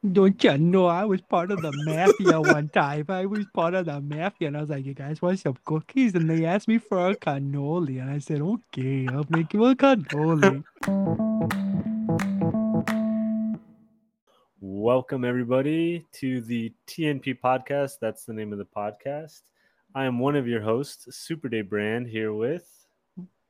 Don't 0.00 0.42
you 0.42 0.56
know 0.56 0.86
I 0.86 1.04
was 1.04 1.20
part 1.20 1.50
of 1.50 1.60
the 1.60 1.72
mafia 1.84 2.40
one 2.40 2.70
time? 2.70 3.04
I 3.10 3.26
was 3.26 3.44
part 3.52 3.74
of 3.74 3.84
the 3.84 4.00
mafia, 4.00 4.48
and 4.48 4.56
I 4.56 4.62
was 4.62 4.70
like, 4.70 4.86
"You 4.86 4.94
guys 4.94 5.20
want 5.20 5.40
some 5.40 5.58
cookies?" 5.66 6.14
And 6.14 6.30
they 6.30 6.46
asked 6.46 6.68
me 6.68 6.78
for 6.78 7.10
a 7.10 7.14
cannoli, 7.14 8.00
and 8.00 8.08
I 8.08 8.16
said, 8.16 8.40
"Okay, 8.40 9.06
I'll 9.08 9.26
make 9.28 9.52
you 9.52 9.66
a 9.66 9.76
cannoli." 9.76 10.64
Welcome, 14.58 15.26
everybody, 15.26 16.06
to 16.12 16.40
the 16.40 16.72
TNP 16.86 17.34
podcast. 17.34 17.98
That's 18.00 18.24
the 18.24 18.32
name 18.32 18.54
of 18.54 18.58
the 18.58 18.64
podcast. 18.64 19.42
I 19.94 20.06
am 20.06 20.18
one 20.18 20.34
of 20.34 20.48
your 20.48 20.62
hosts, 20.62 21.28
Superday 21.28 21.68
Brand, 21.68 22.06
here 22.06 22.32
with. 22.32 22.86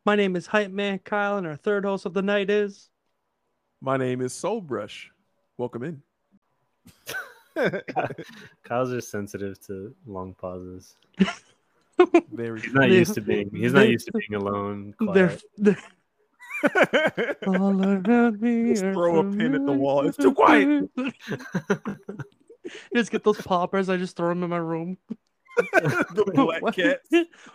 My 0.04 0.16
name 0.16 0.34
is 0.34 0.48
Hypeman 0.48 1.04
Kyle, 1.04 1.38
and 1.38 1.46
our 1.46 1.54
third 1.54 1.84
host 1.84 2.06
of 2.06 2.12
the 2.12 2.22
night 2.22 2.50
is. 2.50 2.90
My 3.80 3.96
name 3.96 4.20
is 4.20 4.32
Soul 4.32 4.60
Brush. 4.60 5.12
Welcome 5.56 5.84
in. 5.84 6.02
Kyle's 8.64 8.90
just 8.90 9.10
sensitive 9.10 9.60
to 9.66 9.94
long 10.06 10.34
pauses. 10.34 10.96
Very 12.32 12.60
He's 12.60 12.72
not 12.72 12.90
used 12.90 13.14
to 13.14 13.20
being. 13.20 13.50
He's 13.54 13.72
not 13.72 13.88
used 13.88 14.06
to 14.06 14.12
being 14.12 14.40
alone. 14.40 14.94
They're, 15.12 15.36
they're 15.58 15.76
all 17.46 17.82
around 17.84 18.40
me. 18.40 18.70
Just 18.70 18.82
throw 18.82 19.18
a 19.18 19.24
pin 19.24 19.54
at 19.54 19.66
the 19.66 19.72
wall. 19.72 20.06
It's 20.06 20.16
too 20.16 20.34
quiet. 20.34 20.88
just 22.94 23.10
get 23.10 23.24
those 23.24 23.40
poppers. 23.40 23.88
I 23.88 23.96
just 23.96 24.16
throw 24.16 24.28
them 24.28 24.42
in 24.42 24.50
my 24.50 24.58
room. 24.58 24.96
the 25.56 26.30
black 26.34 26.62
Why- 26.62 26.70
cat. 26.70 27.00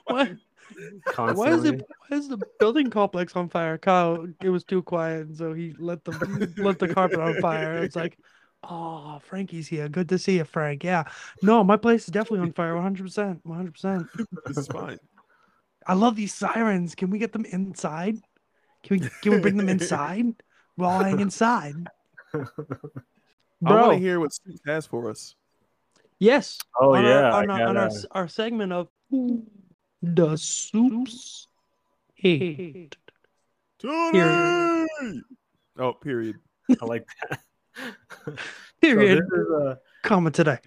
Why, 0.05 0.35
why 1.33 1.49
is 1.49 1.65
it? 1.65 1.81
Why 2.07 2.17
is 2.17 2.27
the 2.27 2.39
building 2.59 2.89
complex 2.89 3.35
on 3.35 3.49
fire? 3.49 3.77
Kyle, 3.77 4.27
it 4.41 4.49
was 4.49 4.63
too 4.63 4.81
quiet, 4.81 5.35
so 5.37 5.53
he 5.53 5.75
let 5.77 6.03
the 6.03 6.51
let 6.57 6.79
the 6.79 6.87
carpet 6.87 7.19
on 7.19 7.39
fire. 7.41 7.83
It's 7.83 7.95
like, 7.95 8.17
oh, 8.69 9.19
Frankie's 9.27 9.67
here. 9.67 9.87
Good 9.89 10.09
to 10.09 10.17
see 10.17 10.37
you, 10.37 10.43
Frank. 10.43 10.83
Yeah, 10.83 11.03
no, 11.41 11.63
my 11.63 11.77
place 11.77 12.03
is 12.05 12.11
definitely 12.11 12.39
on 12.39 12.53
fire. 12.53 12.73
One 12.75 12.83
hundred 12.83 13.03
percent. 13.03 13.39
One 13.43 13.57
hundred 13.57 13.73
percent. 13.73 14.07
This 14.45 14.57
is 14.57 14.67
fine. 14.67 14.99
I 15.87 15.93
love 15.93 16.15
these 16.15 16.33
sirens. 16.33 16.95
Can 16.95 17.09
we 17.09 17.19
get 17.19 17.31
them 17.31 17.45
inside? 17.45 18.17
Can 18.83 18.99
we 18.99 19.09
can 19.21 19.31
we 19.33 19.39
bring 19.39 19.57
them 19.57 19.69
inside? 19.69 20.25
We're 20.77 20.87
all 20.87 20.99
hanging 21.03 21.21
inside. 21.21 21.75
I 22.33 22.37
want 22.37 22.49
Bro, 23.61 23.91
to 23.91 23.97
hear 23.97 24.19
what 24.19 24.33
Steve 24.33 24.59
has 24.67 24.85
for 24.85 25.09
us. 25.09 25.35
yes. 26.19 26.59
Oh 26.79 26.95
on 26.95 27.03
yeah, 27.03 27.21
our, 27.21 27.31
I 27.31 27.43
on, 27.43 27.49
our, 27.49 27.67
on 27.67 27.77
our, 27.77 27.87
gotta- 27.89 28.07
our 28.11 28.27
segment 28.27 28.73
of 28.73 28.89
the 30.01 30.35
soups 30.37 31.47
hate. 32.15 32.95
Tony! 33.79 34.87
Oh, 35.77 35.93
period. 35.93 36.37
I 36.81 36.85
like 36.85 37.05
that. 37.29 37.39
So 38.25 38.33
Period. 38.81 39.23
this 39.23 39.39
is, 39.39 39.51
uh, 39.51 39.75
Comma 40.03 40.31
today. 40.31 40.59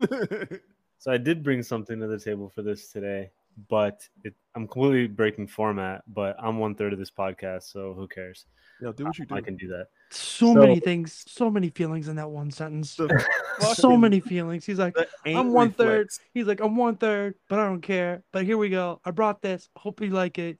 So 0.98 1.10
I 1.10 1.16
did 1.18 1.42
bring 1.42 1.64
something 1.64 1.98
to 1.98 2.06
the 2.06 2.18
table 2.18 2.48
for 2.48 2.62
this 2.62 2.92
today, 2.92 3.30
but 3.68 4.08
it, 4.22 4.34
I'm 4.54 4.68
completely 4.68 5.08
breaking 5.08 5.48
format. 5.48 6.02
But 6.06 6.36
I'm 6.38 6.58
one 6.60 6.76
third 6.76 6.92
of 6.92 7.00
this 7.00 7.10
podcast, 7.10 7.64
so 7.72 7.92
who 7.92 8.06
cares? 8.06 8.46
Yo, 8.80 8.92
do 8.92 9.06
what 9.06 9.18
you 9.18 9.26
do. 9.26 9.34
I 9.34 9.40
can 9.40 9.56
do 9.56 9.66
that. 9.66 9.88
So, 10.10 10.54
So- 10.54 10.60
many 10.60 10.78
things, 10.78 11.24
so 11.26 11.50
many 11.50 11.70
feelings 11.70 12.06
in 12.06 12.14
that 12.16 12.30
one 12.30 12.52
sentence. 12.52 12.94
The 12.94 13.08
So 13.74 13.96
many 13.96 14.20
feelings. 14.20 14.64
He's 14.64 14.78
like, 14.78 14.96
I'm 15.26 15.52
one 15.52 15.72
third. 15.72 15.88
reflex. 15.88 16.20
He's 16.34 16.46
like, 16.46 16.60
I'm 16.60 16.76
one 16.76 16.94
third, 16.96 17.34
but 17.48 17.58
I 17.58 17.64
don't 17.66 17.80
care. 17.82 18.22
But 18.32 18.44
here 18.44 18.56
we 18.56 18.68
go. 18.68 19.00
I 19.04 19.10
brought 19.10 19.42
this. 19.42 19.68
Hope 19.74 20.00
you 20.00 20.10
like 20.10 20.38
it. 20.38 20.58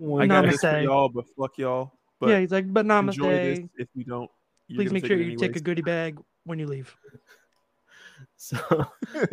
I 0.00 0.26
got 0.26 0.46
this 0.46 0.62
for 0.62 0.80
y'all, 0.80 1.08
but 1.08 1.26
fuck 1.38 1.58
y'all. 1.58 1.92
But 2.18 2.30
yeah, 2.30 2.40
he's 2.40 2.50
like, 2.50 2.72
but 2.72 2.86
enjoy 2.86 3.30
this. 3.30 3.58
namaste. 3.60 3.68
If 3.78 3.88
you 3.94 4.04
don't, 4.04 4.22
you're 4.22 4.28
Please 4.74 4.92
make 4.92 5.06
sure 5.06 5.18
it 5.18 5.26
you 5.26 5.36
take 5.36 5.56
a 5.56 5.60
goodie 5.60 5.82
bag 5.82 6.18
when 6.44 6.58
you 6.58 6.66
leave. 6.66 6.94
So, 8.38 8.58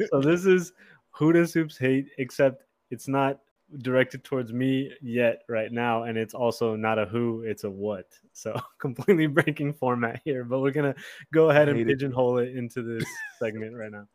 so 0.09 0.21
this 0.21 0.45
is 0.45 0.73
who 1.11 1.31
does 1.31 1.53
soups 1.53 1.77
hate? 1.77 2.07
Except 2.17 2.63
it's 2.89 3.07
not 3.07 3.39
directed 3.79 4.23
towards 4.23 4.53
me 4.53 4.91
yet 5.01 5.43
right 5.47 5.71
now, 5.71 6.03
and 6.03 6.17
it's 6.17 6.33
also 6.33 6.75
not 6.75 6.99
a 6.99 7.05
who, 7.05 7.41
it's 7.41 7.63
a 7.63 7.69
what. 7.69 8.07
So 8.33 8.59
completely 8.79 9.27
breaking 9.27 9.73
format 9.73 10.21
here, 10.23 10.43
but 10.43 10.59
we're 10.59 10.71
gonna 10.71 10.95
go 11.33 11.49
ahead 11.49 11.69
and 11.69 11.77
hate 11.77 11.87
it. 11.87 11.93
pigeonhole 11.93 12.37
it 12.39 12.55
into 12.55 12.81
this 12.81 13.05
segment 13.39 13.75
right 13.75 13.91
now. 13.91 14.07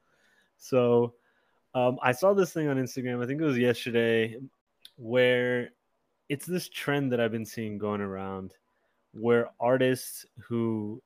So 0.59 1.15
um, 1.75 1.99
I 2.03 2.13
saw 2.13 2.35
this 2.35 2.53
thing 2.53 2.69
on 2.69 2.77
Instagram. 2.77 3.23
I 3.23 3.27
think 3.27 3.41
it 3.41 3.45
was 3.45 3.59
yesterday, 3.59 4.37
where 4.97 5.71
it's 6.29 6.47
this 6.47 6.69
trend 6.69 7.13
that 7.13 7.21
I've 7.21 7.33
been 7.33 7.47
seeing 7.47 7.79
going 7.79 8.01
around, 8.01 8.55
where 9.13 9.51
artists 9.61 10.27
who 10.39 11.03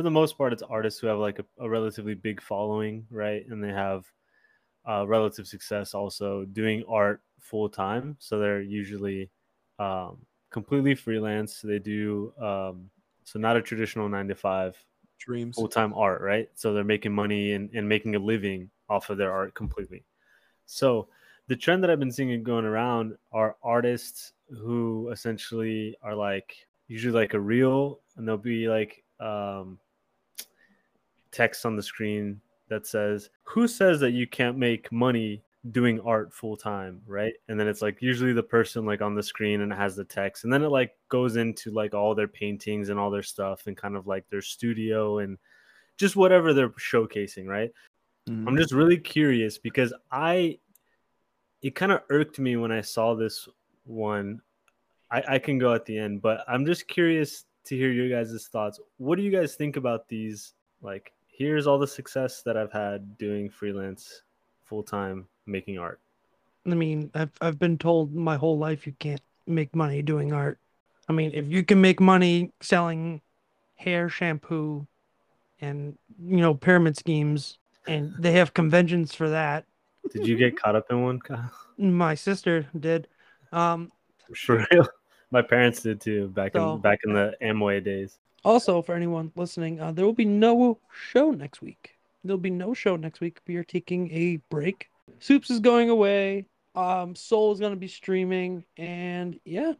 for 0.00 0.04
the 0.04 0.10
most 0.10 0.38
part, 0.38 0.54
it's 0.54 0.62
artists 0.62 0.98
who 0.98 1.08
have 1.08 1.18
like 1.18 1.40
a, 1.40 1.44
a 1.58 1.68
relatively 1.68 2.14
big 2.14 2.40
following, 2.40 3.06
right? 3.10 3.44
And 3.50 3.62
they 3.62 3.68
have 3.68 4.06
uh, 4.88 5.06
relative 5.06 5.46
success 5.46 5.92
also 5.92 6.46
doing 6.46 6.82
art 6.88 7.20
full 7.38 7.68
time. 7.68 8.16
So 8.18 8.38
they're 8.38 8.62
usually 8.62 9.28
um, 9.78 10.16
completely 10.50 10.94
freelance. 10.94 11.60
They 11.60 11.78
do 11.78 12.32
um, 12.40 12.88
so 13.24 13.38
not 13.38 13.58
a 13.58 13.60
traditional 13.62 14.08
nine 14.08 14.26
to 14.28 14.34
five 14.34 14.74
Dreams. 15.18 15.54
full 15.54 15.68
time 15.68 15.92
art, 15.92 16.22
right? 16.22 16.48
So 16.54 16.72
they're 16.72 16.82
making 16.82 17.12
money 17.12 17.52
and, 17.52 17.68
and 17.74 17.86
making 17.86 18.14
a 18.14 18.18
living 18.18 18.70
off 18.88 19.10
of 19.10 19.18
their 19.18 19.30
art 19.30 19.52
completely. 19.52 20.06
So 20.64 21.08
the 21.48 21.56
trend 21.56 21.84
that 21.84 21.90
I've 21.90 22.00
been 22.00 22.10
seeing 22.10 22.42
going 22.42 22.64
around 22.64 23.18
are 23.32 23.56
artists 23.62 24.32
who 24.48 25.10
essentially 25.12 25.94
are 26.02 26.14
like 26.14 26.56
usually 26.88 27.12
like 27.12 27.34
a 27.34 27.40
reel 27.40 28.00
and 28.16 28.26
they'll 28.26 28.38
be 28.38 28.66
like 28.66 29.04
um 29.20 29.78
text 31.32 31.66
on 31.66 31.76
the 31.76 31.82
screen 31.82 32.40
that 32.68 32.86
says, 32.86 33.30
Who 33.44 33.68
says 33.68 34.00
that 34.00 34.12
you 34.12 34.26
can't 34.26 34.56
make 34.56 34.90
money 34.90 35.42
doing 35.70 36.00
art 36.00 36.32
full 36.32 36.56
time? 36.56 37.02
Right. 37.06 37.34
And 37.48 37.58
then 37.58 37.68
it's 37.68 37.82
like 37.82 38.00
usually 38.00 38.32
the 38.32 38.42
person 38.42 38.86
like 38.86 39.02
on 39.02 39.14
the 39.14 39.22
screen 39.22 39.60
and 39.60 39.72
it 39.72 39.76
has 39.76 39.96
the 39.96 40.04
text. 40.04 40.44
And 40.44 40.52
then 40.52 40.62
it 40.62 40.68
like 40.68 40.96
goes 41.08 41.36
into 41.36 41.70
like 41.70 41.94
all 41.94 42.14
their 42.14 42.28
paintings 42.28 42.88
and 42.88 42.98
all 42.98 43.10
their 43.10 43.22
stuff 43.22 43.66
and 43.66 43.76
kind 43.76 43.96
of 43.96 44.06
like 44.06 44.28
their 44.30 44.42
studio 44.42 45.18
and 45.18 45.38
just 45.98 46.16
whatever 46.16 46.54
they're 46.54 46.70
showcasing, 46.70 47.46
right? 47.46 47.70
Mhm. 48.28 48.46
I'm 48.46 48.56
just 48.56 48.72
really 48.72 48.98
curious 48.98 49.58
because 49.58 49.92
I 50.10 50.58
it 51.62 51.74
kind 51.74 51.92
of 51.92 52.02
irked 52.08 52.38
me 52.38 52.56
when 52.56 52.72
I 52.72 52.80
saw 52.80 53.14
this 53.14 53.48
one. 53.84 54.40
I, 55.10 55.34
I 55.34 55.38
can 55.38 55.58
go 55.58 55.74
at 55.74 55.84
the 55.84 55.98
end, 55.98 56.22
but 56.22 56.44
I'm 56.48 56.64
just 56.64 56.88
curious 56.88 57.44
to 57.64 57.76
hear 57.76 57.90
your 57.90 58.08
guys' 58.08 58.48
thoughts. 58.50 58.80
What 58.96 59.16
do 59.16 59.22
you 59.22 59.30
guys 59.30 59.56
think 59.56 59.76
about 59.76 60.08
these? 60.08 60.54
Like, 60.82 61.12
here's 61.40 61.66
all 61.66 61.78
the 61.78 61.86
success 61.86 62.42
that 62.42 62.54
I've 62.58 62.70
had 62.70 63.16
doing 63.16 63.48
freelance 63.48 64.20
full 64.66 64.82
time 64.82 65.26
making 65.46 65.78
art. 65.78 65.98
I 66.66 66.74
mean, 66.74 67.10
I've 67.14 67.32
I've 67.40 67.58
been 67.58 67.78
told 67.78 68.14
my 68.14 68.36
whole 68.36 68.58
life 68.58 68.86
you 68.86 68.92
can't 68.98 69.22
make 69.46 69.74
money 69.74 70.02
doing 70.02 70.32
art. 70.34 70.58
I 71.08 71.12
mean, 71.14 71.30
if 71.32 71.46
you 71.48 71.64
can 71.64 71.80
make 71.80 71.98
money 71.98 72.52
selling 72.60 73.22
hair 73.76 74.10
shampoo 74.10 74.86
and 75.62 75.96
you 76.22 76.36
know 76.42 76.52
pyramid 76.54 76.96
schemes 76.98 77.56
and 77.86 78.12
they 78.18 78.32
have 78.32 78.52
conventions 78.52 79.14
for 79.14 79.30
that. 79.30 79.64
Did 80.12 80.26
you 80.26 80.36
get 80.36 80.60
caught 80.60 80.76
up 80.76 80.90
in 80.90 81.02
one? 81.02 81.20
Kyle? 81.20 81.50
My 81.78 82.14
sister 82.14 82.66
did. 82.78 83.08
Um 83.52 83.90
For 84.36 84.66
real? 84.70 84.86
My 85.30 85.40
parents 85.42 85.80
did 85.82 86.00
too 86.02 86.28
back 86.28 86.52
So- 86.52 86.74
in 86.74 86.80
back 86.82 87.00
in 87.04 87.14
the 87.14 87.32
Amway 87.40 87.82
days. 87.82 88.18
Also 88.44 88.82
for 88.82 88.94
anyone 88.94 89.32
listening, 89.36 89.80
uh, 89.80 89.92
there 89.92 90.04
will 90.04 90.12
be 90.12 90.24
no 90.24 90.78
show 90.92 91.30
next 91.30 91.62
week. 91.62 91.96
There'll 92.24 92.38
be 92.38 92.50
no 92.50 92.74
show 92.74 92.96
next 92.96 93.20
week. 93.20 93.40
We 93.46 93.56
are 93.56 93.64
taking 93.64 94.10
a 94.12 94.36
break. 94.50 94.90
Soups 95.18 95.50
is 95.50 95.60
going 95.60 95.90
away. 95.90 96.46
Um 96.74 97.16
Soul 97.16 97.52
is 97.52 97.60
gonna 97.60 97.76
be 97.76 97.88
streaming 97.88 98.64
and 98.76 99.38
yeah. 99.44 99.72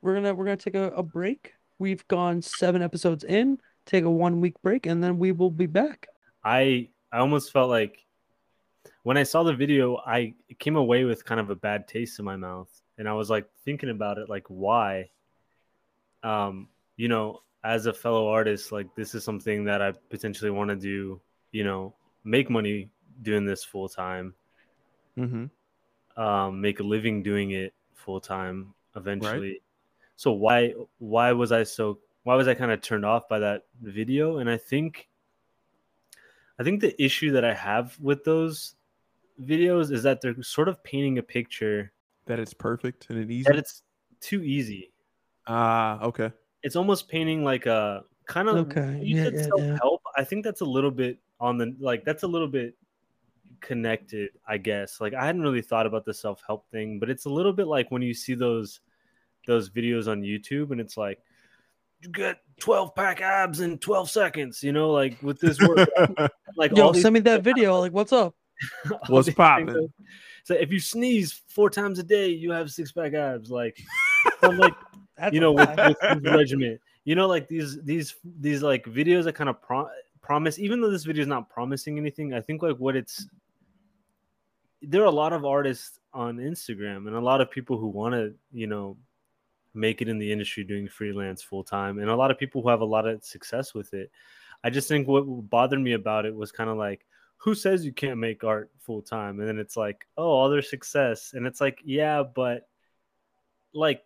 We're 0.00 0.14
gonna 0.14 0.34
we're 0.34 0.44
gonna 0.44 0.56
take 0.56 0.76
a, 0.76 0.90
a 0.90 1.02
break. 1.02 1.54
We've 1.78 2.06
gone 2.08 2.42
seven 2.42 2.82
episodes 2.82 3.24
in, 3.24 3.58
take 3.86 4.04
a 4.04 4.10
one 4.10 4.40
week 4.40 4.54
break, 4.62 4.86
and 4.86 5.02
then 5.02 5.18
we 5.18 5.32
will 5.32 5.50
be 5.50 5.66
back. 5.66 6.06
I 6.44 6.90
I 7.12 7.18
almost 7.18 7.52
felt 7.52 7.70
like 7.70 8.04
when 9.02 9.16
I 9.16 9.22
saw 9.22 9.42
the 9.42 9.54
video, 9.54 9.96
I 9.96 10.34
came 10.58 10.76
away 10.76 11.04
with 11.04 11.24
kind 11.24 11.40
of 11.40 11.50
a 11.50 11.56
bad 11.56 11.88
taste 11.88 12.18
in 12.18 12.24
my 12.24 12.36
mouth, 12.36 12.68
and 12.96 13.08
I 13.08 13.14
was 13.14 13.30
like 13.30 13.46
thinking 13.64 13.90
about 13.90 14.18
it, 14.18 14.28
like 14.28 14.44
why. 14.48 15.10
Um, 16.22 16.68
you 16.96 17.08
know, 17.08 17.42
as 17.64 17.86
a 17.86 17.92
fellow 17.92 18.28
artist, 18.28 18.72
like 18.72 18.94
this 18.94 19.14
is 19.14 19.24
something 19.24 19.64
that 19.64 19.82
I 19.82 19.92
potentially 20.10 20.50
want 20.50 20.70
to 20.70 20.76
do. 20.76 21.20
You 21.52 21.64
know, 21.64 21.94
make 22.24 22.50
money 22.50 22.90
doing 23.22 23.44
this 23.44 23.64
full 23.64 23.88
time, 23.88 24.34
Mhm. 25.16 25.50
um, 26.16 26.60
make 26.60 26.80
a 26.80 26.82
living 26.82 27.22
doing 27.22 27.52
it 27.52 27.74
full 27.94 28.20
time 28.20 28.74
eventually. 28.96 29.62
So 30.16 30.32
why 30.32 30.74
why 30.98 31.32
was 31.32 31.52
I 31.52 31.62
so 31.64 32.00
why 32.24 32.34
was 32.34 32.48
I 32.48 32.54
kind 32.54 32.70
of 32.72 32.80
turned 32.80 33.04
off 33.04 33.28
by 33.28 33.38
that 33.38 33.66
video? 33.80 34.38
And 34.38 34.50
I 34.50 34.56
think 34.58 35.08
I 36.58 36.64
think 36.64 36.80
the 36.80 37.00
issue 37.02 37.30
that 37.32 37.44
I 37.44 37.54
have 37.54 37.98
with 38.00 38.24
those 38.24 38.74
videos 39.40 39.92
is 39.92 40.02
that 40.02 40.20
they're 40.20 40.42
sort 40.42 40.68
of 40.68 40.82
painting 40.82 41.18
a 41.18 41.22
picture 41.22 41.92
That 42.26 42.40
it's 42.40 42.52
perfect 42.54 43.08
and 43.10 43.18
it 43.18 43.30
easy. 43.30 43.44
that 43.44 43.56
it's 43.56 43.82
too 44.20 44.42
easy. 44.42 44.92
Ah, 45.46 46.02
okay. 46.02 46.32
It's 46.68 46.76
almost 46.76 47.08
painting 47.08 47.44
like 47.44 47.64
a 47.64 48.04
kind 48.26 48.46
of 48.46 48.56
Okay, 48.56 49.00
you 49.02 49.16
yeah, 49.16 49.24
said 49.24 49.32
yeah, 49.32 49.40
yeah. 49.40 49.46
self-help. 49.46 50.02
I 50.18 50.22
think 50.22 50.44
that's 50.44 50.60
a 50.60 50.66
little 50.66 50.90
bit 50.90 51.18
on 51.40 51.56
the 51.56 51.74
like 51.80 52.04
that's 52.04 52.24
a 52.24 52.26
little 52.26 52.46
bit 52.46 52.74
connected, 53.62 54.32
I 54.46 54.58
guess. 54.58 55.00
Like 55.00 55.14
I 55.14 55.24
hadn't 55.24 55.40
really 55.40 55.62
thought 55.62 55.86
about 55.86 56.04
the 56.04 56.12
self 56.12 56.42
help 56.46 56.70
thing, 56.70 56.98
but 56.98 57.08
it's 57.08 57.24
a 57.24 57.30
little 57.30 57.54
bit 57.54 57.68
like 57.68 57.90
when 57.90 58.02
you 58.02 58.12
see 58.12 58.34
those 58.34 58.80
those 59.46 59.70
videos 59.70 60.08
on 60.08 60.20
YouTube 60.20 60.70
and 60.70 60.78
it's 60.78 60.98
like 60.98 61.22
you 62.02 62.10
get 62.10 62.40
12 62.60 62.94
pack 62.94 63.22
abs 63.22 63.60
in 63.60 63.78
12 63.78 64.10
seconds, 64.10 64.62
you 64.62 64.72
know, 64.72 64.90
like 64.90 65.16
with 65.22 65.40
this 65.40 65.58
work. 65.60 65.88
like 66.58 66.76
Yo, 66.76 66.88
all 66.88 66.92
send 66.94 67.14
me 67.14 67.20
that 67.20 67.42
video. 67.42 67.80
Like, 67.80 67.92
what's 67.92 68.12
up? 68.12 68.34
What's 69.08 69.26
these 69.26 69.34
poppin'? 69.34 69.72
things. 69.72 69.90
So 70.44 70.52
if 70.54 70.70
you 70.70 70.80
sneeze 70.80 71.42
four 71.48 71.70
times 71.70 71.98
a 71.98 72.02
day, 72.02 72.28
you 72.28 72.50
have 72.50 72.70
six 72.70 72.92
pack 72.92 73.14
abs. 73.14 73.50
Like, 73.50 73.80
I'm 74.42 74.58
like 74.58 74.74
That's 75.18 75.34
you 75.34 75.40
know, 75.40 75.52
with, 75.52 75.68
with 75.76 76.26
regiment. 76.26 76.80
You 77.04 77.14
know, 77.14 77.26
like 77.26 77.48
these 77.48 77.80
these 77.82 78.14
these 78.40 78.62
like 78.62 78.84
videos 78.84 79.24
that 79.24 79.34
kind 79.34 79.50
of 79.50 79.60
pro- 79.60 79.88
promise, 80.20 80.58
even 80.58 80.80
though 80.80 80.90
this 80.90 81.04
video 81.04 81.22
is 81.22 81.28
not 81.28 81.48
promising 81.48 81.98
anything, 81.98 82.34
I 82.34 82.40
think 82.40 82.62
like 82.62 82.76
what 82.76 82.96
it's 82.96 83.26
there 84.82 85.02
are 85.02 85.06
a 85.06 85.10
lot 85.10 85.32
of 85.32 85.44
artists 85.44 85.98
on 86.14 86.36
Instagram 86.36 87.06
and 87.08 87.16
a 87.16 87.20
lot 87.20 87.40
of 87.40 87.50
people 87.50 87.78
who 87.78 87.88
want 87.88 88.14
to, 88.14 88.32
you 88.52 88.66
know, 88.66 88.96
make 89.74 90.00
it 90.02 90.08
in 90.08 90.18
the 90.18 90.30
industry 90.30 90.64
doing 90.64 90.88
freelance 90.88 91.42
full 91.42 91.64
time, 91.64 91.98
and 91.98 92.10
a 92.10 92.16
lot 92.16 92.30
of 92.30 92.38
people 92.38 92.62
who 92.62 92.68
have 92.68 92.80
a 92.80 92.84
lot 92.84 93.06
of 93.06 93.24
success 93.24 93.74
with 93.74 93.94
it. 93.94 94.10
I 94.64 94.70
just 94.70 94.88
think 94.88 95.06
what 95.06 95.22
bothered 95.22 95.80
me 95.80 95.92
about 95.92 96.26
it 96.26 96.34
was 96.34 96.50
kind 96.52 96.68
of 96.68 96.76
like, 96.76 97.06
who 97.36 97.54
says 97.54 97.86
you 97.86 97.92
can't 97.92 98.18
make 98.18 98.42
art 98.42 98.70
full 98.80 99.02
time? 99.02 99.38
And 99.38 99.48
then 99.48 99.58
it's 99.58 99.76
like, 99.76 100.06
oh, 100.16 100.28
all 100.28 100.50
their 100.50 100.62
success, 100.62 101.32
and 101.34 101.46
it's 101.46 101.60
like, 101.60 101.80
yeah, 101.84 102.22
but 102.22 102.68
like 103.72 104.02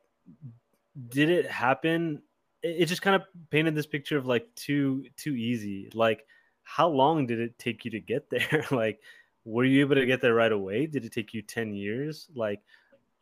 did 1.09 1.31
it 1.31 1.47
happen 1.51 2.23
it, 2.63 2.83
it 2.83 2.87
just 2.87 3.03
kind 3.03 3.17
of 3.17 3.23
painted 3.51 3.75
this 3.75 3.87
picture 3.87 4.17
of 4.19 4.27
like 4.27 4.47
too 4.55 5.05
too 5.17 5.35
easy. 5.35 5.91
Like 5.95 6.27
how 6.63 6.89
long 6.89 7.27
did 7.27 7.41
it 7.41 7.59
take 7.59 7.85
you 7.85 7.91
to 7.93 8.01
get 8.01 8.31
there? 8.31 8.65
Like 8.71 9.01
were 9.45 9.65
you 9.65 9.81
able 9.81 9.97
to 9.97 10.07
get 10.07 10.21
there 10.21 10.35
right 10.35 10.53
away? 10.53 10.87
Did 10.87 11.05
it 11.05 11.13
take 11.13 11.35
you 11.35 11.43
10 11.43 11.75
years? 11.75 12.29
Like 12.35 12.63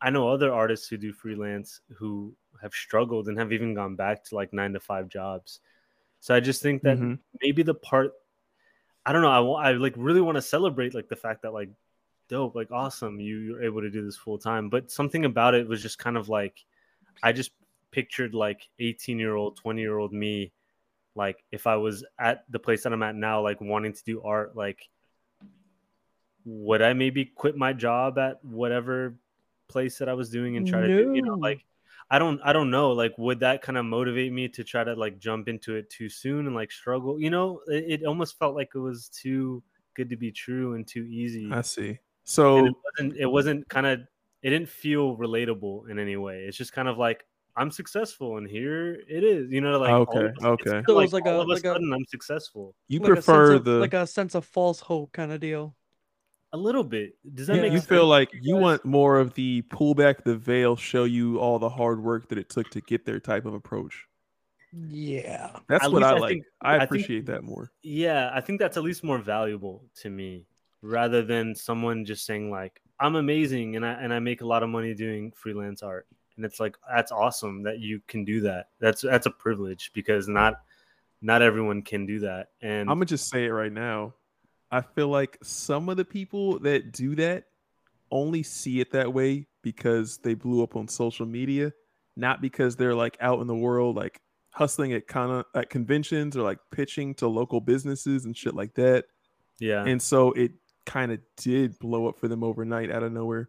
i 0.02 0.10
know 0.10 0.28
other 0.28 0.52
artists 0.52 0.88
who 0.88 0.96
do 0.98 1.12
freelance 1.12 1.80
who 1.96 2.34
have 2.62 2.74
struggled 2.74 3.28
and 3.28 3.38
have 3.38 3.52
even 3.52 3.74
gone 3.74 3.96
back 3.96 4.24
to 4.24 4.34
like 4.34 4.52
9 4.52 4.72
to 4.74 4.80
5 4.80 5.08
jobs. 5.08 5.60
So 6.20 6.34
i 6.34 6.40
just 6.40 6.62
think 6.62 6.82
that 6.84 6.98
Mhm. 6.98 7.18
maybe 7.42 7.62
the 7.64 7.74
part 7.74 8.12
i 9.06 9.12
don't 9.12 9.22
know 9.22 9.54
i, 9.54 9.70
I 9.70 9.72
like 9.72 9.94
really 9.96 10.20
want 10.20 10.36
to 10.36 10.42
celebrate 10.42 10.94
like 10.94 11.08
the 11.08 11.16
fact 11.16 11.42
that 11.42 11.52
like 11.52 11.70
dope 12.28 12.54
like 12.56 12.70
awesome 12.72 13.20
you 13.20 13.38
you're 13.40 13.62
able 13.62 13.82
to 13.82 13.90
do 13.90 14.04
this 14.04 14.16
full 14.16 14.38
time. 14.38 14.70
But 14.70 14.90
something 14.90 15.26
about 15.26 15.54
it 15.54 15.68
was 15.68 15.82
just 15.82 15.98
kind 15.98 16.16
of 16.16 16.30
like 16.30 16.64
i 17.22 17.32
just 17.32 17.50
pictured 17.90 18.34
like 18.34 18.68
18 18.78 19.18
year 19.18 19.34
old 19.34 19.56
20 19.56 19.80
year 19.80 19.98
old 19.98 20.12
me 20.12 20.52
like 21.14 21.42
if 21.50 21.66
i 21.66 21.76
was 21.76 22.04
at 22.18 22.44
the 22.50 22.58
place 22.58 22.82
that 22.84 22.92
i'm 22.92 23.02
at 23.02 23.14
now 23.14 23.42
like 23.42 23.60
wanting 23.60 23.92
to 23.92 24.04
do 24.04 24.22
art 24.22 24.56
like 24.56 24.88
would 26.44 26.82
i 26.82 26.92
maybe 26.92 27.24
quit 27.24 27.56
my 27.56 27.72
job 27.72 28.18
at 28.18 28.42
whatever 28.44 29.14
place 29.68 29.98
that 29.98 30.08
i 30.08 30.14
was 30.14 30.30
doing 30.30 30.56
and 30.56 30.66
try 30.66 30.80
to 30.80 30.86
do, 30.86 31.14
you 31.14 31.22
know 31.22 31.34
like 31.34 31.64
i 32.10 32.18
don't 32.18 32.40
i 32.44 32.52
don't 32.52 32.70
know 32.70 32.90
like 32.92 33.12
would 33.18 33.40
that 33.40 33.62
kind 33.62 33.76
of 33.76 33.84
motivate 33.84 34.32
me 34.32 34.48
to 34.48 34.64
try 34.64 34.82
to 34.82 34.94
like 34.94 35.18
jump 35.18 35.48
into 35.48 35.74
it 35.74 35.90
too 35.90 36.08
soon 36.08 36.46
and 36.46 36.56
like 36.56 36.72
struggle? 36.72 37.20
You 37.20 37.30
know 37.30 37.60
it, 37.66 38.00
it 38.00 38.04
almost 38.04 38.38
felt 38.38 38.54
like 38.54 38.70
it 38.74 38.78
was 38.78 39.08
too 39.08 39.62
good 39.94 40.08
to 40.10 40.16
be 40.16 40.32
true 40.32 40.74
and 40.74 40.86
too 40.86 41.04
easy. 41.04 41.50
I 41.52 41.62
see. 41.62 41.88
and 41.88 41.98
So 42.24 42.66
it 42.66 42.74
wasn't 42.84 43.16
it 43.16 43.26
wasn't 43.26 43.68
kind 43.68 43.86
of 43.86 44.00
it 44.42 44.50
didn't 44.50 44.68
feel 44.68 45.16
relatable 45.16 45.88
in 45.90 45.98
any 45.98 46.16
way 46.16 46.44
it's 46.46 46.56
just 46.56 46.72
kind 46.72 46.88
of 46.88 46.96
like 46.98 47.24
i'm 47.56 47.70
successful 47.70 48.36
and 48.38 48.48
here 48.48 48.94
it 49.08 49.22
is 49.24 49.50
you 49.50 49.60
know 49.60 49.78
like 49.78 49.90
all 49.90 50.02
of 50.02 50.08
Okay, 50.08 50.18
a- 50.20 50.26
it's 50.30 50.44
okay. 50.44 50.70
kinda 50.70 50.84
So 50.86 50.98
it 50.98 51.02
was 51.02 51.12
like 51.12 51.26
all 51.26 51.38
a- 51.38 51.42
of 51.42 51.48
a 51.48 51.52
like 51.52 51.62
sudden 51.62 51.92
i'm 51.92 52.04
successful 52.06 52.74
you 52.88 53.00
Like 53.00 53.10
a 53.10 53.14
sense 53.16 53.24
prefer 53.26 53.52
of- 53.54 53.64
the 53.64 53.72
like 53.72 53.94
a 53.94 54.06
sense 54.06 54.34
of 54.34 54.44
false 54.44 54.80
hope 54.80 55.12
kind 55.12 55.32
of 55.32 55.40
deal. 55.40 55.74
a 56.52 56.56
little 56.56 56.84
bit 56.84 57.12
does 57.34 57.46
that 57.48 57.56
you, 57.56 57.62
make 57.62 57.72
you 57.72 57.78
sense 57.78 57.88
feel 57.88 58.06
like 58.06 58.30
you 58.40 58.54
guys? 58.54 58.62
want 58.62 58.84
more 58.84 59.18
of 59.18 59.34
the 59.34 59.62
pull 59.62 59.94
back 59.94 60.24
the 60.24 60.36
veil, 60.36 60.74
show 60.76 61.04
you 61.04 61.38
all 61.38 61.58
the 61.58 61.68
hard 61.68 62.02
work 62.02 62.28
that 62.28 62.38
it 62.38 62.48
took 62.48 62.68
to 62.70 62.80
get 62.82 63.04
there 63.04 63.20
type 63.20 63.44
of 63.46 63.54
approach. 63.54 64.06
Yeah. 64.72 65.50
That's 65.68 65.84
At 65.84 65.92
what 65.92 66.02
I 66.04 66.10
I 66.10 66.18
like. 66.18 66.28
think- 66.30 66.44
I 66.62 66.74
I 66.74 66.78
think- 66.78 66.84
appreciate 66.90 67.26
that 67.26 67.42
more. 67.44 67.70
yeah 67.82 68.30
i 68.34 68.40
think 68.40 68.60
that's 68.60 68.76
at 68.76 68.82
least 68.84 69.02
more 69.02 69.18
valuable 69.18 69.84
to 70.02 70.10
me 70.10 70.46
rather 70.82 71.22
than 71.22 71.54
someone 71.54 72.04
just 72.04 72.24
saying 72.24 72.50
like 72.50 72.80
i'm 73.00 73.16
amazing 73.16 73.76
and 73.76 73.84
i 73.84 73.92
and 73.92 74.12
i 74.12 74.18
make 74.18 74.40
a 74.42 74.46
lot 74.46 74.62
of 74.62 74.68
money 74.68 74.94
doing 74.94 75.32
freelance 75.32 75.82
art 75.82 76.06
and 76.36 76.44
it's 76.44 76.60
like 76.60 76.76
that's 76.92 77.12
awesome 77.12 77.62
that 77.62 77.80
you 77.80 78.00
can 78.06 78.24
do 78.24 78.40
that 78.40 78.68
that's 78.78 79.02
that's 79.02 79.26
a 79.26 79.30
privilege 79.30 79.90
because 79.94 80.28
not 80.28 80.60
not 81.22 81.42
everyone 81.42 81.82
can 81.82 82.06
do 82.06 82.20
that 82.20 82.48
and 82.62 82.88
I'm 82.88 82.96
gonna 82.96 83.06
just 83.06 83.28
say 83.28 83.44
it 83.44 83.50
right 83.50 83.72
now. 83.72 84.14
I 84.70 84.80
feel 84.80 85.08
like 85.08 85.36
some 85.42 85.88
of 85.88 85.96
the 85.96 86.04
people 86.04 86.58
that 86.60 86.92
do 86.92 87.14
that 87.16 87.44
only 88.10 88.42
see 88.42 88.80
it 88.80 88.92
that 88.92 89.12
way 89.12 89.46
because 89.62 90.18
they 90.18 90.34
blew 90.34 90.62
up 90.62 90.76
on 90.76 90.88
social 90.88 91.26
media, 91.26 91.72
not 92.16 92.40
because 92.40 92.76
they're 92.76 92.94
like 92.94 93.16
out 93.20 93.40
in 93.40 93.46
the 93.46 93.54
world 93.54 93.96
like 93.96 94.20
hustling 94.50 94.92
at 94.92 95.06
kind 95.06 95.30
of 95.30 95.44
at 95.54 95.70
conventions 95.70 96.36
or 96.36 96.42
like 96.42 96.58
pitching 96.70 97.14
to 97.16 97.28
local 97.28 97.60
businesses 97.60 98.24
and 98.24 98.36
shit 98.36 98.54
like 98.54 98.74
that. 98.74 99.06
yeah 99.58 99.84
And 99.84 100.00
so 100.00 100.32
it 100.32 100.52
kind 100.86 101.12
of 101.12 101.20
did 101.36 101.78
blow 101.78 102.06
up 102.08 102.18
for 102.18 102.28
them 102.28 102.42
overnight 102.42 102.90
out 102.90 103.02
of 103.02 103.12
nowhere. 103.12 103.48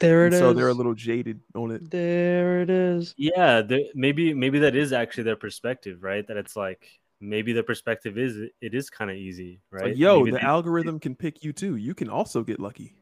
There 0.00 0.22
it 0.24 0.26
And 0.26 0.34
is. 0.34 0.40
so 0.40 0.52
they're 0.52 0.68
a 0.68 0.72
little 0.74 0.94
jaded 0.94 1.40
on 1.54 1.70
it. 1.70 1.90
There 1.90 2.60
it 2.62 2.70
is. 2.70 3.14
yeah 3.16 3.60
there, 3.62 3.80
maybe 3.94 4.34
maybe 4.34 4.58
that 4.60 4.74
is 4.74 4.92
actually 4.92 5.24
their 5.24 5.36
perspective 5.36 6.02
right 6.02 6.26
that 6.26 6.36
it's 6.36 6.56
like 6.56 7.00
maybe 7.20 7.52
the 7.52 7.62
perspective 7.62 8.18
is 8.18 8.36
it- 8.36 8.54
it 8.60 8.74
is 8.74 8.90
kind 8.90 9.10
of 9.10 9.16
easy 9.16 9.60
right 9.70 9.84
Like, 9.90 9.96
yo, 9.96 10.18
Maybe 10.20 10.32
the 10.32 10.38
they- 10.38 10.42
algorithm 10.44 10.98
can 10.98 11.14
pick 11.14 11.44
you 11.44 11.52
too. 11.52 11.76
You 11.76 11.94
can 11.94 12.08
also 12.08 12.42
get 12.42 12.58
lucky. 12.58 12.94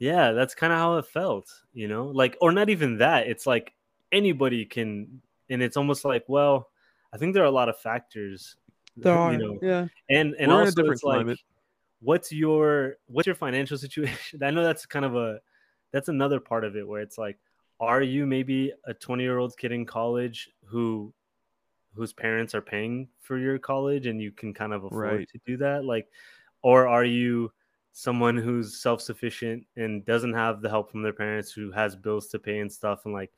yeah 0.00 0.32
that's 0.32 0.54
kind 0.54 0.72
of 0.72 0.78
how 0.80 0.96
it 0.96 1.06
felt 1.06 1.46
you 1.74 1.86
know 1.86 2.06
like 2.06 2.36
or 2.40 2.50
not 2.52 2.68
even 2.70 2.98
that 2.98 3.26
it's 3.28 3.46
like 3.46 3.72
anybody 4.10 4.64
can 4.64 5.20
and 5.50 5.62
it's 5.62 5.76
almost 5.76 6.04
like 6.04 6.24
well 6.28 6.70
i 7.12 7.16
think 7.18 7.34
there 7.34 7.42
are 7.42 7.46
a 7.54 7.58
lot 7.60 7.68
of 7.68 7.76
factors 7.78 8.56
There 8.96 9.12
are. 9.14 9.32
you 9.32 9.38
know 9.38 9.58
yeah. 9.62 9.86
and 10.10 10.34
and 10.40 10.48
We're 10.50 10.60
in 10.62 10.66
a 10.66 10.70
also 10.70 10.70
different 10.74 10.92
it's 10.94 11.02
like 11.04 11.16
climate. 11.18 11.38
What's 12.00 12.32
your 12.32 12.96
what's 13.06 13.26
your 13.26 13.34
financial 13.34 13.76
situation 13.86 14.42
i 14.42 14.50
know 14.50 14.62
that's 14.62 14.86
kind 14.86 15.04
of 15.04 15.16
a 15.16 15.40
that's 15.92 16.08
another 16.08 16.40
part 16.40 16.64
of 16.64 16.76
it 16.76 16.86
where 16.86 17.00
it's 17.00 17.18
like 17.18 17.38
are 17.80 18.02
you 18.02 18.26
maybe 18.26 18.72
a 18.84 18.94
20 18.94 19.22
year 19.22 19.38
old 19.38 19.56
kid 19.56 19.72
in 19.72 19.84
college 19.84 20.50
who 20.64 21.12
whose 21.94 22.12
parents 22.12 22.54
are 22.54 22.62
paying 22.62 23.08
for 23.20 23.38
your 23.38 23.58
college 23.58 24.06
and 24.06 24.20
you 24.20 24.30
can 24.30 24.54
kind 24.54 24.72
of 24.72 24.84
afford 24.84 25.02
Right. 25.02 25.28
to 25.28 25.40
do 25.46 25.56
that 25.56 25.84
like 25.84 26.08
or 26.62 26.86
are 26.86 27.04
you 27.04 27.52
someone 27.92 28.36
who's 28.36 28.80
self-sufficient 28.80 29.64
and 29.76 30.04
doesn't 30.04 30.34
have 30.34 30.60
the 30.60 30.68
help 30.68 30.90
from 30.90 31.02
their 31.02 31.12
parents 31.12 31.50
who 31.50 31.72
has 31.72 31.96
bills 31.96 32.28
to 32.28 32.38
pay 32.38 32.60
and 32.60 32.70
stuff 32.70 33.04
and 33.04 33.14
like 33.14 33.32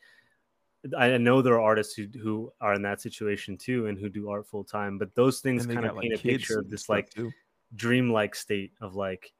I 0.96 1.18
know 1.18 1.42
there 1.42 1.54
are 1.54 1.60
artists 1.60 1.94
who, 1.94 2.06
who 2.22 2.52
are 2.60 2.74
in 2.74 2.82
that 2.82 3.00
situation 3.00 3.58
too 3.58 3.86
and 3.86 3.98
who 3.98 4.08
do 4.08 4.30
art 4.30 4.46
full 4.46 4.64
time, 4.64 4.96
but 4.96 5.14
those 5.14 5.40
things 5.40 5.66
kind 5.66 5.84
of 5.84 5.94
like 5.94 6.04
paint 6.04 6.14
a 6.14 6.22
picture 6.22 6.58
of 6.58 6.70
this 6.70 6.88
like 6.88 7.10
too. 7.10 7.30
Dreamlike 7.74 8.34
state 8.34 8.72
of 8.80 8.94
like 8.94 9.32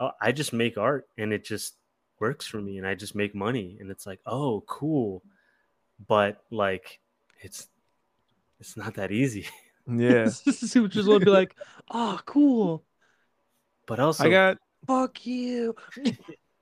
oh, 0.00 0.10
i 0.20 0.32
just 0.32 0.52
make 0.52 0.76
art 0.76 1.08
and 1.16 1.32
it 1.32 1.44
just 1.44 1.74
works 2.20 2.46
for 2.46 2.60
me 2.60 2.78
and 2.78 2.86
i 2.86 2.94
just 2.94 3.14
make 3.14 3.34
money 3.34 3.76
and 3.80 3.90
it's 3.90 4.06
like 4.06 4.20
oh 4.26 4.62
cool 4.66 5.22
but 6.08 6.42
like 6.50 7.00
it's 7.40 7.68
it's 8.60 8.76
not 8.76 8.94
that 8.94 9.10
easy 9.10 9.46
Yeah. 9.86 10.28
she 10.30 10.78
would 10.78 10.92
just 10.92 11.08
want 11.08 11.20
to 11.20 11.24
be 11.24 11.32
like, 11.32 11.56
oh, 11.90 12.20
cool. 12.24 12.84
but 13.86 13.98
also 13.98 14.24
I 14.24 14.30
got 14.30 14.58
Fuck 14.86 15.26
you. 15.26 15.74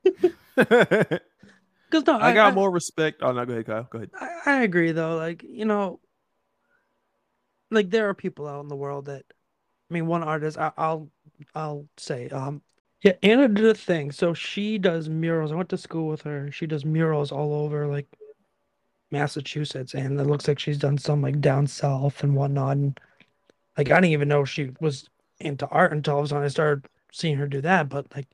I 0.04 0.10
Because 0.56 2.06
no, 2.06 2.18
I, 2.18 2.34
got 2.34 2.54
more 2.54 2.70
respect. 2.70 3.20
Oh 3.22 3.32
no, 3.32 3.44
go 3.44 3.52
ahead, 3.52 3.66
Kyle. 3.66 3.88
Go 3.90 3.98
ahead. 3.98 4.10
I, 4.14 4.40
I 4.46 4.62
agree 4.62 4.92
though. 4.92 5.16
Like 5.16 5.42
you 5.42 5.64
know, 5.64 6.00
like 7.70 7.90
there 7.90 8.08
are 8.08 8.14
people 8.14 8.46
out 8.46 8.60
in 8.60 8.68
the 8.68 8.76
world 8.76 9.06
that, 9.06 9.24
I 9.90 9.94
mean, 9.94 10.06
one 10.06 10.22
artist 10.22 10.58
I, 10.58 10.72
I'll 10.76 11.10
I'll 11.54 11.86
say, 11.96 12.28
um, 12.30 12.62
yeah, 13.02 13.14
Anna 13.22 13.48
did 13.48 13.64
a 13.64 13.74
thing. 13.74 14.12
So 14.12 14.34
she 14.34 14.78
does 14.78 15.08
murals. 15.08 15.52
I 15.52 15.56
went 15.56 15.68
to 15.70 15.78
school 15.78 16.08
with 16.08 16.22
her. 16.22 16.50
She 16.52 16.66
does 16.66 16.84
murals 16.84 17.32
all 17.32 17.54
over 17.54 17.86
like 17.86 18.06
Massachusetts, 19.12 19.94
and 19.94 20.18
it 20.20 20.24
looks 20.24 20.48
like 20.48 20.58
she's 20.58 20.78
done 20.78 20.98
some 20.98 21.22
like 21.22 21.40
down 21.40 21.66
south 21.66 22.22
and 22.24 22.34
whatnot. 22.36 22.76
And 22.76 23.00
like 23.78 23.90
I 23.90 23.96
didn't 23.96 24.12
even 24.12 24.28
know 24.28 24.44
she 24.44 24.72
was 24.80 25.08
into 25.40 25.66
art 25.68 25.92
until 25.92 26.14
all 26.14 26.20
of 26.20 26.26
a 26.26 26.28
sudden 26.28 26.44
I 26.44 26.48
started 26.48 26.86
seeing 27.12 27.36
her 27.38 27.48
do 27.48 27.60
that. 27.62 27.88
But 27.88 28.14
like, 28.16 28.28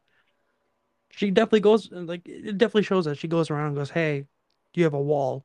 she 1.10 1.30
definitely 1.30 1.60
goes 1.60 1.90
like 1.90 2.22
it 2.26 2.58
definitely 2.58 2.82
shows 2.82 3.04
that 3.06 3.18
she 3.18 3.28
goes 3.28 3.50
around 3.50 3.68
and 3.68 3.76
goes, 3.76 3.90
"Hey, 3.90 4.26
do 4.72 4.80
you 4.80 4.84
have 4.84 4.94
a 4.94 5.00
wall. 5.00 5.44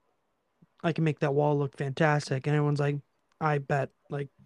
I 0.84 0.94
can 0.94 1.04
make 1.06 1.20
that 1.20 1.34
wall 1.34 1.58
look 1.58 1.78
fantastic." 1.78 2.48
And 2.48 2.56
everyone's 2.56 2.80
like, 2.80 2.98
"I 3.42 3.60
bet." 3.60 3.92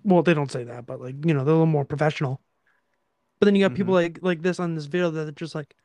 Like, 0.05 0.13
well, 0.13 0.23
they 0.23 0.33
don't 0.33 0.51
say 0.51 0.63
that, 0.65 0.85
but 0.85 1.01
like 1.01 1.15
you 1.25 1.33
know, 1.33 1.43
they're 1.43 1.53
a 1.53 1.57
little 1.57 1.65
more 1.65 1.85
professional. 1.85 2.41
But 3.39 3.45
then 3.45 3.55
you 3.55 3.65
got 3.65 3.75
people 3.75 3.93
like 3.93 4.19
like 4.21 4.41
this 4.41 4.59
on 4.59 4.75
this 4.75 4.85
video 4.85 5.11
that 5.11 5.27
are 5.27 5.31
just 5.31 5.55
like, 5.55 5.75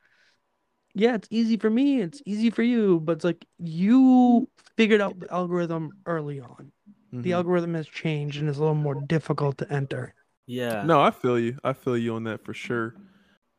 "Yeah, 0.95 1.15
it's 1.15 1.29
easy 1.31 1.57
for 1.57 1.71
me. 1.71 2.01
It's 2.01 2.23
easy 2.27 2.51
for 2.51 2.63
you." 2.63 3.01
But 3.01 3.13
it's 3.13 3.25
like 3.25 3.45
you 3.59 4.49
figured 4.77 5.01
out 5.01 5.19
the 5.21 5.33
algorithm 5.33 5.93
early 6.07 6.41
on. 6.41 6.73
The 7.13 7.31
Mhm. 7.31 7.35
algorithm 7.35 7.75
has 7.75 7.89
changed 7.89 8.39
and 8.39 8.49
is 8.49 8.59
a 8.59 8.61
little 8.61 8.75
more 8.75 8.95
difficult 8.95 9.59
to 9.59 9.73
enter. 9.73 10.15
Yeah. 10.47 10.85
No, 10.85 11.01
I 11.01 11.11
feel 11.11 11.39
you. 11.39 11.59
I 11.65 11.73
feel 11.73 11.97
you 11.97 12.15
on 12.15 12.25
that 12.25 12.45
for 12.45 12.55
sure. 12.55 12.95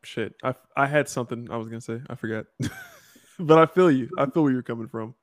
Shit, 0.04 0.34
I 0.42 0.54
I 0.76 0.86
had 0.86 1.08
something 1.08 1.50
I 1.50 1.56
was 1.56 1.68
gonna 1.68 1.80
say. 1.80 2.00
I 2.10 2.16
forgot, 2.16 2.46
but 3.38 3.58
I 3.58 3.66
feel 3.66 3.90
you. 3.90 4.10
I 4.18 4.26
feel 4.26 4.42
where 4.42 4.52
you're 4.52 4.62
coming 4.62 4.88
from. 4.88 5.14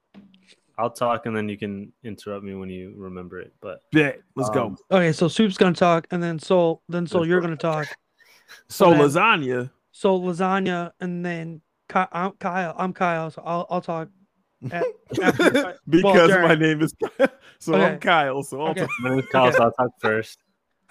I'll 0.79 0.89
talk 0.89 1.25
and 1.25 1.35
then 1.35 1.49
you 1.49 1.57
can 1.57 1.91
interrupt 2.03 2.43
me 2.43 2.55
when 2.55 2.69
you 2.69 2.93
remember 2.95 3.39
it. 3.39 3.53
But 3.61 3.81
Bet. 3.91 4.21
Let's 4.35 4.49
go. 4.49 4.67
Um, 4.67 4.77
Okay, 4.89 5.11
so 5.11 5.27
Soup's 5.27 5.57
gonna 5.57 5.75
talk, 5.75 6.07
and 6.11 6.23
then 6.23 6.39
Soul, 6.39 6.81
then 6.87 7.05
Soul, 7.05 7.21
Let's 7.21 7.29
you're 7.29 7.41
go. 7.41 7.47
gonna 7.47 7.57
talk. 7.57 7.87
So 8.69 8.91
then- 8.91 9.01
lasagna. 9.01 9.69
So 9.91 10.19
lasagna, 10.19 10.91
and 11.01 11.25
then 11.25 11.61
Ky- 11.91 12.05
I'm 12.13 12.31
Kyle. 12.33 12.73
I'm 12.77 12.93
Kyle, 12.93 13.29
so 13.29 13.41
I'll 13.45 13.67
I'll 13.69 13.81
talk. 13.81 14.07
At, 14.71 14.83
after, 15.21 15.51
well, 15.53 15.73
because 15.85 16.29
my 16.31 16.55
name 16.55 16.81
is 16.81 16.93
so 17.59 17.73
Okay. 17.75 17.85
I'm 17.85 17.99
Kyle. 17.99 18.43
So 18.43 18.61
I'll 18.61 18.71
Okay. 18.71 18.81
talk- 18.81 18.89
my 19.01 19.09
name's 19.11 19.25
Kyle, 19.31 19.47
Okay. 19.47 19.57
so 19.57 19.63
I'll 19.63 19.71
talk 19.71 19.89
first. 19.99 20.37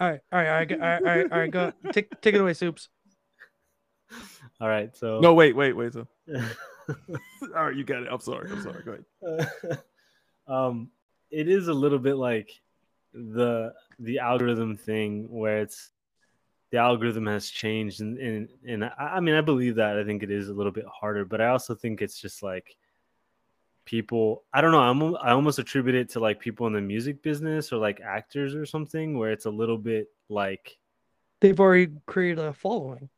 All 0.00 0.08
right, 0.10 0.20
all 0.32 0.38
right, 0.38 0.48
all 0.48 0.54
right, 0.54 0.72
all 0.72 0.78
right, 0.78 0.98
all 1.02 1.06
right, 1.16 1.32
all 1.32 1.38
right. 1.38 1.50
Go 1.50 1.72
take 1.92 2.20
take 2.20 2.34
it 2.34 2.40
away, 2.40 2.54
Soups. 2.54 2.88
All 4.60 4.68
right. 4.68 4.94
So 4.96 5.20
no, 5.20 5.34
wait, 5.34 5.54
wait, 5.56 5.72
wait. 5.74 5.92
So 5.92 6.06
all 7.56 7.66
right, 7.66 7.76
you 7.76 7.84
got 7.84 8.02
it. 8.02 8.08
I'm 8.10 8.20
sorry. 8.20 8.50
I'm 8.50 8.62
sorry. 8.62 8.82
Go 8.82 8.98
ahead. 9.22 9.82
um, 10.48 10.90
it 11.30 11.48
is 11.48 11.68
a 11.68 11.74
little 11.74 11.98
bit 11.98 12.16
like 12.16 12.50
the 13.12 13.72
the 13.98 14.18
algorithm 14.18 14.76
thing 14.76 15.26
where 15.30 15.60
it's 15.60 15.90
the 16.70 16.78
algorithm 16.78 17.26
has 17.26 17.48
changed 17.48 18.00
and 18.00 18.18
and, 18.18 18.48
and 18.66 18.84
I, 18.84 18.92
I 18.98 19.20
mean 19.20 19.34
I 19.34 19.40
believe 19.40 19.76
that 19.76 19.98
I 19.98 20.04
think 20.04 20.22
it 20.22 20.30
is 20.30 20.48
a 20.48 20.54
little 20.54 20.72
bit 20.72 20.84
harder, 20.86 21.24
but 21.24 21.40
I 21.40 21.48
also 21.48 21.74
think 21.74 22.02
it's 22.02 22.20
just 22.20 22.42
like 22.42 22.76
people 23.84 24.44
I 24.52 24.60
don't 24.60 24.72
know 24.72 24.80
I'm 24.80 25.16
I 25.16 25.32
almost 25.32 25.58
attribute 25.58 25.94
it 25.94 26.10
to 26.10 26.20
like 26.20 26.38
people 26.38 26.66
in 26.66 26.74
the 26.74 26.80
music 26.80 27.22
business 27.22 27.72
or 27.72 27.78
like 27.78 28.00
actors 28.02 28.54
or 28.54 28.66
something 28.66 29.16
where 29.16 29.32
it's 29.32 29.46
a 29.46 29.50
little 29.50 29.78
bit 29.78 30.08
like 30.28 30.78
They've 31.40 31.58
already 31.58 31.92
created 32.06 32.40
a 32.40 32.52
following. 32.52 33.08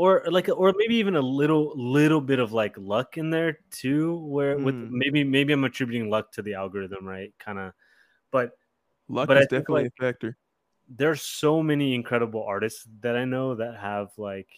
Or 0.00 0.22
like 0.30 0.48
or 0.48 0.72
maybe 0.76 0.94
even 0.96 1.16
a 1.16 1.20
little 1.40 1.72
little 1.76 2.20
bit 2.20 2.38
of 2.38 2.52
like 2.52 2.74
luck 2.78 3.18
in 3.18 3.28
there 3.28 3.58
too 3.70 4.16
where 4.34 4.56
with 4.58 4.74
Mm. 4.74 4.88
maybe 5.02 5.20
maybe 5.24 5.52
i'm 5.52 5.64
attributing 5.64 6.08
luck 6.08 6.32
to 6.32 6.42
the 6.42 6.54
algorithm 6.54 7.04
right 7.06 7.32
kind 7.38 7.58
of 7.58 7.72
but 8.30 8.52
Luck 9.08 9.26
But 9.28 9.38
is 9.38 9.46
definitely 9.48 9.82
like- 9.84 9.92
a 9.98 10.02
factor. 10.06 10.36
there's 10.88 11.22
so 11.22 11.62
many 11.62 11.94
incredible 11.94 12.42
artists 12.44 12.86
that 13.04 13.14
i 13.16 13.24
know 13.24 13.54
that 13.56 13.76
have 13.76 14.08
like 14.16 14.48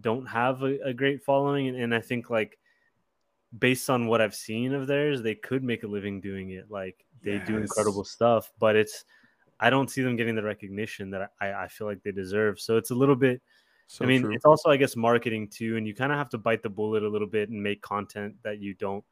don't 0.00 0.26
have 0.26 0.62
a, 0.62 0.72
a 0.90 0.92
great 0.92 1.22
following 1.24 1.68
and, 1.68 1.76
and 1.82 1.94
i 1.94 2.00
think 2.00 2.28
like 2.28 2.58
based 3.58 3.88
on 3.88 4.06
what 4.08 4.20
i've 4.20 4.34
seen 4.34 4.74
of 4.74 4.86
theirs 4.86 5.22
they 5.22 5.34
could 5.34 5.62
make 5.64 5.82
a 5.84 5.86
living 5.96 6.20
doing 6.20 6.50
it 6.50 6.70
like 6.70 6.96
they 7.22 7.38
do 7.46 7.56
incredible 7.56 8.04
stuff 8.04 8.52
but 8.58 8.76
it's 8.76 9.04
i 9.58 9.70
don't 9.70 9.90
see 9.90 10.02
them 10.02 10.16
getting 10.16 10.34
the 10.36 10.42
recognition 10.42 11.10
that 11.10 11.30
i, 11.40 11.52
I 11.64 11.68
feel 11.68 11.86
like 11.86 12.02
they 12.02 12.12
deserve 12.12 12.60
so 12.60 12.76
it's 12.76 12.90
a 12.90 12.94
little 12.94 13.16
bit 13.16 13.40
So 13.88 14.04
I 14.04 14.08
mean, 14.08 14.22
true. 14.22 14.34
it's 14.34 14.44
also, 14.44 14.70
I 14.70 14.76
guess, 14.76 14.96
marketing 14.96 15.48
too, 15.48 15.76
and 15.76 15.86
you 15.86 15.94
kind 15.94 16.10
of 16.10 16.18
have 16.18 16.28
to 16.30 16.38
bite 16.38 16.62
the 16.62 16.68
bullet 16.68 17.02
a 17.04 17.08
little 17.08 17.28
bit 17.28 17.50
and 17.50 17.62
make 17.62 17.82
content 17.82 18.34
that 18.42 18.58
you 18.60 18.74
don't. 18.74 19.04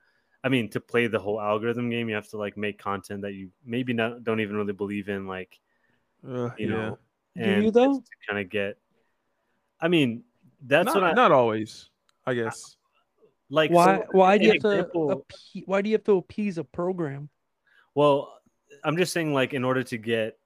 I 0.43 0.49
mean, 0.49 0.69
to 0.71 0.81
play 0.81 1.07
the 1.07 1.19
whole 1.19 1.41
algorithm 1.41 1.91
game, 1.91 2.09
you 2.09 2.17
have 2.17 2.29
to 2.31 2.37
like 2.37 2.57
make 2.57 2.79
content 2.79 3.23
that 3.23 3.35
you 3.35 3.51
maybe 3.65 3.93
not 3.93 4.25
don't 4.25 4.41
even 4.41 4.57
really 4.57 4.73
believe 4.73 5.09
in, 5.09 5.27
like 5.27 5.59
Uh, 6.27 6.51
you 6.59 6.69
yeah. 6.69 6.75
know, 6.75 6.99
Do 7.37 7.63
you, 7.65 7.71
though? 7.71 7.99
to 7.99 8.17
kind 8.29 8.41
of 8.41 8.51
get. 8.51 8.79
I 9.81 9.89
mean, 9.89 10.25
that's 10.67 10.87
not, 10.87 10.95
what 10.95 11.05
I 11.05 11.13
not 11.13 11.33
always, 11.33 11.89
I 12.27 12.35
guess. 12.35 12.77
like. 13.51 13.71
Why 13.71 13.99
so, 13.99 14.07
why 14.13 14.39
do 14.39 14.47
you 14.47 14.53
an 14.53 14.61
have 14.61 14.91
to 14.91 14.91
appe- 14.95 15.63
why 15.67 15.83
do 15.83 15.91
you 15.91 15.95
have 15.95 16.05
to 16.05 16.17
appease 16.17 16.59
a 16.59 16.65
program? 16.65 17.29
Well, 17.95 18.41
I'm 18.83 18.97
just 18.97 19.13
saying, 19.13 19.33
like, 19.33 19.55
in 19.55 19.65
order 19.65 19.83
to 19.85 19.99
get 19.99 20.39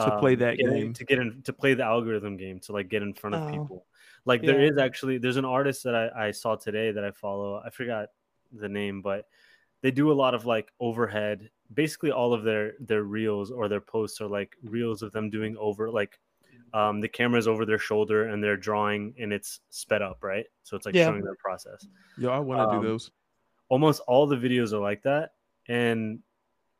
To 0.00 0.16
play 0.18 0.34
that 0.34 0.56
get 0.58 0.66
game. 0.66 0.92
to 0.92 1.04
get 1.04 1.18
in 1.20 1.42
to 1.42 1.52
play 1.52 1.74
the 1.74 1.84
algorithm 1.84 2.36
game, 2.36 2.58
to 2.60 2.72
like 2.72 2.88
get 2.88 3.02
in 3.02 3.14
front 3.14 3.36
of 3.36 3.42
Oh. 3.42 3.50
people. 3.50 3.86
Like, 4.24 4.42
there 4.42 4.60
Yeah. 4.62 4.70
is 4.72 4.78
actually 4.78 5.18
there's 5.18 5.36
an 5.36 5.44
artist 5.44 5.84
that 5.84 5.94
I, 5.94 6.28
I 6.28 6.30
saw 6.32 6.56
today 6.56 6.90
that 6.92 7.04
I 7.04 7.10
follow. 7.12 7.62
I 7.64 7.70
forgot 7.70 8.08
the 8.52 8.68
name, 8.68 9.02
but 9.02 9.28
they 9.82 9.90
do 9.92 10.10
a 10.10 10.14
lot 10.14 10.34
of 10.34 10.46
like 10.46 10.72
overhead. 10.80 11.50
Basically, 11.72 12.10
all 12.10 12.32
of 12.34 12.42
their 12.42 12.72
their 12.80 13.04
reels 13.04 13.50
or 13.52 13.68
their 13.68 13.80
posts 13.80 14.20
are 14.20 14.26
like 14.28 14.56
reels 14.64 15.02
of 15.02 15.12
them 15.12 15.30
doing 15.30 15.56
over 15.58 15.90
like. 15.90 16.18
Um, 16.72 17.00
the 17.00 17.08
camera's 17.08 17.46
over 17.46 17.64
their 17.64 17.78
shoulder 17.78 18.30
and 18.30 18.42
they're 18.42 18.56
drawing 18.56 19.14
and 19.20 19.32
it's 19.32 19.60
sped 19.70 20.02
up, 20.02 20.24
right? 20.24 20.44
So 20.64 20.76
it's 20.76 20.86
like 20.86 20.96
Yeah. 20.96 21.04
showing 21.06 21.22
their 21.22 21.36
process 21.36 21.86
yeah 22.18 22.30
I 22.30 22.40
want 22.40 22.58
to 22.68 22.76
Um, 22.76 22.82
do 22.82 22.88
those. 22.88 23.12
almost 23.68 24.02
all 24.08 24.26
the 24.26 24.34
videos 24.34 24.72
are 24.72 24.80
like 24.80 25.00
that 25.04 25.34
and 25.68 26.18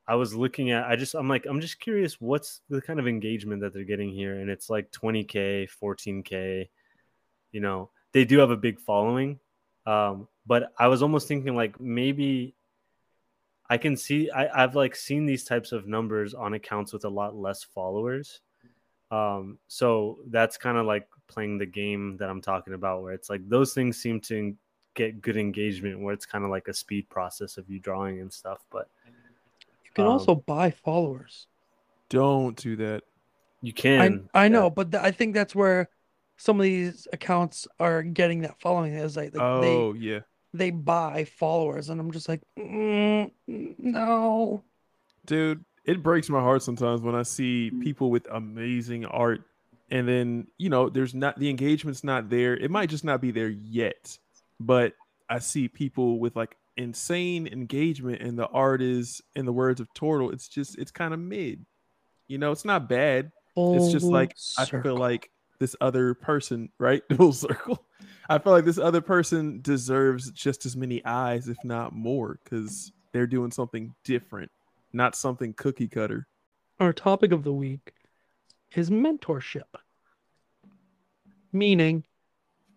i 0.06 0.14
was 0.14 0.34
looking 0.34 0.70
at 0.70 0.84
i 0.84 0.96
just 0.96 1.14
i'm 1.14 1.28
like 1.28 1.46
i'm 1.46 1.60
just 1.60 1.80
curious 1.80 2.20
what's 2.20 2.60
the 2.68 2.80
kind 2.80 2.98
of 2.98 3.06
engagement 3.06 3.60
that 3.60 3.72
they're 3.72 3.84
getting 3.84 4.10
here 4.10 4.38
and 4.40 4.50
it's 4.50 4.68
like 4.68 4.90
20k 4.90 5.68
14k 5.82 6.68
you 7.52 7.60
know 7.60 7.90
they 8.12 8.24
do 8.24 8.38
have 8.38 8.50
a 8.50 8.56
big 8.56 8.78
following 8.80 9.38
um 9.86 10.28
but 10.46 10.72
i 10.78 10.88
was 10.88 11.02
almost 11.02 11.28
thinking 11.28 11.54
like 11.54 11.80
maybe 11.80 12.54
i 13.68 13.76
can 13.78 13.96
see 13.96 14.30
I, 14.30 14.62
i've 14.62 14.74
like 14.74 14.96
seen 14.96 15.26
these 15.26 15.44
types 15.44 15.72
of 15.72 15.86
numbers 15.86 16.34
on 16.34 16.54
accounts 16.54 16.92
with 16.92 17.04
a 17.04 17.08
lot 17.10 17.36
less 17.36 17.62
followers 17.62 18.40
um 19.10 19.58
so 19.68 20.18
that's 20.28 20.56
kind 20.56 20.78
of 20.78 20.86
like 20.86 21.08
playing 21.28 21.58
the 21.58 21.66
game 21.66 22.16
that 22.18 22.28
i'm 22.28 22.40
talking 22.40 22.74
about 22.74 23.02
where 23.02 23.12
it's 23.12 23.30
like 23.30 23.48
those 23.48 23.72
things 23.72 23.96
seem 23.96 24.20
to 24.20 24.54
get 24.94 25.20
good 25.20 25.36
engagement 25.36 26.00
where 26.00 26.14
it's 26.14 26.26
kind 26.26 26.44
of 26.44 26.50
like 26.50 26.68
a 26.68 26.74
speed 26.74 27.08
process 27.08 27.56
of 27.56 27.68
you 27.68 27.78
drawing 27.78 28.20
and 28.20 28.32
stuff 28.32 28.64
but 28.70 28.88
can 29.94 30.06
Um, 30.06 30.12
also 30.12 30.34
buy 30.34 30.70
followers. 30.70 31.46
Don't 32.08 32.56
do 32.56 32.76
that. 32.76 33.02
you 33.62 33.72
I 33.98 34.08
can 34.08 34.28
I 34.34 34.48
yeah. 34.48 34.48
know, 34.48 34.70
but 34.70 34.92
th- 34.92 35.02
I 35.02 35.10
think 35.10 35.34
that's 35.34 35.54
where 35.54 35.88
some 36.36 36.58
of 36.60 36.64
these 36.64 37.06
accounts 37.12 37.66
are 37.80 38.02
getting 38.02 38.42
that 38.42 38.60
following. 38.60 38.94
Is 38.94 39.16
like, 39.16 39.34
like 39.34 39.62
they 39.62 39.76
oh 39.76 39.94
yeah. 39.94 40.20
they 40.52 40.70
buy 40.70 41.24
followers, 41.24 41.88
and 41.90 42.00
I'm 42.00 42.10
just 42.12 42.28
like, 42.28 42.42
mm, 42.58 43.30
no. 43.46 44.64
dude 45.26 45.64
it 45.84 46.02
breaks 46.02 46.28
my 46.28 46.40
heart 46.40 46.62
sometimes 46.62 47.00
when 47.00 47.14
i 47.14 47.22
see 47.22 47.70
people 47.80 48.10
with 48.10 48.26
amazing 48.30 49.04
art 49.06 49.42
and 49.90 50.08
then 50.08 50.46
you 50.58 50.68
know 50.68 50.88
there's 50.88 51.14
not 51.14 51.38
the 51.38 51.48
engagement's 51.50 52.04
not 52.04 52.28
there 52.30 52.56
it 52.56 52.70
might 52.70 52.88
just 52.88 53.04
not 53.04 53.20
be 53.20 53.30
there 53.30 53.48
yet 53.48 54.18
but 54.60 54.94
i 55.28 55.38
see 55.38 55.68
people 55.68 56.18
with 56.18 56.36
like 56.36 56.56
insane 56.76 57.46
engagement 57.46 58.20
and 58.20 58.38
the 58.38 58.48
art 58.48 58.82
is 58.82 59.22
in 59.36 59.46
the 59.46 59.52
words 59.52 59.80
of 59.80 59.92
turtle 59.94 60.30
it's 60.30 60.48
just 60.48 60.78
it's 60.78 60.90
kind 60.90 61.14
of 61.14 61.20
mid. 61.20 61.64
You 62.28 62.38
know 62.38 62.52
it's 62.52 62.64
not 62.64 62.88
bad. 62.88 63.30
It's 63.56 63.92
just 63.92 64.04
Full 64.04 64.12
like 64.12 64.34
i 64.58 64.64
feel 64.64 64.96
like 64.96 65.30
this 65.60 65.76
other 65.80 66.14
person 66.14 66.70
right? 66.78 67.02
Full 67.16 67.32
circle. 67.32 67.84
I 68.28 68.38
feel 68.38 68.52
like 68.52 68.64
this 68.64 68.78
other 68.78 69.00
person 69.00 69.60
deserves 69.60 70.30
just 70.32 70.66
as 70.66 70.76
many 70.76 71.04
eyes 71.04 71.48
if 71.48 71.58
not 71.62 71.92
more 71.92 72.40
because 72.42 72.90
they're 73.12 73.26
doing 73.26 73.50
something 73.50 73.94
different 74.04 74.50
not 74.94 75.16
something 75.16 75.52
cookie 75.52 75.88
cutter. 75.88 76.26
Our 76.80 76.92
topic 76.92 77.32
of 77.32 77.42
the 77.42 77.52
week 77.52 77.92
is 78.74 78.88
mentorship. 78.90 79.62
Meaning, 81.52 82.04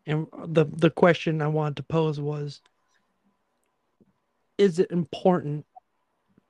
and 0.05 0.27
the 0.45 0.65
the 0.65 0.89
question 0.89 1.41
I 1.41 1.47
wanted 1.47 1.77
to 1.77 1.83
pose 1.83 2.19
was 2.19 2.61
is 4.57 4.79
it 4.79 4.91
important 4.91 5.65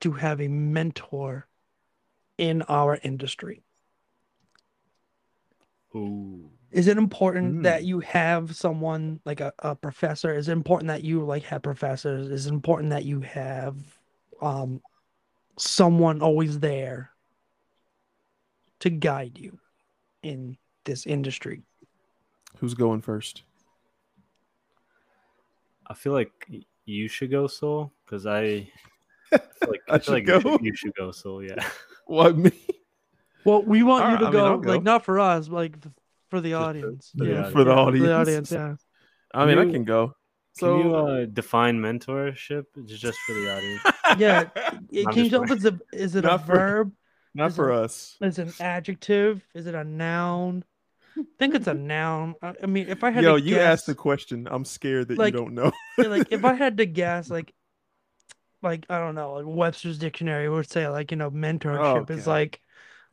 to 0.00 0.12
have 0.12 0.40
a 0.40 0.48
mentor 0.48 1.46
in 2.36 2.62
our 2.62 2.98
industry? 3.02 3.62
Ooh. 5.94 6.50
Is 6.70 6.86
it 6.86 6.98
important 6.98 7.56
Mm. 7.56 7.62
that 7.62 7.84
you 7.84 8.00
have 8.00 8.54
someone 8.54 9.20
like 9.24 9.40
a, 9.40 9.52
a 9.60 9.74
professor? 9.74 10.34
Is 10.34 10.48
it 10.48 10.52
important 10.52 10.88
that 10.88 11.02
you 11.02 11.24
like 11.24 11.44
have 11.44 11.62
professors? 11.62 12.28
Is 12.28 12.46
it 12.46 12.52
important 12.52 12.90
that 12.90 13.04
you 13.04 13.20
have 13.20 13.76
um 14.40 14.80
someone 15.58 16.22
always 16.22 16.60
there 16.60 17.10
to 18.80 18.90
guide 18.90 19.38
you 19.38 19.58
in 20.22 20.56
this 20.84 21.06
industry? 21.06 21.64
who's 22.58 22.74
going 22.74 23.00
first 23.00 23.42
i 25.86 25.94
feel 25.94 26.12
like 26.12 26.48
you 26.86 27.06
should 27.06 27.30
go 27.30 27.46
soul 27.46 27.92
because 28.08 28.24
i, 28.26 28.70
I 29.32 29.38
feel 29.38 29.68
like, 29.68 29.80
I 29.88 29.94
I 29.94 29.98
feel 29.98 30.14
should 30.16 30.28
like 30.28 30.28
you, 30.28 30.40
should, 30.52 30.64
you 30.64 30.74
should 30.74 30.94
go 30.94 31.10
So 31.12 31.40
yeah 31.40 31.62
what 32.06 32.36
me 32.36 32.52
Well, 33.44 33.62
we 33.62 33.82
want 33.82 34.04
All 34.04 34.10
you 34.10 34.16
right, 34.16 34.20
to 34.32 34.38
I 34.38 34.50
mean, 34.50 34.60
go, 34.62 34.68
like 34.72 34.82
not 34.82 35.04
for 35.04 35.18
us, 35.20 35.48
but 35.48 35.56
like 35.56 35.76
for 36.30 36.40
the 36.40 36.54
audience. 36.54 37.12
for 37.16 37.24
the 37.24 37.30
yeah. 37.30 37.50
For 37.50 37.64
the 37.64 37.70
yeah, 37.70 37.76
For 37.76 37.80
audience. 37.80 38.06
the 38.06 38.14
audience, 38.14 38.52
yeah. 38.52 38.74
i 39.34 39.46
mean 39.46 39.58
i 39.58 39.64
can 39.70 39.84
go 39.84 40.06
can 40.08 40.14
so 40.60 40.78
you 40.82 40.94
uh, 40.94 41.24
define 41.26 41.78
mentorship 41.80 42.64
J- 42.84 42.96
just 42.96 43.18
for 43.26 43.34
the 43.34 43.46
audience 43.56 43.82
Yeah, 44.18 44.40
It- 44.90 45.06
I'm 45.06 45.12
Can 45.12 45.24
you 45.24 45.30
tell 45.30 45.42
if 45.44 45.50
it's 45.52 45.64
a 45.64 45.78
is 45.92 46.14
it 46.16 46.24
a 46.24 46.28
Not 46.28 46.46
for- 46.46 46.56
verb? 46.56 46.92
not 47.34 47.50
is 47.50 47.56
for 47.56 47.70
it- 47.70 47.84
us 47.84 48.16
Is 48.22 48.38
it 48.38 48.48
an 48.48 48.54
adjective? 48.58 49.44
Is 49.54 49.66
it 49.66 49.74
a 49.74 49.84
noun? 49.84 50.64
I 51.16 51.22
think 51.38 51.54
it's 51.54 51.66
a 51.66 51.74
noun. 51.74 52.34
I 52.42 52.54
I 52.62 52.66
mean, 52.66 52.88
if 52.88 53.04
I 53.04 53.10
had 53.10 53.22
yo 53.24 53.36
to 53.38 53.42
you 53.42 53.54
guess, 53.56 53.66
asked 53.72 53.86
the 53.86 53.94
question 53.94 54.48
i'm 54.50 54.64
scared 54.64 55.08
that 55.08 55.18
Like- 55.18 55.34
you 55.34 55.40
don't 55.40 55.54
know 55.54 55.70
like 55.98 56.28
if 56.30 56.44
I 56.44 56.54
had 56.54 56.76
to 56.78 56.86
guess, 56.86 57.30
like, 57.30 57.52
like 58.62 58.86
I 58.90 58.98
don't 58.98 59.14
know, 59.14 59.34
like 59.34 59.46
Webster's 59.46 59.98
dictionary 59.98 60.48
would 60.48 60.68
say, 60.70 60.88
like 60.88 61.10
you 61.10 61.16
know, 61.16 61.30
mentorship 61.30 62.10
oh, 62.10 62.14
is 62.14 62.26
like 62.26 62.60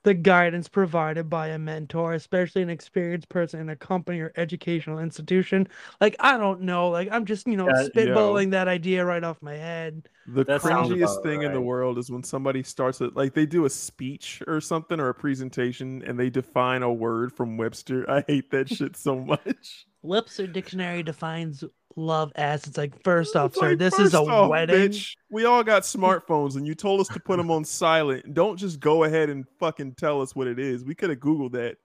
the 0.04 0.14
guidance 0.14 0.68
provided 0.70 1.30
by 1.30 1.50
a 1.50 1.60
mentor, 1.60 2.14
especially 2.14 2.62
an 2.62 2.70
experienced 2.70 3.30
person 3.30 3.60
in 3.60 3.70
a 3.70 3.76
company 3.76 4.20
or 4.22 4.32
educational 4.38 5.00
institution. 5.00 5.68
Like, 6.02 6.16
I 6.20 6.38
don't 6.38 6.62
know. 6.62 6.90
Like, 6.90 7.10
I'm 7.12 7.26
just, 7.26 7.48
you 7.48 7.58
know, 7.58 7.68
Yeah, 7.68 7.74
spitballing 7.74 8.52
that 8.52 8.68
idea 8.68 9.04
right 9.06 9.24
off 9.24 9.42
my 9.42 9.56
head. 9.56 10.08
The 10.28 10.46
That 10.46 10.62
cringiest 10.62 11.04
about 11.04 11.24
thing 11.24 11.44
in 11.44 11.54
the 11.54 11.62
world 11.62 12.00
is 12.00 12.10
when 12.10 12.24
somebody 12.24 12.64
starts 12.64 13.00
it 13.00 13.16
like 13.16 13.34
they 13.36 13.46
do 13.46 13.66
a 13.66 13.70
speech 13.70 14.42
or 14.48 14.60
something 14.60 15.00
or 15.00 15.10
a 15.10 15.14
presentation 15.14 16.02
and 16.04 16.20
they 16.20 16.32
define 16.32 16.82
a 16.82 16.92
word 16.92 17.32
from 17.32 17.58
Webster. 17.58 18.10
I 18.10 18.24
hate 18.28 18.50
that 18.52 18.68
shit 18.68 18.98
so 18.98 19.20
much. 19.20 19.86
Webster 20.02 20.48
Dictionary 20.48 21.04
defines 21.04 21.64
love 21.96 22.32
ass. 22.36 22.68
it's 22.68 22.78
like, 22.78 23.02
first 23.04 23.36
off, 23.36 23.52
It's 23.52 23.60
sir, 23.60 23.70
like, 23.70 23.78
this 23.78 23.98
is 24.00 24.14
a 24.14 24.20
off, 24.20 24.50
wedding. 24.50 24.90
bitch, 24.92 25.16
we 25.30 25.46
all 25.46 25.64
got 25.64 25.84
smartphones 25.84 26.56
and 26.56 26.66
you 26.68 26.76
told 26.76 27.02
us 27.02 27.08
to 27.10 27.20
put 27.20 27.38
them 27.38 27.50
on 27.52 27.64
silent. 27.64 28.34
Don't 28.34 28.58
just 28.58 28.80
go 28.80 29.04
ahead 29.04 29.30
and 29.30 29.46
fucking 29.60 29.96
tell 29.96 30.22
us 30.22 30.36
what 30.36 30.48
it 30.48 30.60
is. 30.60 30.84
We 30.84 30.96
could 30.96 31.10
have 31.10 31.20
Googled 31.20 31.54
that. 31.54 31.78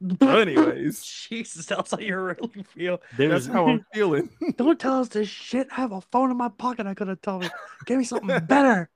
But 0.00 0.48
anyways, 0.48 1.02
Jesus, 1.04 1.66
that's 1.66 1.92
how 1.92 1.98
you 1.98 2.18
really 2.18 2.62
feel. 2.74 3.00
There's 3.16 3.46
that's 3.46 3.54
how 3.54 3.66
I'm 3.68 3.84
feeling. 3.94 4.28
Don't 4.56 4.78
tell 4.78 5.00
us 5.00 5.08
this 5.08 5.28
shit. 5.28 5.68
I 5.70 5.76
have 5.76 5.92
a 5.92 6.00
phone 6.00 6.30
in 6.30 6.36
my 6.36 6.48
pocket. 6.50 6.86
I 6.86 6.94
could 6.94 7.08
have 7.08 7.22
told 7.22 7.42
me. 7.42 7.48
Give 7.86 7.98
me 7.98 8.04
something 8.04 8.44
better. 8.46 8.90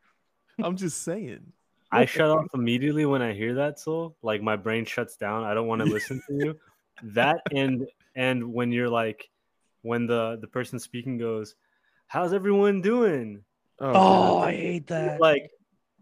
I'm 0.62 0.76
just 0.76 1.02
saying. 1.04 1.52
I 1.90 2.04
shut 2.04 2.30
off 2.30 2.46
immediately 2.52 3.06
when 3.06 3.22
I 3.22 3.32
hear 3.32 3.54
that 3.54 3.80
soul. 3.80 4.16
Like 4.22 4.42
my 4.42 4.56
brain 4.56 4.84
shuts 4.84 5.16
down. 5.16 5.44
I 5.44 5.54
don't 5.54 5.66
want 5.66 5.80
to 5.80 5.86
listen 5.86 6.20
to 6.28 6.34
you. 6.34 6.56
That 7.02 7.40
and 7.54 7.86
and 8.14 8.52
when 8.52 8.72
you're 8.72 8.90
like 8.90 9.30
when 9.88 10.06
the 10.06 10.38
the 10.40 10.46
person 10.46 10.78
speaking 10.78 11.18
goes, 11.18 11.54
"How's 12.06 12.32
everyone 12.32 12.80
doing?" 12.82 13.42
Oh, 13.80 13.92
Oh, 13.94 14.38
I 14.38 14.52
hate 14.52 14.86
that. 14.88 15.20
Like, 15.20 15.50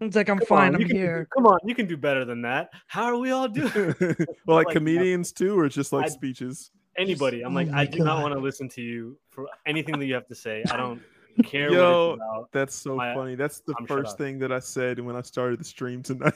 It's 0.01 0.17
like 0.17 0.29
I'm 0.29 0.41
fine. 0.41 0.69
on, 0.69 0.75
I'm 0.77 0.81
you 0.81 0.87
can, 0.89 0.97
here. 0.97 1.29
Come 1.35 1.47
on, 1.47 1.59
you 1.65 1.75
can 1.75 1.87
do 1.87 1.97
better 1.97 2.25
than 2.25 2.43
that. 2.43 2.71
How 2.87 3.05
are 3.05 3.17
we 3.19 3.31
all 3.31 3.49
doing? 3.49 3.95
well, 4.47 4.57
like 4.57 4.67
like, 4.67 4.71
comedians 4.77 5.33
too, 5.33 5.59
or 5.59 5.69
just 5.69 5.93
like 5.93 6.07
I- 6.07 6.09
speeches. 6.09 6.71
Anybody. 6.99 7.43
I'm 7.43 7.53
Oh 7.53 7.57
like, 7.57 7.69
my 7.69 7.81
I 7.81 7.85
do 7.85 7.99
not 8.03 8.23
want 8.23 8.33
to 8.33 8.41
listen 8.41 8.71
to 8.71 8.81
you 8.81 9.19
for 9.29 9.47
anything 9.67 9.99
that 9.99 10.07
you 10.07 10.15
have 10.15 10.27
to 10.29 10.35
say. 10.35 10.65
I 10.71 10.79
don't 10.79 11.03
care 11.45 11.71
Yo, 11.71 12.09
what 12.09 12.15
about. 12.15 12.53
That's 12.53 12.75
so 12.75 12.97
My- 12.97 13.13
funny. 13.15 13.35
That's 13.35 13.61
the 13.61 13.75
I'm 13.79 13.87
first 13.87 14.17
thing 14.17 14.39
that 14.39 14.51
I 14.51 14.59
said 14.61 14.99
when 15.01 15.15
I 15.15 15.21
started 15.21 15.61
the 15.61 15.65
stream 15.65 16.03
tonight. 16.03 16.33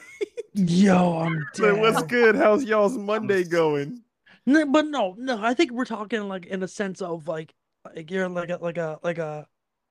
Yo, 0.53 1.17
I'm 1.17 1.43
Like, 1.57 1.77
What's 1.77 2.03
good? 2.03 2.35
How's 2.35 2.63
y'all's 2.63 2.95
Monday 2.97 3.41
s- 3.41 3.47
going? 3.47 4.03
No, 4.45 4.65
but 4.65 4.87
no, 4.87 5.15
no. 5.17 5.41
I 5.43 5.53
think 5.53 5.71
we're 5.71 5.85
talking 5.85 6.27
like 6.27 6.45
in 6.45 6.63
a 6.63 6.67
sense 6.67 7.01
of 7.01 7.27
like, 7.27 7.53
like 7.95 8.09
you're 8.11 8.27
like 8.29 8.49
a 8.49 8.57
like 8.61 8.77
a 8.77 8.99
like 9.03 9.17
a 9.17 9.47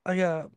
like 0.06 0.18
a 0.18 0.50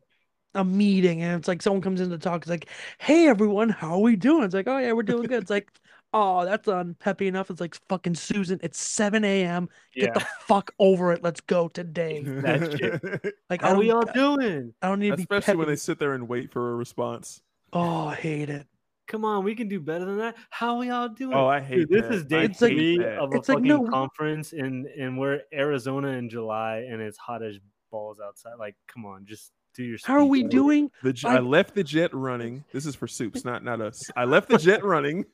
a 0.54 0.64
meeting, 0.64 1.22
and 1.22 1.38
it's 1.38 1.48
like 1.48 1.62
someone 1.62 1.82
comes 1.82 2.00
in 2.00 2.10
to 2.10 2.18
talk. 2.18 2.42
It's 2.42 2.50
like, 2.50 2.68
hey 2.98 3.28
everyone, 3.28 3.68
how 3.70 3.94
are 3.94 4.00
we 4.00 4.16
doing? 4.16 4.44
It's 4.44 4.54
like, 4.54 4.68
oh 4.68 4.78
yeah, 4.78 4.92
we're 4.92 5.02
doing 5.02 5.26
good. 5.26 5.42
It's 5.42 5.50
like, 5.50 5.70
oh 6.12 6.44
that's 6.44 6.68
unpeppy 6.68 7.26
enough. 7.26 7.50
It's 7.50 7.60
like 7.60 7.76
fucking 7.88 8.14
Susan. 8.16 8.60
It's 8.62 8.80
seven 8.80 9.24
a.m. 9.24 9.68
Get 9.98 10.10
Yeah. 10.10 10.14
the 10.14 10.20
fuck 10.20 10.74
over 10.78 11.12
it. 11.12 11.22
Let's 11.22 11.40
go 11.40 11.68
today. 11.68 12.28
That 12.40 12.62
shit. 12.78 13.34
Like 13.50 13.62
I 13.62 13.68
How 13.68 13.72
don't, 13.72 13.78
we 13.78 13.90
all 13.90 14.04
doing? 14.06 14.74
I 14.82 14.88
don't 14.88 15.00
need 15.00 15.12
to 15.12 15.16
be 15.16 15.22
Especially 15.22 15.56
when 15.56 15.68
they 15.68 15.76
sit 15.76 15.98
there 15.98 16.14
and 16.14 16.28
wait 16.28 16.52
for 16.52 16.72
a 16.72 16.76
response. 16.76 17.42
Oh, 17.74 18.06
I 18.08 18.14
hate 18.14 18.48
it. 18.50 18.66
Come 19.06 19.24
on, 19.24 19.44
we 19.44 19.54
can 19.54 19.68
do 19.68 19.80
better 19.80 20.04
than 20.06 20.18
that. 20.18 20.34
How 20.50 20.78
we 20.78 20.88
all 20.90 21.08
doing? 21.10 21.34
Oh, 21.36 21.46
I 21.46 21.60
hate 21.60 21.80
Dude, 21.80 21.90
this 21.90 22.02
that. 22.02 22.14
is 22.14 22.22
I 22.22 22.26
day 22.26 22.44
It's 22.46 22.58
three 22.58 22.96
hate 22.96 23.04
that. 23.04 23.18
of 23.18 23.32
a 23.32 23.36
It's 23.36 23.48
like, 23.48 23.56
fucking 23.58 23.68
no- 23.68 23.86
conference, 23.86 24.52
and 24.52 24.86
and 24.86 25.18
we're 25.18 25.40
Arizona 25.52 26.08
in 26.08 26.28
July, 26.30 26.86
and 26.90 27.02
it's 27.02 27.18
hot 27.18 27.42
as 27.42 27.58
balls 27.90 28.18
outside. 28.24 28.54
Like, 28.58 28.76
come 28.88 29.04
on, 29.04 29.26
just 29.26 29.52
do 29.74 29.84
your. 29.84 29.98
How 30.04 30.14
are 30.14 30.24
we 30.24 30.40
speech. 30.40 30.50
doing? 30.52 30.90
The 31.02 31.12
j- 31.12 31.28
I- 31.28 31.36
I 31.36 31.40
left 31.40 31.74
the 31.74 31.84
jet 31.84 32.14
running. 32.14 32.64
This 32.72 32.86
is 32.86 32.94
for 32.94 33.06
soups, 33.06 33.44
not 33.44 33.62
not 33.62 33.80
us. 33.82 34.10
I 34.16 34.24
left 34.24 34.48
the 34.48 34.56
jet 34.58 34.82
running. 34.84 35.26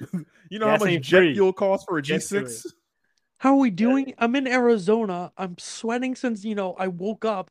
you 0.50 0.58
know 0.58 0.66
Gas 0.66 0.82
how 0.82 0.90
much 0.90 1.02
jet 1.02 1.18
free. 1.18 1.34
fuel 1.34 1.52
costs 1.52 1.84
for 1.88 1.98
a 1.98 2.02
Get 2.02 2.20
G6? 2.20 2.66
How 3.38 3.50
are 3.50 3.56
we 3.58 3.70
doing? 3.70 4.14
I'm 4.18 4.34
in 4.36 4.46
Arizona. 4.46 5.32
I'm 5.36 5.56
sweating 5.58 6.14
since 6.14 6.44
you 6.44 6.54
know 6.54 6.72
I 6.78 6.88
woke 6.88 7.26
up. 7.26 7.50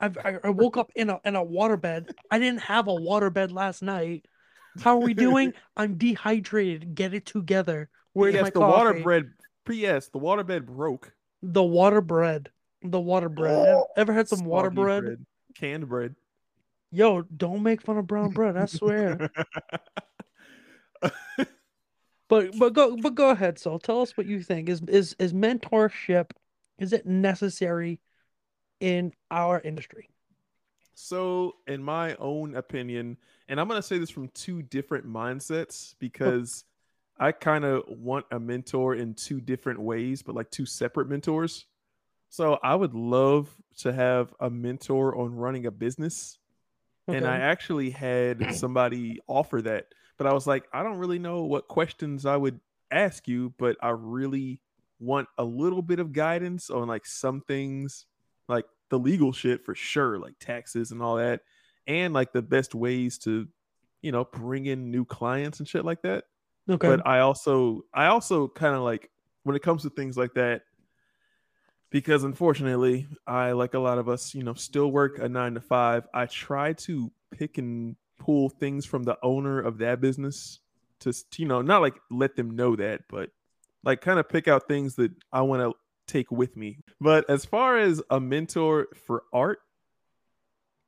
I've, 0.00 0.16
I 0.18 0.38
I 0.44 0.48
woke 0.50 0.76
up 0.78 0.90
in 0.94 1.10
a 1.10 1.20
in 1.24 1.36
a 1.36 1.44
waterbed. 1.44 2.10
I 2.30 2.38
didn't 2.38 2.60
have 2.62 2.88
a 2.88 2.92
waterbed 2.92 3.52
last 3.52 3.82
night. 3.82 4.24
How 4.82 4.96
are 4.96 5.04
we 5.04 5.14
doing? 5.26 5.52
I'm 5.76 5.94
dehydrated. 5.96 6.94
Get 6.94 7.14
it 7.14 7.26
together. 7.26 7.88
Where's 8.12 8.34
Yes, 8.34 8.42
my 8.44 8.50
the 8.50 8.60
coffee? 8.60 8.72
water 8.72 9.02
bread. 9.02 9.30
P.S. 9.66 10.08
The 10.08 10.18
water 10.18 10.44
bed 10.44 10.66
broke. 10.66 11.12
The 11.42 11.62
water 11.62 12.00
bread. 12.00 12.50
The 12.82 13.00
water 13.00 13.28
bread. 13.28 13.66
Ever- 13.68 13.82
Ever 13.96 14.12
had 14.12 14.28
some 14.28 14.44
water 14.44 14.68
Soggy 14.68 14.82
bread? 14.82 15.26
Canned 15.56 15.88
bread. 15.88 16.14
Yo, 16.90 17.22
don't 17.22 17.62
make 17.62 17.82
fun 17.82 17.98
of 17.98 18.06
brown 18.06 18.30
bread. 18.30 18.56
I 18.56 18.64
swear. 18.66 19.30
but 22.28 22.58
but 22.58 22.72
go 22.72 22.96
but 22.96 23.14
go 23.14 23.30
ahead. 23.30 23.58
So 23.58 23.78
tell 23.78 24.00
us 24.02 24.16
what 24.16 24.26
you 24.26 24.42
think. 24.42 24.68
Is 24.68 24.80
is 24.88 25.14
is 25.18 25.32
mentorship? 25.34 26.30
Is 26.78 26.92
it 26.92 27.06
necessary 27.06 28.00
in 28.80 29.12
our 29.30 29.60
industry? 29.60 30.08
So, 31.00 31.54
in 31.68 31.80
my 31.80 32.16
own 32.16 32.56
opinion, 32.56 33.18
and 33.48 33.60
I'm 33.60 33.68
going 33.68 33.80
to 33.80 33.86
say 33.86 33.98
this 33.98 34.10
from 34.10 34.30
two 34.30 34.62
different 34.62 35.06
mindsets 35.06 35.92
oh. 35.92 35.96
because 36.00 36.64
I 37.20 37.30
kind 37.30 37.64
of 37.64 37.84
want 37.86 38.26
a 38.32 38.40
mentor 38.40 38.96
in 38.96 39.14
two 39.14 39.40
different 39.40 39.80
ways, 39.80 40.22
but 40.22 40.34
like 40.34 40.50
two 40.50 40.66
separate 40.66 41.08
mentors. 41.08 41.66
So, 42.30 42.58
I 42.64 42.74
would 42.74 42.94
love 42.94 43.48
to 43.78 43.92
have 43.92 44.34
a 44.40 44.50
mentor 44.50 45.16
on 45.16 45.36
running 45.36 45.66
a 45.66 45.70
business. 45.70 46.40
And 47.06 47.26
I 47.28 47.38
actually 47.38 47.90
had 47.90 48.56
somebody 48.56 49.20
offer 49.28 49.62
that, 49.62 49.86
but 50.18 50.26
I 50.26 50.32
was 50.32 50.48
like, 50.48 50.64
I 50.72 50.82
don't 50.82 50.98
really 50.98 51.20
know 51.20 51.44
what 51.44 51.68
questions 51.68 52.26
I 52.26 52.36
would 52.36 52.60
ask 52.90 53.28
you, 53.28 53.54
but 53.56 53.76
I 53.80 53.90
really 53.90 54.60
want 54.98 55.28
a 55.38 55.44
little 55.44 55.80
bit 55.80 56.00
of 56.00 56.12
guidance 56.12 56.70
on 56.70 56.88
like 56.88 57.06
some 57.06 57.40
things, 57.40 58.04
like 58.48 58.66
the 58.90 58.98
legal 58.98 59.32
shit 59.32 59.64
for 59.64 59.74
sure, 59.74 60.18
like 60.18 60.34
taxes 60.38 60.90
and 60.90 61.02
all 61.02 61.16
that, 61.16 61.40
and 61.86 62.14
like 62.14 62.32
the 62.32 62.42
best 62.42 62.74
ways 62.74 63.18
to, 63.18 63.46
you 64.02 64.12
know, 64.12 64.24
bring 64.24 64.66
in 64.66 64.90
new 64.90 65.04
clients 65.04 65.58
and 65.58 65.68
shit 65.68 65.84
like 65.84 66.02
that. 66.02 66.24
Okay. 66.70 66.88
But 66.88 67.06
I 67.06 67.20
also, 67.20 67.82
I 67.94 68.06
also 68.06 68.48
kind 68.48 68.74
of 68.74 68.82
like 68.82 69.10
when 69.44 69.56
it 69.56 69.62
comes 69.62 69.82
to 69.82 69.90
things 69.90 70.16
like 70.16 70.34
that, 70.34 70.62
because 71.90 72.24
unfortunately, 72.24 73.06
I 73.26 73.52
like 73.52 73.74
a 73.74 73.78
lot 73.78 73.98
of 73.98 74.08
us, 74.08 74.34
you 74.34 74.42
know, 74.42 74.54
still 74.54 74.90
work 74.92 75.18
a 75.18 75.28
nine 75.28 75.54
to 75.54 75.60
five. 75.60 76.06
I 76.12 76.26
try 76.26 76.74
to 76.74 77.10
pick 77.30 77.56
and 77.56 77.96
pull 78.18 78.50
things 78.50 78.84
from 78.84 79.04
the 79.04 79.16
owner 79.22 79.60
of 79.60 79.78
that 79.78 80.00
business 80.00 80.60
to, 81.00 81.14
you 81.36 81.46
know, 81.46 81.62
not 81.62 81.80
like 81.80 81.94
let 82.10 82.36
them 82.36 82.56
know 82.56 82.76
that, 82.76 83.02
but 83.08 83.30
like 83.84 84.00
kind 84.00 84.18
of 84.18 84.28
pick 84.28 84.48
out 84.48 84.68
things 84.68 84.96
that 84.96 85.12
I 85.32 85.42
want 85.42 85.62
to 85.62 85.72
take 86.08 86.30
with 86.32 86.56
me. 86.56 86.78
But 87.00 87.28
as 87.30 87.44
far 87.44 87.78
as 87.78 88.02
a 88.10 88.18
mentor 88.18 88.88
for 89.06 89.24
art, 89.32 89.60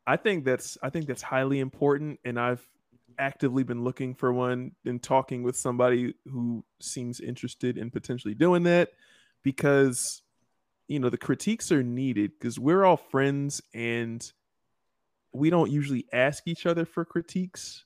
I 0.07 0.17
think 0.17 0.45
that's 0.45 0.77
I 0.83 0.91
think 0.91 1.07
that's 1.07 1.23
highly 1.23 1.61
important, 1.61 2.19
and 2.25 2.41
I've 2.41 2.67
actively 3.19 3.63
been 3.63 3.85
looking 3.85 4.15
for 4.15 4.33
one 4.33 4.73
and 4.85 5.03
talking 5.03 5.43
with 5.43 5.57
somebody 5.57 6.15
who 6.25 6.65
seems 6.81 7.21
interested 7.21 7.77
in 7.77 7.91
potentially 7.91 8.35
doing 8.35 8.63
that 8.63 8.91
because 9.43 10.23
you 10.89 10.99
know 10.99 11.11
the 11.11 11.19
critiques 11.19 11.71
are 11.71 11.83
needed 11.83 12.33
because 12.39 12.59
we're 12.59 12.85
all 12.85 12.97
friends 12.97 13.63
and 13.75 14.33
we 15.33 15.51
don't 15.51 15.71
usually 15.71 16.07
ask 16.13 16.49
each 16.49 16.67
other 16.67 16.85
for 16.85 17.05
critiques 17.05 17.85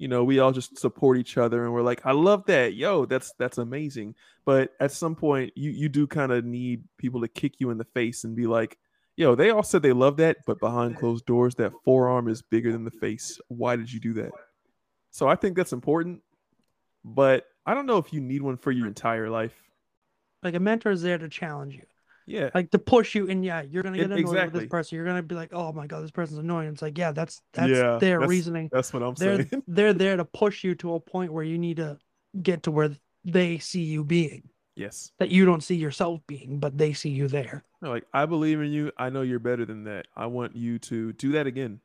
you 0.00 0.08
know 0.08 0.24
we 0.24 0.38
all 0.38 0.50
just 0.50 0.78
support 0.78 1.18
each 1.18 1.36
other 1.36 1.64
and 1.64 1.74
we're 1.74 1.82
like 1.82 2.00
i 2.06 2.10
love 2.10 2.42
that. 2.46 2.72
Yo 2.74 3.04
that's 3.04 3.34
that's 3.38 3.58
amazing. 3.58 4.14
But 4.46 4.72
at 4.80 4.92
some 4.92 5.14
point 5.14 5.52
you 5.54 5.70
you 5.70 5.90
do 5.90 6.06
kind 6.06 6.32
of 6.32 6.44
need 6.44 6.84
people 6.96 7.20
to 7.20 7.28
kick 7.28 7.60
you 7.60 7.70
in 7.70 7.76
the 7.76 7.84
face 7.84 8.24
and 8.24 8.34
be 8.34 8.46
like 8.46 8.78
yo 9.16 9.34
they 9.34 9.50
all 9.50 9.62
said 9.62 9.82
they 9.82 9.92
love 9.92 10.16
that 10.16 10.38
but 10.46 10.58
behind 10.58 10.96
closed 10.96 11.26
doors 11.26 11.54
that 11.56 11.74
forearm 11.84 12.28
is 12.28 12.40
bigger 12.40 12.72
than 12.72 12.84
the 12.84 12.90
face. 12.90 13.38
Why 13.48 13.76
did 13.76 13.92
you 13.92 14.00
do 14.00 14.14
that? 14.14 14.32
So 15.10 15.28
i 15.28 15.36
think 15.36 15.54
that's 15.54 15.74
important 15.74 16.22
but 17.04 17.44
i 17.66 17.74
don't 17.74 17.86
know 17.86 17.98
if 17.98 18.12
you 18.12 18.20
need 18.20 18.42
one 18.42 18.56
for 18.56 18.72
your 18.72 18.86
entire 18.86 19.28
life. 19.28 19.68
Like 20.42 20.54
a 20.54 20.60
mentor 20.60 20.92
is 20.92 21.02
there 21.02 21.18
to 21.18 21.28
challenge 21.28 21.74
you, 21.74 21.84
yeah 22.30 22.50
like 22.54 22.70
to 22.70 22.78
push 22.78 23.14
you. 23.14 23.28
And 23.28 23.44
yeah, 23.44 23.62
you're 23.62 23.82
gonna 23.82 23.96
It- 23.98 24.08
get 24.08 24.18
annoyed 24.18 24.44
with 24.52 24.52
this 24.62 24.68
person. 24.68 24.96
You're 24.96 25.04
gonna 25.04 25.22
be 25.22 25.34
like, 25.34 25.50
oh 25.52 25.72
my 25.72 25.86
god, 25.86 26.02
this 26.04 26.10
person's 26.10 26.38
annoying. 26.38 26.68
It's 26.68 26.82
like, 26.82 26.96
yeah, 26.96 27.12
that's 27.12 27.42
that's 27.52 27.70
Yeah, 27.70 27.98
their 27.98 28.18
that's- 28.20 28.28
reasoning. 28.30 28.68
that's 28.72 28.92
what 28.92 29.02
i'm 29.02 29.14
They're 29.14 29.36
saying 29.48 29.62
they're 29.68 29.92
there 29.92 30.16
to 30.16 30.24
push 30.24 30.62
you 30.64 30.74
to 30.76 30.94
a 30.94 31.00
point 31.00 31.32
where 31.32 31.44
you 31.44 31.58
need 31.58 31.76
to 31.78 31.98
get 32.42 32.62
to 32.64 32.70
where 32.70 32.90
they 33.24 33.58
see 33.58 33.82
you 33.82 34.04
being 34.04 34.48
yes 34.76 35.10
that 35.18 35.30
you 35.30 35.44
don't 35.44 35.62
see 35.62 35.74
yourself 35.74 36.20
being, 36.26 36.58
but 36.58 36.78
they 36.78 36.92
see 36.92 37.10
you 37.10 37.26
there. 37.28 37.64
They're 37.82 37.90
like 37.90 38.04
i 38.14 38.24
believe 38.26 38.60
in 38.60 38.70
you 38.72 38.92
i 38.96 39.10
know 39.10 39.22
you're 39.22 39.38
better 39.40 39.64
than 39.66 39.84
that 39.84 40.06
i 40.16 40.26
want 40.26 40.54
you 40.54 40.78
to 40.90 41.12
do 41.14 41.32
that 41.32 41.46
again 41.46 41.80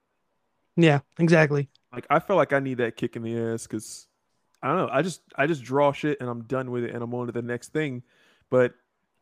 Yeah, 0.77 0.99
exactly. 1.19 1.69
like 1.93 2.05
i 2.09 2.19
feel 2.19 2.35
like 2.35 2.53
i 2.53 2.59
need 2.59 2.77
that 2.77 2.95
kick 2.97 3.15
in 3.15 3.23
the 3.23 3.37
ass 3.37 3.63
because 3.65 4.07
i 4.61 4.67
don't 4.67 4.77
know 4.77 4.89
i 4.91 5.01
just 5.01 5.21
i 5.35 5.47
just 5.47 5.63
draw 5.63 5.91
shit 5.93 6.17
and 6.21 6.29
i'm 6.29 6.43
done 6.43 6.69
with 6.71 6.83
it 6.83 6.93
and 6.93 7.01
i'm 7.03 7.13
on 7.13 7.25
to 7.27 7.31
the 7.31 7.41
next 7.41 7.73
thing 7.73 8.03
but 8.49 8.73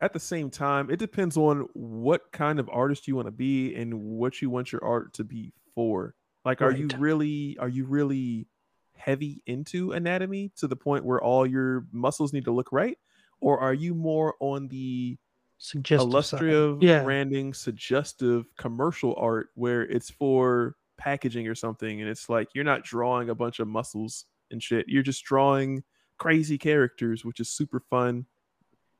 at 0.03 0.11
the 0.13 0.19
same 0.19 0.49
time 0.49 0.89
it 0.91 0.99
depends 0.99 1.37
on 1.37 1.67
what 1.73 2.31
kind 2.31 2.59
of 2.59 2.69
artist 2.69 3.07
you 3.07 3.15
want 3.15 3.27
to 3.27 3.31
be 3.31 3.73
and 3.75 3.93
what 3.93 4.41
you 4.41 4.49
want 4.49 4.71
your 4.71 4.83
art 4.83 5.13
to 5.13 5.23
be 5.23 5.53
for. 5.73 6.13
Like 6.45 6.61
are 6.61 6.71
you 6.71 6.89
really 6.97 7.57
are 7.59 7.69
you 7.69 7.85
really 7.85 8.47
heavy 8.95 9.41
into 9.45 9.93
anatomy 9.93 10.51
to 10.57 10.67
the 10.67 10.75
point 10.75 11.05
where 11.05 11.21
all 11.21 11.45
your 11.45 11.85
muscles 11.91 12.33
need 12.33 12.45
to 12.45 12.51
look 12.51 12.71
right, 12.71 12.97
or 13.39 13.59
are 13.59 13.73
you 13.73 13.93
more 13.95 14.35
on 14.39 14.67
the 14.67 15.17
Suggestive 15.57 16.09
illustrative 16.09 16.83
Yeah. 16.83 17.03
branding 17.03 17.53
suggestive 17.53 18.45
commercial 18.57 19.15
art 19.17 19.47
where 19.55 19.83
it's 19.83 20.09
for 20.09 20.75
packaging 20.97 21.47
or 21.47 21.55
something 21.55 22.01
and 22.01 22.09
it's 22.09 22.27
like 22.27 22.49
you're 22.53 22.65
not 22.65 22.83
drawing 22.83 23.29
a 23.29 23.35
bunch 23.35 23.59
of 23.59 23.67
muscles 23.69 24.25
and 24.51 24.61
shit. 24.61 24.85
You're 24.89 25.03
just 25.03 25.23
drawing 25.23 25.83
crazy 26.17 26.57
characters 26.57 27.23
which 27.23 27.39
is 27.39 27.49
super 27.49 27.79
fun 27.89 28.25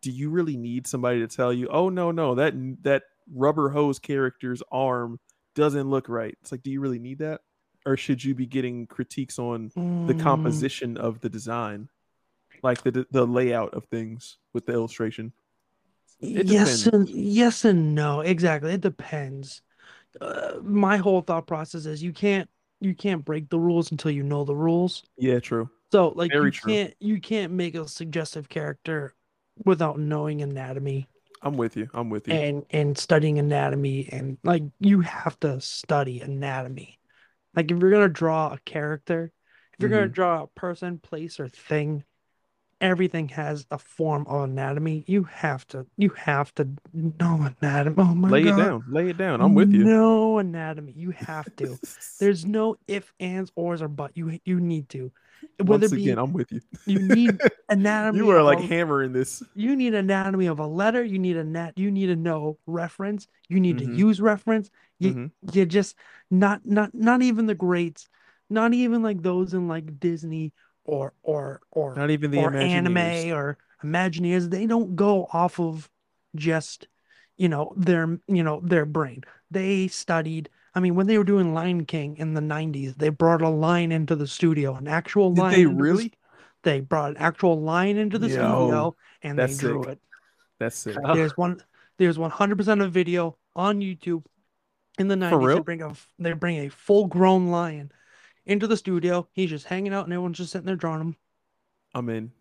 do 0.03 0.11
you 0.11 0.29
really 0.29 0.57
need 0.57 0.87
somebody 0.87 1.21
to 1.21 1.27
tell 1.27 1.53
you 1.53 1.69
oh 1.69 1.89
no 1.89 2.11
no 2.11 2.35
that 2.35 2.53
that 2.83 3.03
rubber 3.33 3.69
hose 3.71 3.99
character's 3.99 4.63
arm 4.71 5.19
doesn't 5.55 5.89
look 5.89 6.09
right. 6.09 6.37
It's 6.41 6.51
like 6.51 6.63
do 6.63 6.71
you 6.71 6.81
really 6.81 6.99
need 6.99 7.19
that? 7.19 7.41
Or 7.85 7.97
should 7.97 8.23
you 8.23 8.35
be 8.35 8.47
getting 8.47 8.87
critiques 8.87 9.39
on 9.39 9.71
the 10.07 10.15
Mm, 10.15 10.19
composition 10.23 10.97
of 10.97 11.21
the 11.21 11.29
design? 11.29 11.89
Like 12.63 12.83
the 12.83 13.07
the 13.11 13.27
layout 13.27 13.73
of 13.75 13.85
things 13.85 14.39
with 14.53 14.65
the 14.65 14.73
illustration? 14.73 15.33
Yes 16.19 16.87
and 16.87 17.09
yes 17.09 17.65
and 17.65 17.95
no 17.95 18.21
exactly 18.21 18.73
it 18.73 18.81
depends. 18.81 19.61
Uh, 20.21 20.59
my 20.63 20.97
whole 20.97 21.21
thought 21.21 21.47
process 21.47 21.85
is 21.85 22.03
you 22.03 22.13
can't 22.13 22.49
you 22.81 22.95
can't 22.95 23.25
break 23.25 23.49
the 23.49 23.59
rules 23.59 23.91
until 23.91 24.11
you 24.11 24.23
know 24.23 24.45
the 24.45 24.55
rules. 24.55 25.03
Yeah 25.17 25.39
true. 25.39 25.69
So 25.91 26.09
like 26.09 26.31
Very 26.31 26.47
you 26.47 26.51
true. 26.51 26.73
can't 26.73 26.95
you 26.99 27.21
can't 27.21 27.53
make 27.53 27.75
a 27.75 27.87
suggestive 27.87 28.49
character 28.49 29.15
without 29.65 29.99
knowing 29.99 30.41
anatomy. 30.41 31.07
I'm 31.41 31.57
with 31.57 31.75
you. 31.75 31.89
I'm 31.93 32.09
with 32.09 32.27
you. 32.27 32.33
And 32.33 32.65
and 32.69 32.97
studying 32.97 33.37
anatomy 33.39 34.07
and 34.11 34.37
like 34.43 34.63
you 34.79 35.01
have 35.01 35.39
to 35.41 35.59
study 35.61 36.21
anatomy. 36.21 36.99
Like 37.55 37.69
if 37.71 37.79
you're 37.79 37.91
gonna 37.91 38.09
draw 38.09 38.53
a 38.53 38.59
character 38.59 39.31
if 39.73 39.79
you're 39.81 39.89
gonna 39.89 40.07
Mhm. 40.07 40.13
draw 40.13 40.43
a 40.43 40.47
person 40.47 40.99
place 40.99 41.39
or 41.39 41.47
thing 41.49 42.03
everything 42.81 43.29
has 43.29 43.65
a 43.71 43.77
form 43.77 44.27
of 44.27 44.43
anatomy. 44.49 45.03
You 45.07 45.23
have 45.23 45.65
to 45.67 45.87
you 45.97 46.09
have 46.11 46.53
to 46.55 46.69
know 46.93 47.49
anatomy. 47.61 47.95
Oh 47.97 48.13
my 48.15 48.29
lay 48.29 48.43
god. 48.43 48.59
it 48.59 48.63
down. 48.63 48.83
Lay 48.89 49.09
it 49.09 49.17
down. 49.17 49.41
I'm 49.41 49.53
with 49.53 49.73
you. 49.73 49.85
No 49.85 50.37
anatomy. 50.39 50.93
You 50.93 51.11
have 51.11 51.53
to. 51.57 51.79
There's 52.19 52.45
no 52.45 52.77
if 52.87 53.13
ands 53.19 53.51
ors 53.55 53.81
or 53.81 53.87
but. 53.87 54.15
You 54.17 54.39
you 54.45 54.59
need 54.59 54.89
to 54.89 55.11
whether 55.59 55.81
once 55.81 55.91
it 55.93 55.95
be 55.95 56.03
again 56.03 56.17
i'm 56.17 56.33
with 56.33 56.51
you. 56.51 56.61
you 56.85 56.99
need 56.99 57.39
anatomy 57.69 58.17
you 58.19 58.29
are 58.29 58.43
like 58.43 58.59
a- 58.59 58.67
hammering 58.67 59.13
this. 59.13 59.41
you 59.55 59.75
need 59.75 59.93
anatomy 59.93 60.45
of 60.47 60.59
a 60.59 60.67
letter 60.67 61.03
you 61.03 61.19
need 61.19 61.37
a 61.37 61.43
net 61.43 61.73
you 61.77 61.91
need 61.91 62.07
to 62.07 62.15
know 62.15 62.57
reference 62.65 63.27
you 63.49 63.59
need 63.59 63.77
Mhm. 63.77 63.85
to 63.91 63.97
use 63.97 64.21
reference. 64.21 64.69
You, 64.99 65.13
Mhm. 65.13 65.31
you 65.53 65.65
just 65.65 65.95
not 66.31 66.65
not 66.65 66.93
not 66.93 67.21
even 67.21 67.45
the 67.45 67.55
greats 67.55 68.07
not 68.49 68.73
even 68.73 69.01
like 69.03 69.21
those 69.21 69.53
in 69.53 69.67
like 69.67 69.99
disney 69.99 70.53
or 70.85 71.13
or 71.23 71.61
or 71.71 71.95
not 71.95 72.09
even 72.09 72.31
the 72.31 72.37
or 72.37 72.55
anime 72.55 73.31
or 73.33 73.57
imagineers. 73.83 74.49
They 74.49 74.65
don't 74.65 74.95
go 74.95 75.27
off 75.33 75.59
of 75.59 75.89
just 76.35 76.87
you 77.37 77.49
know 77.49 77.73
their 77.75 78.19
you 78.27 78.43
know 78.43 78.61
their 78.63 78.85
brain. 78.85 79.23
They 79.51 79.87
studied 79.87 80.49
i 80.75 80.79
mean 80.79 80.95
when 80.95 81.07
they 81.07 81.17
were 81.17 81.23
doing 81.23 81.53
lion 81.53 81.85
king 81.85 82.17
in 82.17 82.33
the 82.33 82.41
90s 82.41 82.95
they 82.97 83.09
brought 83.09 83.41
a 83.41 83.49
lion 83.49 83.91
into 83.91 84.15
the 84.15 84.27
studio 84.27 84.75
an 84.75 84.87
actual 84.87 85.31
did 85.31 85.41
line 85.41 85.53
they 85.53 85.61
into 85.61 85.75
the 85.75 85.81
really 85.81 86.13
they 86.63 86.79
brought 86.79 87.11
an 87.11 87.17
actual 87.17 87.59
lion 87.61 87.97
into 87.97 88.17
the 88.17 88.27
Yo, 88.27 88.33
studio 88.35 88.95
and 89.21 89.37
they 89.37 89.43
that's 89.43 89.57
drew 89.57 89.83
sick. 89.83 89.91
it 89.93 89.99
that's 90.59 90.75
sick 90.77 90.97
Oh. 91.03 91.15
there's 91.15 91.35
one 91.37 91.59
there's 91.97 92.17
100% 92.17 92.83
of 92.83 92.91
video 92.91 93.37
on 93.55 93.79
youtube 93.79 94.25
in 94.99 95.07
the 95.07 95.15
90s 95.15 95.29
they 95.39 95.45
real? 95.45 95.63
bring 95.63 95.81
a 95.81 95.89
f- 95.89 96.07
they 96.19 96.33
bring 96.33 96.57
a 96.65 96.69
full 96.69 97.07
grown 97.07 97.47
lion 97.49 97.91
into 98.45 98.67
the 98.67 98.77
studio 98.77 99.27
he's 99.33 99.49
just 99.49 99.65
hanging 99.65 99.93
out 99.93 100.05
and 100.05 100.13
everyone's 100.13 100.37
just 100.37 100.51
sitting 100.51 100.65
there 100.65 100.75
drawing 100.75 101.01
him 101.01 101.15
i'm 101.93 102.09
in 102.09 102.31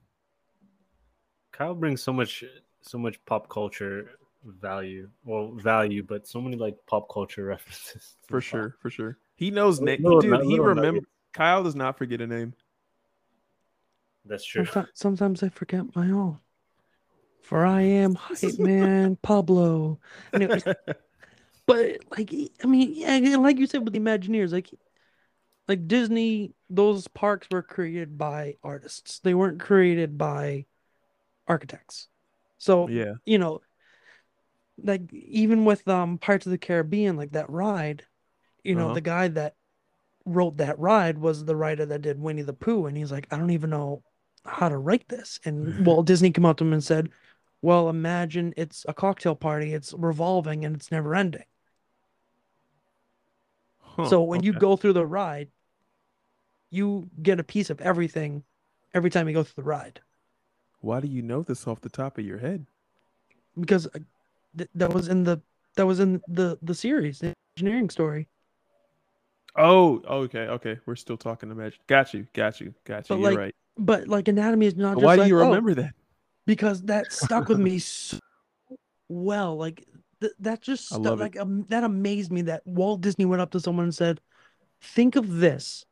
Kyle 1.53 1.75
brings 1.75 2.03
so 2.03 2.13
much 2.13 2.43
so 2.81 2.99
much 2.99 3.23
pop 3.27 3.49
culture 3.49 4.11
value. 4.45 5.09
Well, 5.25 5.53
value, 5.53 6.03
but 6.03 6.27
so 6.27 6.41
many 6.41 6.57
like 6.57 6.77
pop 6.87 7.09
culture 7.13 7.45
references. 7.55 8.17
for 8.29 8.37
the 8.39 8.41
sure 8.43 8.77
for 8.81 8.91
sure 8.91 9.19
he 9.37 9.51
knows 9.51 9.81
Little- 9.81 9.87
name 9.97 10.03
little 10.05 10.21
dude 10.21 10.31
nug- 10.33 10.43
he 10.45 10.49
little 10.51 10.65
remember 10.67 10.93
nuggets. 10.93 11.07
kyle 11.33 11.63
does 11.63 11.75
not 11.77 11.97
forget 11.99 12.21
a 12.21 12.27
name. 12.27 12.55
That's 14.25 14.45
true. 14.45 14.65
Sometimes, 14.65 14.89
sometimes 14.95 15.43
I 15.43 15.49
forget 15.49 15.97
my 15.97 16.11
own. 16.11 16.39
For 17.43 17.67
I 17.67 17.83
am 17.83 18.15
hype 18.15 18.57
man 18.59 19.17
Pablo. 19.17 19.99
Anyways, 20.33 20.63
but 21.67 21.97
like 22.17 22.33
I 22.63 22.67
mean, 22.67 22.93
yeah, 22.95 23.17
yeah, 23.17 23.37
like 23.37 23.59
you 23.59 23.67
said 23.67 23.83
with 23.85 23.93
the 23.93 23.99
Imagineers, 24.01 24.53
like 24.53 24.71
like 25.69 25.89
Disney, 25.89 26.55
those 26.71 27.09
parks 27.09 27.49
were 27.51 27.63
created 27.63 28.17
by 28.17 28.57
artists. 28.63 29.19
They 29.21 29.35
weren't 29.35 29.59
created 29.61 30.17
by 30.19 30.67
architects. 31.49 32.09
So 32.59 32.89
yeah 32.89 33.15
you 33.25 33.39
know, 33.39 33.61
like 34.83 35.13
even 35.13 35.65
with 35.65 35.87
um 35.89 36.19
Pirates 36.19 36.47
of 36.47 36.53
the 36.53 36.59
Caribbean, 36.59 37.17
like 37.17 37.33
that 37.33 37.51
ride, 37.51 38.05
you 38.65 38.75
know, 38.77 38.87
Uh-huh. 38.87 38.95
the 38.95 39.01
guy 39.03 39.29
that 39.29 39.57
wrote 40.27 40.59
that 40.59 40.79
ride 40.79 41.19
was 41.19 41.45
the 41.45 41.57
writer 41.57 41.87
that 41.87 42.03
did 42.03 42.21
Winnie 42.21 42.43
the 42.43 42.53
Pooh, 42.55 42.87
and 42.87 42.97
he's 42.97 43.13
like, 43.13 43.27
I 43.33 43.39
don't 43.39 43.51
even 43.51 43.71
know 43.71 44.03
how 44.47 44.69
to 44.69 44.79
write 44.79 45.09
this. 45.09 45.41
And 45.45 45.77
Walt 45.87 46.07
Disney 46.07 46.31
came 46.33 46.47
up 46.47 46.59
to 46.59 46.65
him 46.65 46.73
and 46.73 46.85
said, 46.85 47.11
Well, 47.63 47.89
imagine 47.91 48.55
it's 48.57 48.85
a 48.89 48.95
cocktail 48.95 49.37
party, 49.37 49.75
it's 49.75 49.95
revolving 49.95 50.65
and 50.65 50.77
it's 50.77 50.91
never 50.93 51.15
ending. 51.15 51.45
Huh, 53.81 54.09
so 54.09 54.23
when 54.23 54.43
you 54.43 54.53
go 54.53 54.77
through 54.77 54.93
the 54.95 55.07
ride, 55.07 55.51
you 56.71 57.09
get 57.23 57.39
a 57.39 57.45
piece 57.45 57.71
of 57.71 57.81
everything 57.81 58.45
every 58.95 59.11
time 59.11 59.29
you 59.29 59.35
go 59.35 59.43
through 59.45 59.63
the 59.63 59.69
ride. 59.69 60.01
why 60.81 61.01
do 61.01 61.09
you 61.09 61.23
know 61.23 61.43
this 61.43 61.67
off 61.67 61.81
the 61.81 61.89
top 61.89 62.19
of 62.19 62.27
your 62.27 62.39
head 62.39 62.67
Because 63.59 63.87
uh, 63.89 64.01
th- 64.57 64.71
that 64.75 64.93
was 64.93 65.09
in 65.09 65.25
the 65.25 65.41
that 65.77 65.87
was 65.87 66.01
in 66.01 66.21
the 66.29 66.59
the 66.63 66.75
series, 66.75 67.19
the 67.21 67.33
Imagineering 67.57 67.91
Story. 67.91 68.29
oh 69.57 70.01
okay 70.09 70.47
okay 70.49 70.79
we're 70.87 70.97
still 70.97 71.19
talking 71.19 71.51
imagine 71.51 71.79
got 71.87 72.15
you 72.15 72.27
got 72.33 72.59
you 72.59 72.73
got 72.85 73.09
you 73.11 73.17
But, 73.17 73.21
you're 73.21 73.31
like, 73.31 73.39
right 73.39 73.55
But 73.77 74.09
like 74.09 74.29
anatomy 74.29 74.67
is 74.67 74.77
not 74.77 74.95
just 74.95 75.05
why 75.05 75.17
do 75.17 75.23
like, 75.23 75.29
you 75.29 75.39
oh, 75.39 75.49
remember 75.49 75.75
that 75.75 75.95
because 76.47 76.83
that 76.83 77.13
stuck 77.13 77.49
with 77.49 77.59
me 77.59 77.79
so 77.79 78.19
well. 79.09 79.57
Like 79.57 79.87
th- 80.21 80.33
that 80.41 80.61
just 80.63 80.87
stuck, 80.87 81.19
like 81.19 81.39
um, 81.39 81.67
that 81.69 81.85
amazed 81.85 82.33
me 82.33 82.43
that 82.43 82.67
Walt 82.67 83.01
Disney 83.01 83.25
went 83.25 83.43
up 83.43 83.51
to 83.53 83.61
someone 83.61 83.85
and 83.85 83.95
said, 83.95 84.21
"Think 84.81 85.17
of 85.17 85.37
this. 85.39 85.85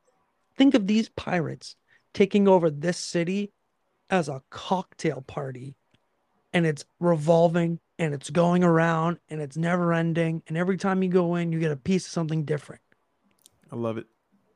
Think 0.57 0.75
of 0.75 0.87
these 0.87 1.09
pirates 1.11 1.77
taking 2.13 2.49
over 2.49 2.71
this 2.71 2.99
city 2.99 3.53
as 4.09 4.29
a 4.29 4.43
cocktail 4.51 5.23
party, 5.23 5.77
and 6.53 6.67
it's 6.67 6.85
revolving 6.99 7.79
and 8.01 8.15
it's 8.15 8.31
going 8.31 8.65
around 8.65 9.19
and 9.29 9.41
it's 9.43 9.59
never 9.59 9.93
ending. 9.93 10.43
And 10.49 10.57
every 10.57 10.79
time 10.79 11.03
you 11.03 11.11
go 11.11 11.35
in, 11.35 11.53
you 11.53 11.61
get 11.61 11.71
a 11.71 11.77
piece 11.77 12.07
of 12.07 12.13
something 12.13 12.45
different." 12.45 12.81
i 13.71 13.77
love 13.77 13.99
it 13.99 14.07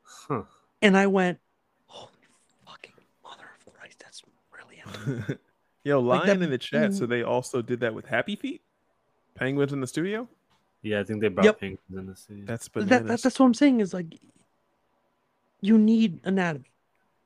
Huh. 0.03 0.43
And 0.81 0.97
I 0.97 1.07
went, 1.07 1.39
"Holy 1.87 2.11
fucking 2.65 2.93
mother 3.23 3.45
of 3.65 3.73
Christ, 3.73 3.99
that's 3.99 4.21
brilliant." 4.51 5.39
Yo, 5.83 5.99
Like 6.01 6.25
that- 6.25 6.41
in 6.41 6.49
the 6.49 6.57
chat. 6.57 6.93
So 6.93 7.05
they 7.05 7.21
also 7.23 7.61
did 7.61 7.79
that 7.81 7.93
with 7.93 8.05
Happy 8.07 8.35
Feet, 8.35 8.61
Penguins 9.35 9.71
in 9.71 9.79
the 9.79 9.87
studio. 9.87 10.27
Yeah, 10.81 10.99
I 10.99 11.03
think 11.03 11.21
they 11.21 11.29
brought 11.29 11.45
Yep. 11.45 11.59
penguins 11.59 11.97
in 11.97 12.05
the 12.07 12.15
studio. 12.15 12.45
That's 12.45 12.67
that, 12.69 12.87
that 12.89 13.07
that's 13.07 13.39
what 13.39 13.45
I'm 13.45 13.53
saying 13.53 13.79
is 13.79 13.93
like 13.93 14.19
you 15.61 15.77
need 15.77 16.19
anatomy. 16.23 16.71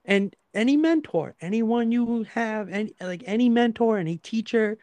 And 0.05 0.35
any 0.53 0.77
mentor, 0.77 1.35
anyone 1.41 1.91
you 1.91 2.23
have, 2.23 2.69
any 2.69 2.93
like 3.01 3.23
any 3.25 3.49
mentor, 3.49 3.97
any 3.97 4.17
teacher, 4.17 4.77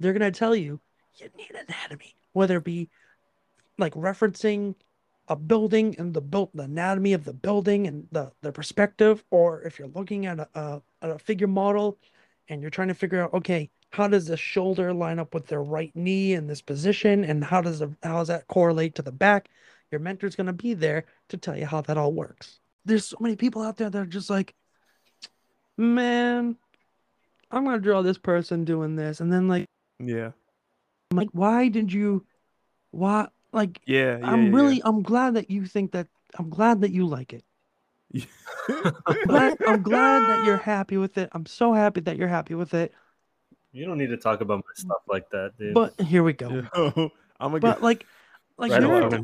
they're 0.00 0.12
gonna 0.12 0.30
tell 0.30 0.54
you 0.54 0.80
you 1.16 1.28
need 1.36 1.50
anatomy. 1.50 2.14
Whether 2.32 2.58
it 2.58 2.64
be 2.64 2.88
like 3.78 3.94
referencing 3.94 4.74
a 5.28 5.36
building 5.36 5.94
and 5.98 6.14
the 6.14 6.20
built 6.20 6.50
the 6.54 6.62
anatomy 6.64 7.12
of 7.12 7.24
the 7.24 7.32
building 7.32 7.86
and 7.86 8.06
the 8.12 8.32
the 8.42 8.52
perspective, 8.52 9.24
or 9.30 9.62
if 9.62 9.78
you're 9.78 9.88
looking 9.88 10.26
at 10.26 10.38
a, 10.38 10.48
a 10.54 10.82
a 11.02 11.18
figure 11.18 11.46
model 11.46 11.98
and 12.48 12.62
you're 12.62 12.70
trying 12.70 12.88
to 12.88 12.94
figure 12.94 13.22
out, 13.22 13.34
okay, 13.34 13.70
how 13.90 14.08
does 14.08 14.26
the 14.26 14.36
shoulder 14.36 14.92
line 14.92 15.18
up 15.18 15.34
with 15.34 15.46
their 15.46 15.62
right 15.62 15.94
knee 15.94 16.34
in 16.34 16.46
this 16.46 16.62
position, 16.62 17.24
and 17.24 17.44
how 17.44 17.60
does 17.60 17.78
the 17.78 17.94
how 18.02 18.18
does 18.18 18.28
that 18.28 18.46
correlate 18.48 18.94
to 18.96 19.02
the 19.02 19.12
back? 19.12 19.48
Your 19.90 20.00
mentor's 20.00 20.36
gonna 20.36 20.52
be 20.52 20.74
there 20.74 21.04
to 21.28 21.36
tell 21.36 21.56
you 21.56 21.66
how 21.66 21.80
that 21.82 21.98
all 21.98 22.12
works. 22.12 22.60
There's 22.84 23.06
so 23.06 23.16
many 23.20 23.36
people 23.36 23.62
out 23.62 23.76
there 23.76 23.90
that 23.90 23.98
are 23.98 24.06
just 24.06 24.30
like, 24.30 24.54
man, 25.76 26.56
I'm 27.50 27.64
gonna 27.64 27.78
draw 27.78 28.02
this 28.02 28.18
person 28.18 28.64
doing 28.64 28.96
this, 28.96 29.20
and 29.20 29.32
then 29.32 29.48
like, 29.48 29.66
yeah, 29.98 30.30
I'm 31.10 31.16
like, 31.16 31.30
why 31.32 31.68
did 31.68 31.92
you, 31.92 32.26
why 32.90 33.28
like? 33.52 33.80
yeah, 33.86 34.18
yeah. 34.18 34.26
I'm 34.26 34.46
yeah, 34.46 34.52
really, 34.52 34.82
I'm 34.84 35.02
glad 35.02 35.34
that 35.34 35.50
you 35.50 35.66
think 35.66 35.92
that. 35.92 36.08
I'm 36.38 36.50
glad 36.50 36.82
that 36.82 36.90
you 36.90 37.06
like 37.06 37.32
it. 37.32 37.44
yeah. 38.12 38.24
Glad, 39.26 39.56
I'm 39.66 39.82
glad 39.82 40.22
that 40.22 40.44
you're 40.44 40.56
happy 40.58 40.98
with 40.98 41.16
it. 41.18 41.30
I'm 41.32 41.46
so 41.46 41.72
happy 41.72 42.00
that 42.02 42.16
you're 42.16 42.28
happy 42.28 42.54
with 42.54 42.74
it. 42.74 42.92
You 43.72 43.86
don't 43.86 43.98
need 43.98 44.08
to 44.08 44.16
talk 44.16 44.40
about 44.40 44.58
my 44.58 44.72
stuff 44.74 45.02
like 45.08 45.28
that, 45.30 45.52
dude. 45.58 45.74
But 45.74 45.98
here 46.00 46.22
we 46.22 46.32
go. 46.32 46.48
Yo, 46.74 47.10
I'm 47.38 47.54
a 47.54 47.60
But 47.60 47.82
like, 47.82 48.06
like 48.56 48.72
Right 48.72 48.80
there 48.80 48.92
are, 48.92 49.20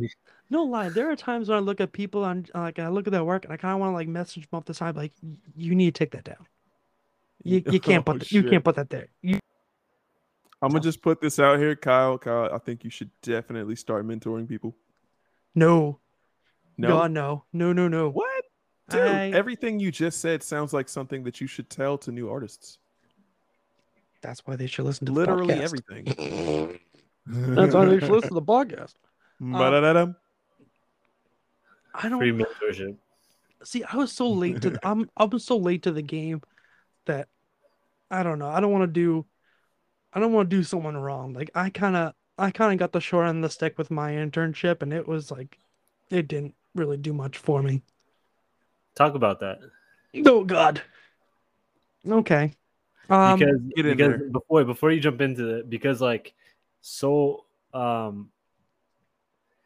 No 0.50 0.64
lie, 0.64 0.88
there 0.90 1.10
are 1.10 1.16
times 1.16 1.48
when 1.48 1.56
I 1.56 1.60
look 1.60 1.80
at 1.80 1.92
people 1.92 2.24
on 2.24 2.46
like 2.54 2.78
I 2.78 2.88
look 2.88 3.06
at 3.06 3.12
their 3.12 3.24
work 3.24 3.44
and 3.44 3.52
I 3.52 3.56
kind 3.56 3.74
of 3.74 3.80
want 3.80 3.90
to 3.90 3.94
like 3.94 4.08
message 4.08 4.48
them 4.48 4.58
off 4.58 4.64
the 4.64 4.74
side 4.74 4.96
like 4.96 5.12
you 5.56 5.74
need 5.74 5.94
to 5.94 5.98
take 5.98 6.12
that 6.12 6.24
down. 6.24 6.46
You, 7.42 7.62
you 7.66 7.80
can't 7.80 8.04
Oh, 8.08 8.12
put 8.12 8.20
th- 8.20 8.32
you 8.32 8.48
can't 8.48 8.64
put 8.64 8.76
that 8.76 8.90
there. 8.90 9.08
You, 9.22 9.38
I'm 10.64 10.70
gonna 10.70 10.80
just 10.80 11.02
put 11.02 11.20
this 11.20 11.38
out 11.38 11.58
here, 11.58 11.76
Kyle. 11.76 12.18
Kyle, 12.18 12.50
I 12.52 12.58
think 12.58 12.84
you 12.84 12.90
should 12.90 13.10
definitely 13.22 13.76
start 13.76 14.06
mentoring 14.06 14.48
people. 14.48 14.74
no, 15.54 15.98
No, 16.78 16.88
God, 16.88 17.10
no, 17.12 17.44
no, 17.52 17.72
no, 17.72 17.86
no. 17.88 18.10
what, 18.10 18.44
dude? 18.90 19.00
I- 19.00 19.30
Everything 19.30 19.78
you 19.78 19.90
just 19.92 20.20
said 20.20 20.42
sounds 20.42 20.72
like 20.72 20.88
something 20.88 21.22
that 21.24 21.40
you 21.40 21.46
should 21.46 21.70
tell 21.70 21.96
to 21.98 22.10
new 22.12 22.28
artists. 22.30 22.78
That's 24.22 24.46
why 24.46 24.56
they 24.56 24.66
should 24.66 24.86
listen 24.86 25.06
to 25.06 25.12
Literally 25.12 25.54
podcast. 25.54 25.62
everything. 25.62 26.78
That's 27.26 27.74
why 27.74 27.84
they 27.84 28.00
should 28.00 28.10
listen 28.10 28.28
to 28.30 28.34
the 28.34 28.42
podcast. 28.42 28.94
Um, 29.40 29.50
Ba-da-da-dum. 29.52 30.14
I 31.94 32.08
don't 32.08 32.18
Free 32.20 32.32
mentorship. 32.32 32.96
see. 33.64 33.82
I 33.84 33.96
was 33.96 34.12
so 34.12 34.30
late 34.30 34.62
to. 34.62 34.70
The, 34.70 34.78
I'm 34.86 35.10
I'm 35.16 35.38
so 35.40 35.56
late 35.56 35.82
to 35.82 35.92
the 35.92 36.02
game 36.02 36.40
that 37.06 37.28
I 38.10 38.22
don't 38.22 38.38
know. 38.38 38.48
I 38.48 38.60
don't 38.60 38.70
want 38.72 38.82
to 38.82 38.86
do. 38.92 39.26
I 40.14 40.20
don't 40.20 40.32
want 40.32 40.48
to 40.48 40.56
do 40.56 40.62
someone 40.62 40.96
wrong. 40.96 41.34
Like 41.34 41.50
I 41.54 41.70
kind 41.70 41.96
of 41.96 42.14
I 42.38 42.50
kind 42.50 42.72
of 42.72 42.78
got 42.78 42.92
the 42.92 43.00
short 43.00 43.28
end 43.28 43.38
of 43.38 43.42
the 43.42 43.54
stick 43.54 43.76
with 43.76 43.90
my 43.90 44.12
internship, 44.12 44.82
and 44.82 44.92
it 44.92 45.06
was 45.06 45.30
like 45.30 45.58
it 46.10 46.28
didn't 46.28 46.54
really 46.74 46.96
do 46.96 47.12
much 47.12 47.36
for 47.38 47.62
me. 47.62 47.82
Talk 48.94 49.14
about 49.14 49.40
that 49.40 49.58
Oh 50.24 50.44
God. 50.44 50.82
Okay. 52.08 52.52
Um, 53.10 53.38
because 53.38 53.60
because 53.74 53.96
there. 53.96 54.30
before 54.30 54.64
before 54.64 54.90
you 54.90 55.00
jump 55.00 55.20
into 55.20 55.56
it 55.56 55.68
because 55.68 56.00
like 56.00 56.32
so 56.80 57.44
um 57.74 58.30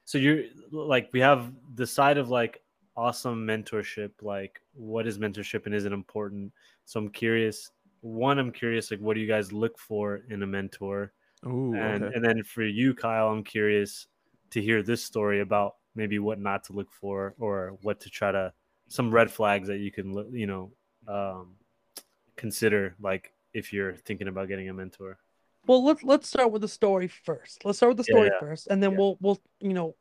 so 0.05 0.19
you're 0.19 0.45
like 0.73 1.09
we 1.13 1.21
have 1.21 1.53
the 1.77 1.87
side 1.87 2.19
of 2.19 2.31
like 2.31 2.63
awesome 2.97 3.47
mentorship 3.47 4.11
like 4.23 4.61
what 4.75 5.07
is 5.07 5.19
mentorship 5.19 5.67
and 5.67 5.75
is 5.75 5.85
it 5.85 5.93
important 5.93 6.53
so 6.85 6.99
i'm 6.99 7.09
curious 7.09 7.71
one 8.01 8.39
i'm 8.39 8.51
curious 8.53 8.91
like 8.91 9.01
what 9.01 9.15
do 9.15 9.21
you 9.21 9.27
guys 9.27 9.53
look 9.53 9.79
for 9.79 10.23
in 10.31 10.43
a 10.43 10.47
mentor 10.47 11.13
Ooh, 11.47 11.75
and 11.75 12.05
okay. 12.05 12.15
and 12.15 12.25
then 12.25 12.43
for 12.43 12.63
you 12.65 12.95
kyle 12.95 13.29
i'm 13.29 13.45
curious 13.45 14.07
to 14.51 14.63
hear 14.63 14.83
this 14.83 15.05
story 15.05 15.41
about 15.41 15.77
maybe 15.95 16.19
what 16.19 16.39
not 16.41 16.65
to 16.65 16.73
look 16.73 16.93
for 16.93 17.35
or 17.39 17.77
what 17.83 18.01
to 18.01 18.11
try 18.11 18.31
to 18.33 18.53
some 18.89 19.11
red 19.11 19.31
flags 19.31 19.69
that 19.69 19.79
you 19.79 19.91
can 19.91 20.13
look 20.15 20.29
you 20.33 20.47
know 20.47 20.71
um 21.07 21.55
consider 22.37 22.95
like 23.01 23.33
if 23.53 23.73
you're 23.73 23.95
thinking 23.97 24.29
about 24.29 24.49
getting 24.49 24.69
a 24.69 24.75
mentor 24.75 25.19
well, 25.67 25.85
let's 25.85 26.03
let's 26.03 26.27
start 26.29 26.51
with 26.51 26.63
the 26.63 26.69
story 26.69 27.09
first. 27.09 27.63
Let's 27.67 27.77
start 27.79 27.91
with 27.91 27.99
the 27.99 28.05
story 28.05 28.31
yeah. 28.33 28.41
first, 28.41 28.69
and 28.69 28.83
then 28.83 28.93
Yeah. 28.93 28.99
we'll 28.99 29.19
we'll 29.21 29.39
you 29.61 29.75
know 29.75 29.97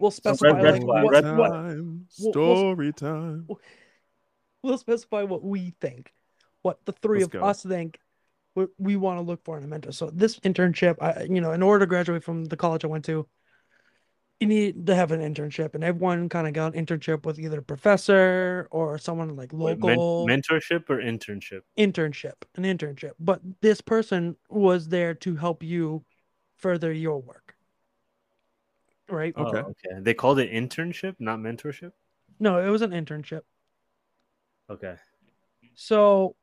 we'll 0.00 0.10
So 0.10 0.22
red- 0.24 0.38
specify 0.38 0.60
red 0.60 0.72
like 0.74 0.82
flag, 0.82 1.04
what, 1.04 1.12
red 1.12 1.36
what 1.36 1.48
time, 1.50 2.06
we'll- 2.18 2.32
we'll- 2.32 2.32
story 2.56 2.92
time. 2.94 3.48
we'll 4.62 4.78
specify 4.78 5.22
what 5.22 5.44
we 5.44 5.74
think, 5.80 6.12
what 6.62 6.84
the 6.84 6.92
3 6.92 7.20
Let's 7.20 7.26
of 7.26 7.32
go. 7.32 7.44
us 7.44 7.62
think 7.62 7.98
what 8.54 8.70
we 8.78 8.96
want 8.96 9.18
to 9.18 9.22
look 9.22 9.44
for 9.44 9.56
in 9.58 9.64
a 9.64 9.66
mentor. 9.66 9.92
So 9.92 10.10
this 10.10 10.38
internship, 10.40 10.96
I 11.00 11.24
you 11.24 11.40
know, 11.40 11.52
in 11.52 11.62
order 11.62 11.80
to 11.84 11.88
graduate 11.88 12.24
from 12.24 12.46
the 12.46 12.56
college 12.56 12.84
I 12.84 12.88
went 12.88 13.04
to, 13.06 13.26
you 14.40 14.46
need 14.46 14.86
to 14.86 14.94
have 14.94 15.10
an 15.10 15.20
internship, 15.20 15.74
and 15.74 15.82
everyone 15.82 16.28
kind 16.28 16.46
of 16.46 16.52
got 16.52 16.74
an 16.74 16.86
internship 16.86 17.24
with 17.26 17.38
either 17.38 17.58
a 17.58 17.62
professor 17.62 18.68
or 18.70 18.96
someone 18.98 19.34
like 19.34 19.52
Wait, 19.52 19.78
men- 19.78 19.96
local 19.96 20.26
mentorship 20.26 20.88
or 20.88 20.98
internship 20.98 21.62
internship, 21.76 22.34
an 22.56 22.64
internship. 22.64 23.12
But 23.18 23.40
this 23.60 23.80
person 23.80 24.36
was 24.48 24.88
there 24.88 25.14
to 25.14 25.36
help 25.36 25.62
you 25.62 26.04
further 26.56 26.92
your 26.92 27.18
work. 27.18 27.54
Right? 29.08 29.32
Oh, 29.36 29.44
Okay. 29.44 29.58
okay 29.58 30.00
they 30.00 30.14
called 30.14 30.38
it 30.38 30.52
internship 30.52 31.16
not 31.18 31.38
mentorship 31.38 31.92
No, 32.38 32.58
it 32.64 32.68
was 32.70 32.82
an 32.82 32.90
internship. 32.90 33.42
okay 34.70 34.96
So 35.74 36.36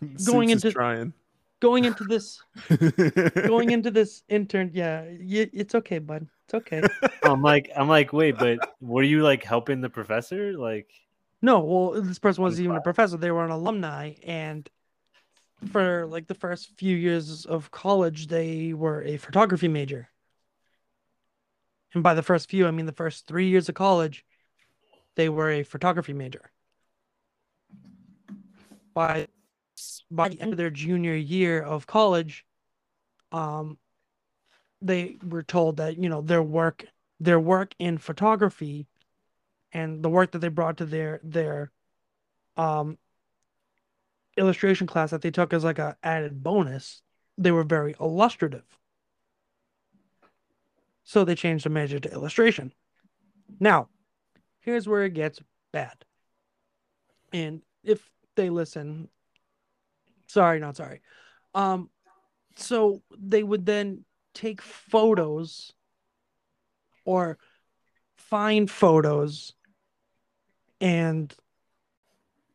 Going 0.26 0.48
Soups 0.50 0.64
into- 0.64 0.72
trying. 0.72 1.12
going 1.60 1.84
into 1.84 2.04
this 2.04 2.42
going 3.46 3.70
into 3.70 3.90
this 3.90 4.22
intern, 4.28 4.70
yeah, 4.74 5.02
y- 5.04 5.50
it's 5.52 5.74
okay, 5.74 5.98
bud. 5.98 6.26
It's 6.46 6.54
okay. 6.54 6.82
i'm 7.22 7.40
like 7.40 7.70
i'm 7.74 7.88
like 7.88 8.12
wait 8.12 8.36
but 8.36 8.58
were 8.82 9.02
you 9.02 9.22
like 9.22 9.42
helping 9.42 9.80
the 9.80 9.88
professor 9.88 10.52
like 10.58 10.90
No, 11.40 11.60
well, 11.60 12.02
this 12.02 12.18
person 12.18 12.42
wasn't 12.42 12.64
even 12.64 12.76
a 12.76 12.80
professor. 12.82 13.16
They 13.16 13.30
were 13.30 13.44
an 13.44 13.50
alumni, 13.50 14.14
and 14.26 14.68
for 15.72 16.04
like 16.06 16.26
the 16.26 16.34
first 16.34 16.72
few 16.76 16.94
years 16.96 17.46
of 17.46 17.70
college, 17.70 18.26
they 18.28 18.74
were 18.74 19.02
a 19.04 19.16
photography 19.16 19.68
major. 19.68 20.08
And 21.94 22.02
by 22.02 22.12
the 22.14 22.22
first 22.22 22.50
few, 22.50 22.66
I 22.66 22.70
mean 22.72 22.86
the 22.86 22.92
first 23.04 23.26
three 23.26 23.48
years 23.48 23.68
of 23.70 23.74
college, 23.74 24.24
they 25.16 25.28
were 25.30 25.50
a 25.50 25.62
photography 25.62 26.12
major. 26.12 26.50
By 28.94 29.28
by 30.10 30.28
the 30.28 30.40
end 30.40 30.52
of 30.52 30.58
their 30.58 30.70
junior 30.70 31.14
year 31.14 31.62
of 31.62 31.86
college, 31.86 32.44
um, 33.32 33.78
they 34.80 35.16
were 35.26 35.42
told 35.42 35.78
that 35.78 35.98
you 35.98 36.08
know 36.08 36.20
their 36.20 36.42
work, 36.42 36.84
their 37.20 37.40
work 37.40 37.74
in 37.78 37.98
photography 37.98 38.86
and 39.72 40.02
the 40.02 40.08
work 40.08 40.30
that 40.32 40.38
they 40.38 40.48
brought 40.48 40.78
to 40.78 40.86
their 40.86 41.20
their 41.22 41.70
um 42.56 42.96
illustration 44.36 44.86
class 44.86 45.10
that 45.10 45.22
they 45.22 45.30
took 45.30 45.52
as 45.52 45.64
like 45.64 45.78
a 45.78 45.96
added 46.02 46.42
bonus 46.42 47.02
they 47.36 47.50
were 47.50 47.64
very 47.64 47.96
illustrative. 48.00 48.64
So 51.02 51.24
they 51.24 51.34
changed 51.34 51.64
the 51.64 51.70
major 51.70 51.98
to 51.98 52.12
illustration. 52.12 52.72
Now 53.60 53.88
here's 54.60 54.88
where 54.88 55.04
it 55.04 55.14
gets 55.14 55.40
bad. 55.72 56.04
And 57.32 57.62
if 57.82 58.08
they 58.36 58.50
listen 58.50 59.08
sorry 60.34 60.58
not 60.58 60.76
sorry. 60.76 61.00
Um 61.54 61.90
so 62.56 63.02
they 63.16 63.42
would 63.42 63.66
then 63.66 64.04
take 64.34 64.60
photos 64.60 65.72
or 67.04 67.38
find 68.16 68.70
photos 68.70 69.54
and 70.80 71.34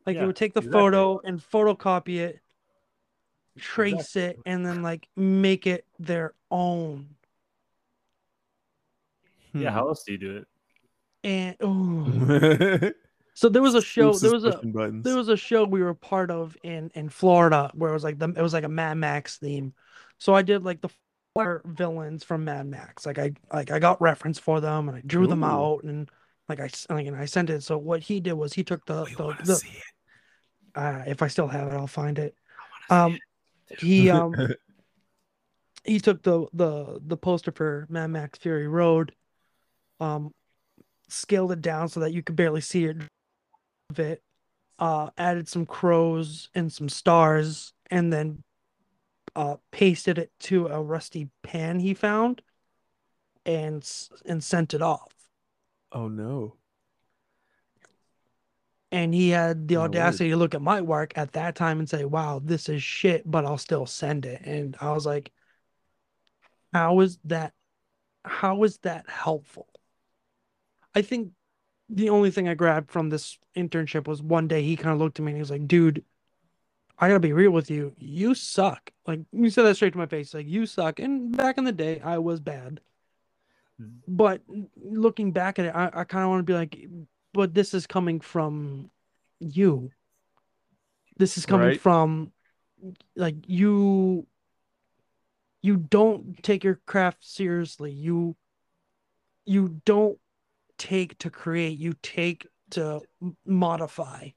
like 0.06 0.16
Yeah, 0.16 0.20
they 0.20 0.26
would 0.26 0.36
take 0.36 0.52
the 0.54 0.60
exactly. 0.60 0.72
photo 0.72 1.20
and 1.24 1.40
photocopy 1.40 2.18
it 2.18 2.40
trace 3.58 4.16
it 4.16 4.38
and 4.46 4.64
then 4.64 4.82
like 4.82 5.08
make 5.16 5.66
it 5.66 5.86
their 5.98 6.34
own. 6.50 7.16
Yeah 9.52 9.70
Hmm. 9.70 9.74
how 9.74 9.88
else 9.88 10.04
do 10.04 10.12
you 10.12 10.18
do 10.18 10.36
it? 10.38 10.46
And 11.24 11.56
oh 11.60 12.90
so 13.40 13.48
there 13.48 13.62
was 13.62 13.74
a 13.74 13.80
show 13.80 14.12
There 14.12 14.30
was 14.30 14.44
a 14.44 14.60
buttons. 14.62 15.02
there 15.02 15.16
was 15.16 15.30
a 15.30 15.36
show 15.36 15.64
we 15.64 15.82
were 15.82 15.94
part 15.94 16.30
of 16.30 16.58
in 16.62 16.90
in 16.94 17.08
Florida 17.08 17.70
where 17.72 17.88
it 17.88 17.94
was 17.94 18.04
like 18.04 18.18
the 18.18 18.28
it 18.28 18.42
was 18.42 18.52
like 18.52 18.64
a 18.64 18.68
Mad 18.68 18.98
Max 18.98 19.38
theme. 19.38 19.72
So 20.18 20.34
I 20.34 20.42
did 20.42 20.62
like 20.62 20.82
the 20.82 20.90
four 21.34 21.62
villains 21.64 22.22
from 22.22 22.44
Mad 22.44 22.66
Max. 22.66 23.06
Like 23.06 23.18
I 23.18 23.32
like 23.50 23.70
I 23.70 23.78
got 23.78 23.98
reference 24.02 24.38
for 24.38 24.60
them 24.60 24.90
and 24.90 24.98
I 24.98 25.02
drew 25.06 25.26
them 25.26 25.42
out 25.42 25.84
and 25.84 26.10
like 26.50 26.60
I 26.60 26.68
like 26.90 27.06
and 27.06 27.16
I 27.16 27.24
sent 27.24 27.48
it. 27.48 27.62
So 27.62 27.78
what 27.78 28.02
he 28.02 28.20
did 28.20 28.34
was 28.34 28.52
he 28.52 28.62
took 28.62 28.84
the 28.84 29.04
We 29.04 29.14
the, 29.14 29.32
the 29.42 29.54
it. 29.54 30.78
uh, 30.78 31.02
if 31.06 31.22
I 31.22 31.28
still 31.28 31.48
have 31.48 31.68
it, 31.68 31.76
I'll 31.76 31.86
find 31.86 32.18
it. 32.18 32.34
Um, 32.90 33.18
he 33.78 34.10
um 34.10 34.34
he 35.84 35.98
took 35.98 36.22
the 36.22 36.46
the 36.52 37.00
the 37.06 37.16
poster 37.16 37.52
for 37.52 37.86
Mad 37.88 38.08
Max 38.08 38.38
Fury 38.38 38.68
Road, 38.68 39.14
um, 39.98 40.30
scaled 41.08 41.52
it 41.52 41.62
down 41.62 41.88
so 41.88 42.00
that 42.00 42.12
you 42.12 42.22
could 42.22 42.36
barely 42.36 42.60
see 42.60 42.84
it. 42.84 42.98
Of 43.90 43.98
it, 43.98 44.22
uh, 44.78 45.10
added 45.18 45.48
some 45.48 45.66
crows 45.66 46.48
and 46.54 46.72
some 46.72 46.88
stars, 46.88 47.72
and 47.90 48.12
then 48.12 48.44
uh 49.36 49.56
pasted 49.70 50.18
it 50.18 50.32
to 50.40 50.66
a 50.68 50.80
rusty 50.82 51.28
pan 51.42 51.80
he 51.80 51.92
found, 51.94 52.42
and 53.44 53.88
and 54.24 54.42
sent 54.42 54.74
it 54.74 54.82
off. 54.82 55.12
oh 55.92 56.08
no. 56.08 56.56
and 58.92 59.14
he 59.14 59.30
had 59.30 59.68
the 59.68 59.76
word. 59.76 59.84
audacity 59.84 60.30
to 60.30 60.36
look 60.36 60.54
at 60.54 60.62
my 60.62 60.80
work 60.80 61.12
at 61.16 61.32
that 61.32 61.54
time 61.54 61.78
and 61.78 61.88
say, 61.88 62.04
"Wow, 62.04 62.40
this 62.42 62.68
is 62.68 62.82
shit," 62.82 63.28
but 63.28 63.44
I'll 63.44 63.58
still 63.58 63.86
send 63.86 64.26
it. 64.26 64.40
And 64.44 64.76
I 64.80 64.92
was 64.92 65.06
like, 65.06 65.32
"How 66.72 67.00
is 67.00 67.18
that? 67.24 67.54
How 68.24 68.62
is 68.64 68.78
that 68.78 69.08
helpful?" 69.08 69.68
I 70.94 71.02
think 71.02 71.32
the 71.92 72.10
only 72.10 72.30
thing 72.30 72.48
I 72.48 72.54
grabbed 72.54 72.90
from 72.90 73.10
this 73.10 73.38
internship 73.56 74.06
was 74.06 74.22
one 74.22 74.48
day 74.48 74.62
he 74.62 74.76
kind 74.76 74.92
of 74.92 74.98
looked 74.98 75.18
at 75.18 75.24
me 75.24 75.32
and 75.32 75.36
he 75.36 75.40
was 75.42 75.50
like, 75.50 75.66
"Dude, 75.66 76.04
I 76.98 77.08
gotta 77.08 77.20
be 77.20 77.32
real 77.32 77.50
with 77.50 77.70
you. 77.70 77.94
You 77.98 78.34
suck." 78.34 78.90
Like 79.06 79.20
you 79.32 79.50
said 79.50 79.64
that 79.64 79.74
straight 79.74 79.92
to 79.92 79.98
my 79.98 80.06
face. 80.06 80.32
Like 80.32 80.46
you 80.46 80.66
suck. 80.66 81.00
And 81.00 81.36
back 81.36 81.58
in 81.58 81.64
the 81.64 81.72
day, 81.72 82.00
I 82.00 82.18
was 82.18 82.40
bad. 82.40 82.80
Mm-hmm. 83.80 83.98
But 84.06 84.42
looking 84.76 85.32
back 85.32 85.58
at 85.58 85.66
it, 85.66 85.74
I, 85.74 85.90
I 85.92 86.04
kind 86.04 86.24
of 86.24 86.30
want 86.30 86.40
to 86.40 86.44
be 86.44 86.54
like, 86.54 86.78
but 87.32 87.54
this 87.54 87.74
is 87.74 87.86
coming 87.86 88.20
from 88.20 88.90
you. 89.40 89.90
This 91.16 91.36
is 91.38 91.44
coming 91.46 91.68
Right. 91.68 91.80
from 91.80 92.32
like 93.16 93.36
you 93.46 94.26
you 95.62 95.76
don't 95.76 96.42
take 96.42 96.64
your 96.64 96.80
craft 96.86 97.24
seriously. 97.24 97.92
You 97.92 98.36
you 99.44 99.80
don't 99.84 100.18
take 100.80 101.16
to 101.18 101.30
create, 101.30 101.78
you 101.78 101.94
take 102.02 102.46
to 102.70 103.02
modify. 103.44 104.30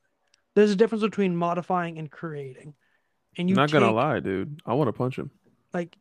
There's 0.53 0.71
a 0.71 0.75
difference 0.75 1.03
between 1.03 1.35
modifying 1.35 1.97
and 1.97 2.11
creating. 2.11 2.75
And 3.37 3.49
you 3.49 3.55
not 3.55 3.71
gonna 3.71 3.91
lie, 3.91 4.19
dude. 4.19 4.61
I 4.65 4.73
want 4.73 4.89
to 4.89 4.93
punch 4.93 5.17
him. 5.17 5.31
like 5.73 5.95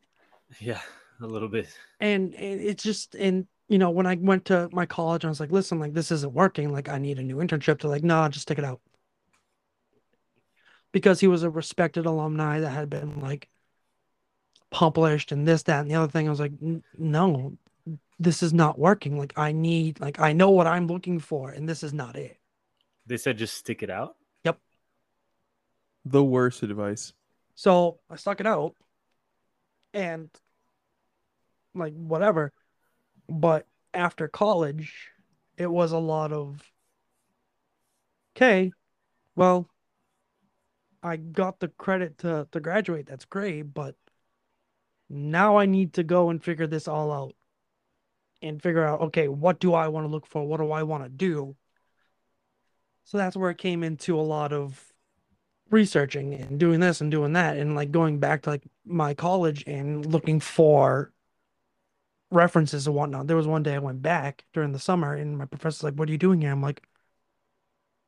Yeah, 0.59 0.81
a 1.21 1.25
little 1.25 1.47
bit. 1.47 1.67
and, 1.99 2.35
and 2.35 2.61
it's 2.61 2.83
just 2.83 3.15
and 3.15 3.47
you 3.69 3.77
know 3.77 3.89
when 3.89 4.05
i 4.05 4.15
went 4.15 4.45
to 4.45 4.69
my 4.73 4.85
college 4.85 5.23
i 5.23 5.29
was 5.29 5.39
like 5.39 5.51
listen 5.51 5.79
like 5.79 5.93
this 5.93 6.11
isn't 6.11 6.33
working 6.33 6.71
like 6.71 6.89
i 6.89 6.97
need 6.99 7.17
a 7.17 7.23
new 7.23 7.37
internship 7.37 7.79
to 7.79 7.87
like 7.87 8.03
nah 8.03 8.27
just 8.27 8.47
take 8.47 8.59
it 8.59 8.65
out 8.65 8.81
because 10.91 11.21
he 11.21 11.27
was 11.27 11.43
a 11.43 11.49
respected 11.49 12.05
alumni 12.05 12.59
that 12.59 12.69
had 12.71 12.89
been 12.89 13.21
like 13.21 13.47
published 14.69 15.31
and 15.31 15.47
this 15.47 15.63
that 15.63 15.79
and 15.81 15.89
the 15.89 15.95
other 15.95 16.11
thing 16.11 16.27
i 16.27 16.29
was 16.29 16.41
like 16.41 16.51
no 16.97 17.57
this 18.23 18.41
is 18.41 18.53
not 18.53 18.79
working 18.79 19.17
like 19.17 19.33
i 19.37 19.51
need 19.51 19.99
like 19.99 20.19
i 20.19 20.33
know 20.33 20.49
what 20.49 20.67
i'm 20.67 20.87
looking 20.87 21.19
for 21.19 21.51
and 21.51 21.67
this 21.67 21.83
is 21.83 21.93
not 21.93 22.15
it 22.15 22.37
They 23.05 23.17
said 23.17 23.37
just 23.37 23.55
stick 23.57 23.83
it 23.83 23.89
out. 23.89 24.15
Yep. 24.45 24.59
The 26.05 26.23
worst 26.23 26.63
advice. 26.63 27.13
So 27.55 27.99
I 28.09 28.15
stuck 28.15 28.39
it 28.39 28.47
out 28.47 28.75
and 29.93 30.29
like 31.75 31.93
whatever. 31.93 32.51
But 33.27 33.67
after 33.93 34.27
college, 34.27 35.11
it 35.57 35.67
was 35.67 35.91
a 35.91 35.97
lot 35.99 36.31
of 36.31 36.61
okay, 38.35 38.71
well, 39.35 39.67
I 41.03 41.17
got 41.17 41.59
the 41.59 41.67
credit 41.67 42.17
to, 42.19 42.47
to 42.51 42.59
graduate. 42.59 43.05
That's 43.07 43.25
great, 43.25 43.73
but 43.73 43.95
now 45.09 45.57
I 45.57 45.65
need 45.65 45.93
to 45.93 46.03
go 46.03 46.29
and 46.29 46.43
figure 46.43 46.67
this 46.67 46.87
all 46.87 47.11
out 47.11 47.35
and 48.43 48.61
figure 48.61 48.85
out 48.85 49.01
okay, 49.01 49.27
what 49.27 49.59
do 49.59 49.73
I 49.73 49.87
want 49.87 50.05
to 50.05 50.11
look 50.11 50.27
for? 50.27 50.45
What 50.45 50.59
do 50.59 50.71
I 50.71 50.83
want 50.83 51.03
to 51.03 51.09
do? 51.09 51.55
So 53.05 53.17
that's 53.17 53.35
where 53.35 53.49
it 53.49 53.57
came 53.57 53.83
into 53.83 54.19
a 54.19 54.21
lot 54.21 54.53
of 54.53 54.93
researching 55.69 56.33
and 56.35 56.59
doing 56.59 56.79
this 56.79 57.01
and 57.01 57.09
doing 57.09 57.33
that 57.33 57.57
and 57.57 57.75
like 57.75 57.91
going 57.91 58.19
back 58.19 58.43
to 58.43 58.51
like 58.51 58.63
my 58.85 59.13
college 59.13 59.63
and 59.65 60.05
looking 60.05 60.39
for 60.39 61.11
references 62.31 62.87
and 62.87 62.95
whatnot. 62.95 63.27
There 63.27 63.37
was 63.37 63.47
one 63.47 63.63
day 63.63 63.75
I 63.75 63.79
went 63.79 64.01
back 64.01 64.45
during 64.53 64.71
the 64.71 64.79
summer 64.79 65.13
and 65.13 65.37
my 65.37 65.45
professor's 65.45 65.83
like, 65.83 65.95
What 65.95 66.09
are 66.09 66.11
you 66.11 66.17
doing 66.17 66.41
here? 66.41 66.51
I'm 66.51 66.61
like, 66.61 66.83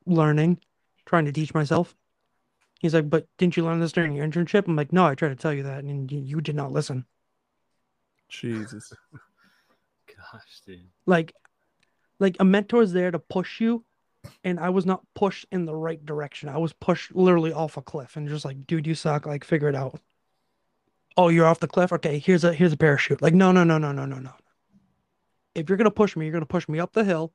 learning, 0.06 0.60
trying 1.06 1.24
to 1.24 1.32
teach 1.32 1.54
myself. 1.54 1.94
He's 2.80 2.94
like, 2.94 3.10
But 3.10 3.26
didn't 3.38 3.56
you 3.56 3.64
learn 3.64 3.80
this 3.80 3.92
during 3.92 4.14
your 4.14 4.26
internship? 4.26 4.66
I'm 4.68 4.76
like, 4.76 4.92
No, 4.92 5.06
I 5.06 5.14
tried 5.14 5.30
to 5.30 5.36
tell 5.36 5.52
you 5.52 5.64
that 5.64 5.84
and 5.84 6.10
you, 6.10 6.20
you 6.20 6.40
did 6.40 6.56
not 6.56 6.72
listen. 6.72 7.04
Jesus. 8.28 8.92
Gosh, 10.32 10.60
dude. 10.66 10.88
Like 11.06 11.34
like 12.18 12.36
a 12.40 12.44
mentor 12.44 12.82
is 12.82 12.92
there 12.92 13.10
to 13.10 13.18
push 13.18 13.60
you 13.60 13.84
and 14.44 14.58
I 14.58 14.70
was 14.70 14.86
not 14.86 15.02
pushed 15.14 15.46
in 15.52 15.64
the 15.64 15.74
right 15.74 16.04
direction. 16.04 16.48
I 16.48 16.58
was 16.58 16.72
pushed 16.72 17.14
literally 17.14 17.52
off 17.52 17.76
a 17.76 17.82
cliff 17.82 18.16
and 18.16 18.28
just 18.28 18.44
like, 18.44 18.66
dude, 18.66 18.86
you 18.86 18.94
suck. 18.94 19.26
Like, 19.26 19.44
figure 19.44 19.68
it 19.68 19.74
out. 19.74 20.00
Oh, 21.16 21.28
you're 21.28 21.46
off 21.46 21.60
the 21.60 21.68
cliff. 21.68 21.92
Okay, 21.92 22.18
here's 22.18 22.44
a 22.44 22.52
here's 22.52 22.72
a 22.72 22.76
parachute. 22.76 23.22
Like, 23.22 23.34
no, 23.34 23.52
no, 23.52 23.64
no, 23.64 23.78
no, 23.78 23.92
no, 23.92 24.04
no, 24.04 24.18
no. 24.18 24.32
If 25.54 25.68
you're 25.68 25.78
gonna 25.78 25.90
push 25.90 26.14
me, 26.16 26.26
you're 26.26 26.32
gonna 26.32 26.46
push 26.46 26.68
me 26.68 26.78
up 26.78 26.92
the 26.92 27.04
hill, 27.04 27.32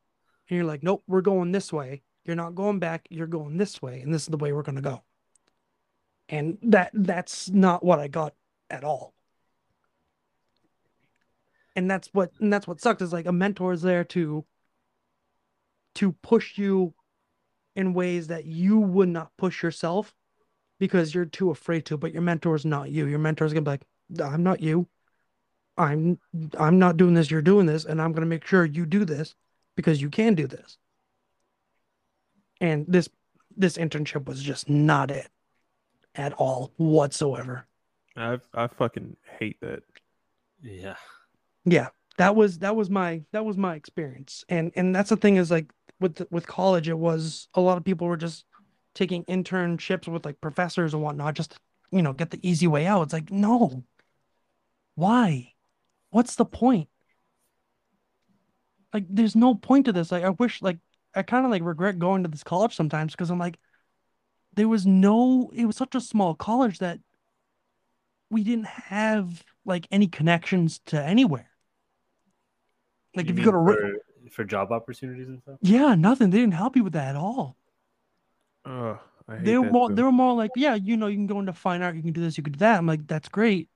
and 0.49 0.57
you're 0.57 0.65
like, 0.65 0.83
nope, 0.83 1.03
we're 1.07 1.21
going 1.21 1.51
this 1.51 1.73
way. 1.73 2.03
You're 2.23 2.35
not 2.35 2.53
going 2.53 2.77
back. 2.79 3.07
You're 3.09 3.27
going 3.27 3.57
this 3.57 3.81
way, 3.81 4.01
and 4.01 4.13
this 4.13 4.23
is 4.23 4.27
the 4.27 4.37
way 4.37 4.51
we're 4.51 4.61
gonna 4.61 4.81
go. 4.81 5.01
And 6.29 6.59
that 6.61 6.91
that's 6.93 7.49
not 7.49 7.83
what 7.83 7.99
I 7.99 8.07
got 8.07 8.35
at 8.69 8.83
all. 8.83 9.13
And 11.75 11.89
that's 11.89 12.09
what 12.13 12.31
and 12.39 12.51
that's 12.51 12.67
what 12.67 12.81
sucked 12.81 13.01
is 13.01 13.13
like 13.13 13.25
a 13.25 13.31
mentor 13.31 13.73
is 13.73 13.81
there 13.81 14.03
to 14.05 14.45
to 15.95 16.11
push 16.21 16.57
you 16.57 16.93
in 17.75 17.93
ways 17.93 18.27
that 18.27 18.45
you 18.45 18.79
would 18.79 19.09
not 19.09 19.31
push 19.37 19.63
yourself 19.63 20.13
because 20.79 21.13
you're 21.15 21.25
too 21.25 21.51
afraid 21.51 21.85
to 21.85 21.97
but 21.97 22.11
your 22.11 22.21
mentor 22.21 22.55
is 22.55 22.65
not 22.65 22.89
you. 22.89 23.05
Your 23.07 23.19
mentor 23.19 23.45
is 23.45 23.53
gonna 23.53 23.63
be 23.63 23.71
like 23.71 23.85
i'm 24.21 24.43
not 24.43 24.61
you. 24.61 24.87
I'm 25.77 26.19
i'm 26.57 26.79
not 26.79 26.97
doing 26.97 27.13
this. 27.13 27.31
You're 27.31 27.41
doing 27.41 27.65
this. 27.65 27.85
And 27.85 28.01
i'm 28.01 28.11
gonna 28.11 28.25
make 28.25 28.45
sure 28.45 28.65
you 28.65 28.85
do 28.85 29.05
this 29.05 29.35
because 29.75 30.01
you 30.01 30.09
can 30.09 30.35
do 30.35 30.47
this. 30.47 30.77
And 32.59 32.85
this 32.87 33.07
this 33.55 33.77
internship 33.77 34.25
was 34.25 34.41
just 34.41 34.69
not 34.69 35.09
it 35.09 35.29
at 36.15 36.33
all 36.33 36.71
whatsoever. 36.77 37.65
I 38.17 38.39
I 38.53 38.67
fucking 38.67 39.15
hate 39.39 39.59
that. 39.61 39.83
Yeah. 40.61 40.95
Yeah 41.65 41.89
that 42.17 42.35
was 42.35 42.59
that 42.59 42.75
was 42.75 42.89
my 42.89 43.23
that 43.31 43.45
was 43.45 43.57
my 43.57 43.75
experience. 43.75 44.43
And 44.49 44.71
and 44.75 44.95
that's 44.95 45.09
the 45.09 45.17
thing 45.17 45.37
is 45.37 45.49
like 45.49 45.71
with 45.99 46.21
with 46.29 46.47
college 46.47 46.89
it 46.89 46.97
was 46.97 47.47
a 47.53 47.61
lot 47.61 47.77
of 47.77 47.83
people 47.83 48.07
were 48.07 48.17
just 48.17 48.45
taking 48.93 49.23
internships 49.25 50.07
with 50.07 50.25
like 50.25 50.41
professors 50.41 50.93
and 50.93 51.01
whatnot 51.01 51.35
just 51.35 51.55
you 51.91 52.01
know 52.01 52.13
get 52.13 52.29
the 52.29 52.39
easy 52.47 52.67
way 52.67 52.85
out. 52.85 53.03
It's 53.03 53.13
like 53.13 53.31
no. 53.31 53.83
Why? 54.95 55.53
What's 56.09 56.35
the 56.35 56.45
point? 56.45 56.89
Like 58.93 59.05
there's 59.09 59.35
no 59.35 59.55
point 59.55 59.85
to 59.85 59.93
this. 59.93 60.11
Like 60.11 60.23
i 60.23 60.29
wish 60.29 60.61
like 60.61 60.77
i 61.15 61.23
kind 61.23 61.45
of 61.45 61.51
like 61.51 61.63
regret 61.63 61.97
going 61.97 62.23
to 62.23 62.29
this 62.29 62.43
college 62.43 62.75
sometimes 62.75 63.11
because 63.11 63.29
i'm 63.29 63.39
like 63.39 63.59
there 64.53 64.67
was 64.69 64.85
no 64.85 65.51
it 65.53 65.65
was 65.65 65.75
such 65.75 65.95
a 65.95 66.01
small 66.01 66.35
college 66.35 66.79
that 66.79 66.99
we 68.29 68.45
didn't 68.45 68.67
have 68.67 69.43
like 69.65 69.87
any 69.91 70.07
connections 70.07 70.79
to 70.85 71.01
anywhere 71.01 71.50
like 73.15 73.29
if 73.29 73.37
you 73.37 73.45
go 73.45 73.51
to 73.51 73.57
for, 73.57 74.31
for 74.31 74.43
job 74.43 74.71
opportunities 74.71 75.27
and 75.27 75.41
stuff. 75.41 75.57
yeah 75.61 75.95
nothing 75.95 76.29
they 76.29 76.39
didn't 76.39 76.53
help 76.53 76.75
you 76.75 76.83
with 76.83 76.93
that 76.93 77.09
at 77.09 77.15
all 77.15 77.57
hate 78.65 79.45
they 79.45 79.57
were 79.57 79.71
more 79.71 79.89
too. 79.89 79.95
they 79.95 80.03
were 80.03 80.11
more 80.11 80.33
like 80.33 80.51
yeah 80.55 80.75
you 80.75 80.97
know 80.97 81.07
you 81.07 81.17
can 81.17 81.27
go 81.27 81.39
into 81.39 81.53
fine 81.53 81.81
art 81.81 81.95
you 81.95 82.01
can 82.01 82.11
do 82.11 82.21
this 82.21 82.37
you 82.37 82.43
can 82.43 82.53
do 82.53 82.59
that 82.59 82.77
i'm 82.77 82.85
like 82.85 83.05
that's 83.07 83.29
great 83.29 83.69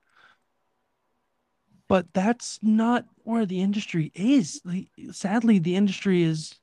but 1.88 2.06
that's 2.12 2.58
not 2.62 3.04
where 3.24 3.46
the 3.46 3.60
industry 3.60 4.10
is 4.14 4.60
the, 4.64 4.88
sadly 5.12 5.58
the 5.58 5.76
industry 5.76 6.22
is 6.22 6.54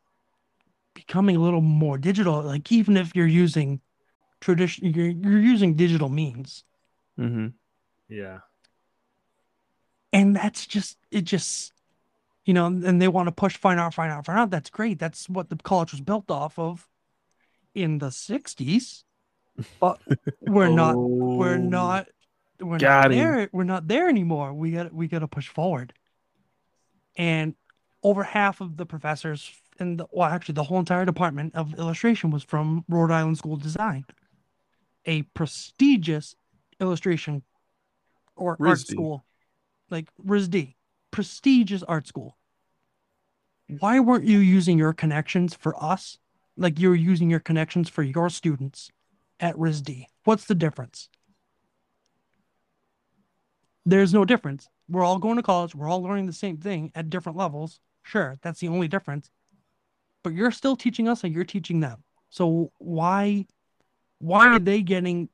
becoming 0.94 1.36
a 1.36 1.42
little 1.42 1.62
more 1.62 1.98
digital 1.98 2.42
like 2.42 2.72
even 2.72 2.98
if 2.98 3.16
you're 3.16 3.26
using 3.28 3.82
tradition 4.42 4.94
you're, 4.94 5.08
you're 5.10 5.40
using 5.40 5.76
digital 5.76 6.10
means 6.10 6.64
Mm-hmm. 7.20 7.50
Yeah. 8.10 8.40
and 10.12 10.36
that's 10.36 10.66
just 10.66 10.98
it 11.12 11.26
just 11.26 11.73
you 12.46 12.54
know 12.54 12.66
and 12.68 13.02
they 13.02 13.08
want 13.08 13.28
to 13.28 13.32
push 13.32 13.58
fine 13.58 13.80
art 13.80 13.94
fine 13.94 14.10
art 14.12 14.26
fine 14.26 14.38
art. 14.38 14.52
That's 14.52 14.70
great. 14.70 15.00
That's 15.00 15.30
what 15.30 15.50
the 15.50 15.56
college 15.58 15.92
was 15.92 16.02
built 16.02 16.30
off 16.32 16.58
of 16.60 16.88
in 17.76 17.98
the 18.00 18.08
60s 18.12 19.04
but 19.80 20.02
we're 20.42 20.70
not 20.70 21.02
we're 21.12 21.56
Oh, 21.56 21.58
not 21.58 22.08
we're 22.60 22.80
not 22.80 23.12
him. 23.12 23.12
there 23.12 23.50
we're 23.52 23.64
not 23.64 23.88
there 23.88 24.10
anymore. 24.10 24.54
We 24.54 24.72
got 24.72 24.94
we 24.94 25.08
got 25.08 25.20
to 25.20 25.28
push 25.28 25.48
forward. 25.48 25.94
And 27.16 27.56
over 28.04 28.24
half 28.24 28.62
of 28.62 28.78
the 28.78 28.86
professors 28.86 29.52
in 29.80 29.98
the 29.98 30.06
well 30.12 30.30
actually 30.30 30.54
the 30.54 30.64
whole 30.64 30.80
entire 30.80 31.06
department 31.06 31.56
of 31.56 31.74
illustration 31.76 32.32
was 32.32 32.44
from 32.44 32.84
Rhode 32.90 33.12
Island 33.12 33.38
School 33.38 33.54
of 33.56 33.62
Design. 33.64 34.06
A 35.06 35.24
prestigious 35.24 36.36
illustration 36.80 37.44
or 38.36 38.58
art 38.64 38.80
school. 38.80 39.26
Like 39.90 40.10
RISD 40.26 40.76
prestigious 41.14 41.84
art 41.84 42.08
school 42.08 42.38
why 43.80 44.00
weren't 44.00 44.26
you 44.26 44.40
using 44.40 44.78
your 44.78 44.94
connections 44.94 45.54
for 45.54 45.82
us 45.82 46.18
like 46.58 46.80
you're 46.80 46.94
using 46.94 47.30
your 47.30 47.40
connections 47.40 47.88
for 47.88 48.04
your 48.04 48.30
students 48.30 48.92
at 49.40 49.56
RISD 49.56 50.06
what's 50.26 50.46
the 50.46 50.56
difference 50.56 51.08
there's 53.86 54.14
no 54.14 54.26
difference. 54.26 54.70
We're 54.90 55.04
all 55.04 55.20
going 55.20 55.38
to 55.38 55.44
college. 55.44 55.76
We're 55.76 55.90
all 55.90 56.02
learning 56.02 56.26
the 56.26 56.34
same 56.34 56.58
thing 56.58 56.92
at 56.96 57.10
different 57.10 57.38
levels. 57.38 57.80
Sure, 58.04 58.38
that's 58.42 58.60
the 58.60 58.68
only 58.68 58.88
difference. 58.88 59.30
But 60.24 60.34
you're 60.34 60.52
still 60.52 60.76
teaching 60.76 61.08
us 61.08 61.24
and 61.24 61.34
you're 61.34 61.44
teaching 61.44 61.80
them. 61.80 62.04
So 62.30 62.72
why 62.78 63.46
why 64.20 64.48
are 64.48 64.60
they 64.60 64.82
getting 64.82 65.30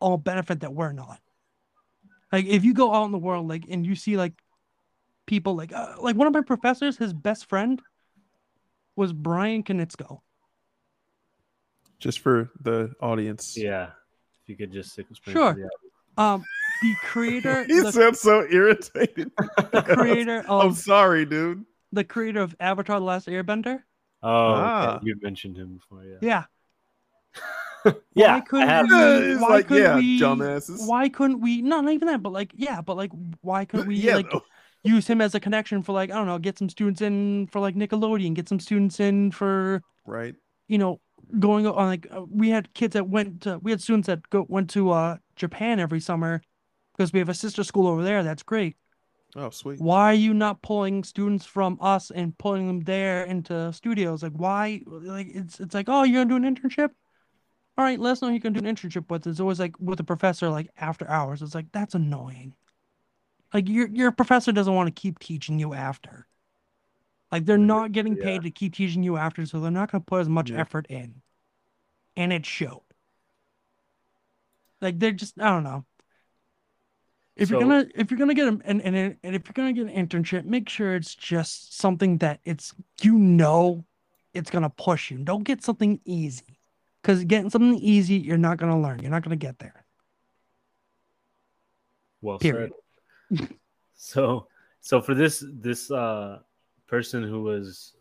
all 0.00 0.18
benefit 0.18 0.60
that 0.60 0.74
we're 0.74 0.92
not? 0.92 1.18
Like 2.30 2.46
if 2.46 2.64
you 2.64 2.74
go 2.74 2.94
out 2.94 3.06
in 3.06 3.12
the 3.12 3.18
world 3.18 3.48
like 3.48 3.64
and 3.70 3.86
you 3.86 3.94
see 3.94 4.16
like 4.16 4.34
people 5.26 5.54
like 5.54 5.72
uh, 5.72 5.94
like 6.00 6.16
one 6.16 6.26
of 6.26 6.32
my 6.34 6.42
professors, 6.42 6.96
his 6.96 7.12
best 7.12 7.46
friend 7.46 7.80
was 8.96 9.12
Bryan 9.12 9.62
Konietzko. 9.62 10.20
Just 11.98 12.18
for 12.20 12.50
the 12.60 12.92
audience. 13.00 13.56
Yeah. 13.56 13.90
If 14.42 14.48
you 14.48 14.56
could 14.56 14.72
just 14.72 14.98
explain. 14.98 15.34
Sure. 15.36 15.54
To 15.54 15.60
the 16.16 16.22
Um 16.22 16.44
the 16.82 16.94
creator 17.04 17.64
He 17.68 17.80
the, 17.80 17.92
sounds 17.92 18.20
so 18.20 18.44
irritated. 18.50 19.30
the 19.72 19.82
creator 19.82 20.44
I'm 20.48 20.74
sorry, 20.74 21.24
dude. 21.24 21.64
the 21.92 22.04
creator 22.04 22.40
of 22.40 22.56
Avatar 22.58 22.98
the 22.98 23.04
Last 23.06 23.28
Airbender. 23.28 23.82
Oh, 24.22 24.54
Ah. 24.54 24.96
okay. 24.96 25.06
you 25.06 25.16
mentioned 25.22 25.56
him 25.56 25.76
before. 25.78 26.04
Yeah. 26.04 26.18
Yeah. 26.22 27.92
Yeah. 28.14 28.34
why 28.34 28.40
couldn't 28.40 28.68
have. 28.68 28.86
we? 28.88 29.36
Why 29.36 29.48
like, 29.48 29.66
couldn't 29.66 29.82
yeah, 29.82 29.96
we? 29.96 30.20
dumbasses. 30.20 30.86
Why 30.86 31.08
couldn't 31.08 31.40
we? 31.40 31.62
No, 31.62 31.80
not 31.80 31.92
even 31.92 32.06
that. 32.08 32.22
But 32.22 32.32
like, 32.32 32.52
yeah, 32.54 32.80
but 32.80 32.96
like, 32.96 33.10
why 33.40 33.64
couldn't 33.64 33.88
we? 33.88 33.96
yeah, 33.96 34.16
like, 34.16 34.30
though. 34.30 34.44
Use 34.84 35.06
him 35.06 35.20
as 35.20 35.34
a 35.34 35.40
connection 35.40 35.82
for 35.82 35.92
like 35.92 36.10
I 36.10 36.14
don't 36.14 36.26
know, 36.26 36.38
get 36.38 36.58
some 36.58 36.68
students 36.68 37.00
in 37.00 37.46
for 37.48 37.60
like 37.60 37.74
Nickelodeon, 37.76 38.34
get 38.34 38.48
some 38.48 38.60
students 38.60 39.00
in 39.00 39.30
for 39.30 39.82
Right. 40.06 40.34
you 40.68 40.78
know 40.78 41.00
going 41.38 41.66
on 41.66 41.86
like 41.86 42.06
uh, 42.10 42.22
we 42.28 42.50
had 42.50 42.74
kids 42.74 42.94
that 42.94 43.08
went 43.08 43.42
to 43.42 43.58
we 43.58 43.70
had 43.70 43.80
students 43.80 44.06
that 44.06 44.28
go 44.30 44.44
went 44.48 44.68
to 44.70 44.90
uh 44.90 45.16
Japan 45.36 45.78
every 45.80 46.00
summer 46.00 46.42
because 46.96 47.12
we 47.12 47.20
have 47.20 47.28
a 47.28 47.34
sister 47.34 47.64
school 47.64 47.86
over 47.86 48.02
there. 48.02 48.22
That's 48.22 48.42
great. 48.42 48.76
Oh, 49.34 49.48
sweet. 49.48 49.80
Why 49.80 50.10
are 50.10 50.14
you 50.14 50.34
not 50.34 50.60
pulling 50.60 51.04
students 51.04 51.46
from 51.46 51.78
us 51.80 52.10
and 52.10 52.36
pulling 52.36 52.66
them 52.66 52.80
there 52.80 53.24
into 53.24 53.72
studios? 53.72 54.22
Like 54.22 54.32
why? 54.32 54.82
Like 54.86 55.28
it's 55.30 55.58
it's 55.60 55.74
like 55.74 55.88
oh 55.88 56.02
you're 56.02 56.24
gonna 56.24 56.38
do 56.40 56.44
an 56.46 56.54
internship. 56.54 56.90
All 57.78 57.84
right, 57.84 57.98
let 57.98 58.12
us 58.12 58.22
know 58.22 58.28
you 58.28 58.40
can 58.40 58.52
do 58.52 58.58
an 58.66 58.76
internship 58.76 59.08
with. 59.10 59.26
It's 59.26 59.40
always 59.40 59.58
like 59.58 59.74
with 59.80 60.00
a 60.00 60.04
professor 60.04 60.50
like 60.50 60.68
after 60.76 61.08
hours. 61.08 61.40
It's 61.40 61.54
like 61.54 61.72
that's 61.72 61.94
annoying. 61.94 62.54
Like 63.52 63.68
your 63.68 63.88
your 63.88 64.12
professor 64.12 64.52
doesn't 64.52 64.74
want 64.74 64.94
to 64.94 65.00
keep 65.00 65.18
teaching 65.18 65.58
you 65.58 65.74
after. 65.74 66.26
Like 67.30 67.44
they're 67.44 67.58
not 67.58 67.92
getting 67.92 68.16
Yeah. 68.16 68.24
paid 68.24 68.42
to 68.42 68.50
keep 68.50 68.74
teaching 68.74 69.02
you 69.02 69.16
after, 69.16 69.44
so 69.46 69.60
they're 69.60 69.70
not 69.70 69.90
gonna 69.90 70.04
put 70.04 70.20
as 70.20 70.28
much 70.28 70.50
Yeah. 70.50 70.60
effort 70.60 70.86
in. 70.88 71.22
And 72.16 72.32
it 72.32 72.44
showed. 72.44 72.82
Like 74.80 74.98
they're 74.98 75.12
just 75.12 75.40
I 75.40 75.48
don't 75.50 75.64
know. 75.64 75.84
If 77.36 77.48
you're 77.48 77.60
gonna 77.60 77.86
if 77.94 78.10
you're 78.10 78.18
gonna 78.18 78.34
get 78.34 78.48
an 78.48 78.62
and, 78.64 78.82
and 78.82 78.96
and 78.96 79.34
if 79.34 79.46
you're 79.46 79.54
gonna 79.54 79.72
get 79.72 79.86
an 79.86 80.06
internship, 80.06 80.44
make 80.44 80.68
sure 80.68 80.94
it's 80.94 81.14
just 81.14 81.78
something 81.78 82.18
that 82.18 82.40
it's 82.44 82.74
you 83.00 83.16
know 83.18 83.84
it's 84.34 84.50
gonna 84.50 84.70
push 84.70 85.10
you. 85.10 85.18
Don't 85.18 85.44
get 85.44 85.62
something 85.62 86.00
easy. 86.04 86.58
Because 87.02 87.24
getting 87.24 87.50
something 87.50 87.74
easy, 87.78 88.16
you're 88.16 88.36
not 88.38 88.58
gonna 88.58 88.80
learn. 88.80 89.00
You're 89.00 89.10
not 89.10 89.22
gonna 89.22 89.36
get 89.36 89.58
there. 89.58 89.84
Well 92.20 92.38
Period. 92.38 92.70
said. 92.72 92.81
So 93.94 94.46
so 94.80 95.00
for 95.00 95.14
this 95.14 95.44
this 95.48 95.90
uh 95.90 96.38
person 96.86 97.22
who 97.22 97.42
was 97.42 97.94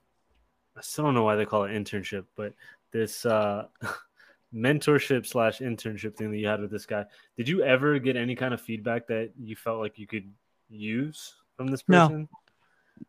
I 0.78 0.82
still 0.82 1.06
don't 1.06 1.14
know 1.14 1.24
why 1.24 1.36
they 1.36 1.46
call 1.46 1.66
it 1.66 1.72
internship, 1.72 2.26
but 2.36 2.54
this 2.92 3.26
uh 3.26 3.68
mentorship 4.54 5.26
slash 5.26 5.60
internship 5.60 6.16
thing 6.16 6.32
that 6.32 6.38
you 6.38 6.48
had 6.48 6.62
with 6.62 6.72
this 6.72 6.86
guy, 6.86 7.06
did 7.38 7.48
you 7.48 7.64
ever 7.64 8.00
get 8.00 8.16
any 8.16 8.36
kind 8.36 8.54
of 8.54 8.62
feedback 8.62 9.08
that 9.08 9.32
you 9.40 9.56
felt 9.56 9.80
like 9.80 9.98
you 9.98 10.08
could 10.08 10.32
use 10.70 11.36
from 11.56 11.68
this 11.68 11.84
person? 11.84 12.22
No. 12.22 12.28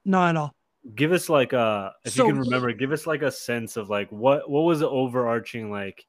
Not 0.05 0.29
at 0.31 0.37
all. 0.37 0.55
Give 0.95 1.13
us 1.13 1.29
like 1.29 1.53
a 1.53 1.93
if 2.05 2.15
So 2.15 2.27
you 2.27 2.33
can 2.33 2.41
remember, 2.41 2.73
give 2.73 2.93
us 2.93 3.07
like 3.07 3.23
a 3.23 3.31
sense 3.31 3.77
of 3.77 3.89
like 3.89 4.11
what 4.11 4.51
what 4.51 4.63
was 4.63 4.81
the 4.81 4.89
overarching 4.89 5.71
like 5.71 6.07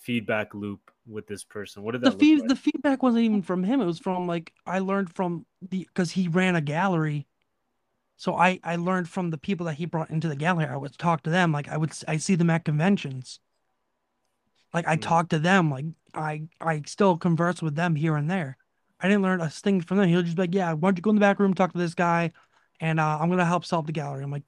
feedback 0.00 0.54
loop 0.54 0.90
with 1.06 1.26
this 1.26 1.44
person? 1.44 1.82
What 1.82 1.92
did 1.92 2.02
The 2.02 2.10
feed 2.12 2.38
look 2.38 2.48
the 2.48 2.56
feedback 2.56 3.02
wasn't 3.02 3.24
even 3.24 3.42
from 3.42 3.62
him. 3.64 3.80
It 3.80 3.86
was 3.86 3.98
from 3.98 4.26
like 4.26 4.52
I 4.66 4.78
learned 4.78 5.14
from 5.14 5.46
the 5.62 5.86
because 5.88 6.12
he 6.12 6.28
ran 6.28 6.56
a 6.56 6.60
gallery. 6.60 7.26
So 8.16 8.34
I 8.34 8.60
I 8.64 8.76
learned 8.76 9.08
from 9.08 9.30
the 9.30 9.38
people 9.38 9.66
that 9.66 9.74
he 9.74 9.86
brought 9.86 10.10
into 10.10 10.28
the 10.28 10.36
gallery. 10.36 10.66
I 10.66 10.76
would 10.76 10.96
talk 10.98 11.22
to 11.24 11.30
them 11.30 11.52
like 11.52 11.68
I 11.68 11.76
would 11.76 11.92
I 12.08 12.16
see 12.18 12.34
them 12.36 12.50
at 12.50 12.64
conventions. 12.64 13.40
Like 14.72 14.86
I 14.86 14.96
Mm. 14.96 15.00
talk 15.02 15.28
to 15.30 15.38
them 15.38 15.70
like 15.70 15.86
I 16.14 16.48
I 16.60 16.82
still 16.86 17.16
converse 17.16 17.62
with 17.62 17.74
them 17.76 17.96
here 17.96 18.16
and 18.16 18.30
there. 18.30 18.56
I 19.00 19.08
didn't 19.08 19.22
learn 19.22 19.40
a 19.40 19.50
thing 19.50 19.80
from 19.80 19.98
them. 19.98 20.08
He'll 20.08 20.22
just 20.22 20.36
be 20.36 20.42
like, 20.42 20.54
yeah, 20.54 20.72
why 20.72 20.88
don't 20.88 20.98
you 20.98 21.02
go 21.02 21.10
in 21.10 21.16
the 21.16 21.20
back 21.20 21.38
room 21.38 21.54
talk 21.54 21.72
to 21.72 21.78
this 21.78 21.94
guy, 21.94 22.32
and 22.80 23.00
uh, 23.00 23.18
I'm 23.20 23.30
gonna 23.30 23.44
help 23.46 23.64
solve 23.64 23.86
the 23.86 23.92
gallery. 23.92 24.22
I'm 24.24 24.30
like, 24.30 24.44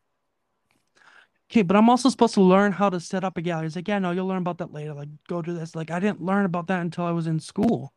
okay, 1.53 1.63
but 1.63 1.77
I'm 1.77 1.91
also 1.91 2.09
supposed 2.09 2.33
to 2.35 2.41
learn 2.41 2.73
how 2.73 2.89
to 2.89 2.99
set 2.99 3.25
up 3.25 3.37
a 3.37 3.43
gallery. 3.43 3.67
He's 3.67 3.77
like, 3.77 3.87
yeah, 3.87 3.99
no, 3.99 4.11
you'll 4.11 4.27
learn 4.27 4.39
about 4.39 4.57
that 4.59 4.73
later. 4.73 4.95
Like, 4.95 5.11
go 5.29 5.43
do 5.43 5.53
this. 5.53 5.75
Like, 5.75 5.91
I 5.91 6.01
didn't 6.01 6.23
learn 6.23 6.47
about 6.47 6.67
that 6.69 6.81
until 6.81 7.05
I 7.05 7.11
was 7.11 7.27
in 7.27 7.41
school. 7.41 7.93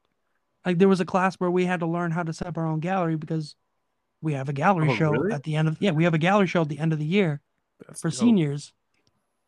Like, 0.66 0.78
there 0.78 0.90
was 0.90 1.00
a 1.00 1.06
class 1.06 1.36
where 1.36 1.50
we 1.50 1.64
had 1.66 1.80
to 1.80 1.86
learn 1.86 2.12
how 2.12 2.24
to 2.24 2.34
set 2.34 2.48
up 2.48 2.58
our 2.58 2.68
own 2.68 2.82
gallery 2.82 3.16
because 3.16 3.56
we 4.22 4.34
have 4.34 4.50
a 4.50 4.54
gallery 4.54 4.90
Oh, 4.90 4.96
show 4.96 5.12
really? 5.12 5.32
at 5.34 5.44
the 5.44 5.56
end 5.56 5.68
of 5.70 5.78
yeah, 5.80 5.92
we 5.92 6.04
have 6.04 6.14
a 6.14 6.18
gallery 6.18 6.48
show 6.48 6.62
at 6.64 6.70
the 6.70 6.80
end 6.80 6.92
of 6.92 7.00
the 7.00 7.06
year 7.06 7.42
That's 7.88 8.02
for 8.02 8.10
dope. 8.10 8.20
seniors 8.20 8.74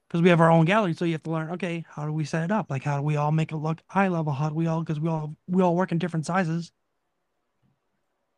because 0.07 0.21
we 0.21 0.29
have 0.29 0.39
our 0.39 0.51
own 0.51 0.63
gallery. 0.65 0.93
So 0.93 1.03
you 1.03 1.13
have 1.13 1.23
to 1.23 1.31
learn, 1.31 1.49
okay, 1.51 1.83
how 1.89 2.05
do 2.05 2.13
we 2.13 2.23
set 2.23 2.43
it 2.43 2.51
up? 2.51 2.67
Like, 2.69 2.83
how 2.83 2.95
do 2.97 3.03
we 3.03 3.17
all 3.17 3.31
make 3.31 3.51
it 3.51 3.57
look 3.57 3.79
high 3.87 4.07
level? 4.07 4.31
How 4.31 4.49
do 4.49 4.55
we 4.55 4.67
all 4.67 4.81
because 4.81 4.99
we 5.01 5.09
all 5.09 5.35
we 5.47 5.61
all 5.63 5.75
work 5.75 5.91
in 5.91 5.97
different 5.97 6.25
sizes. 6.25 6.71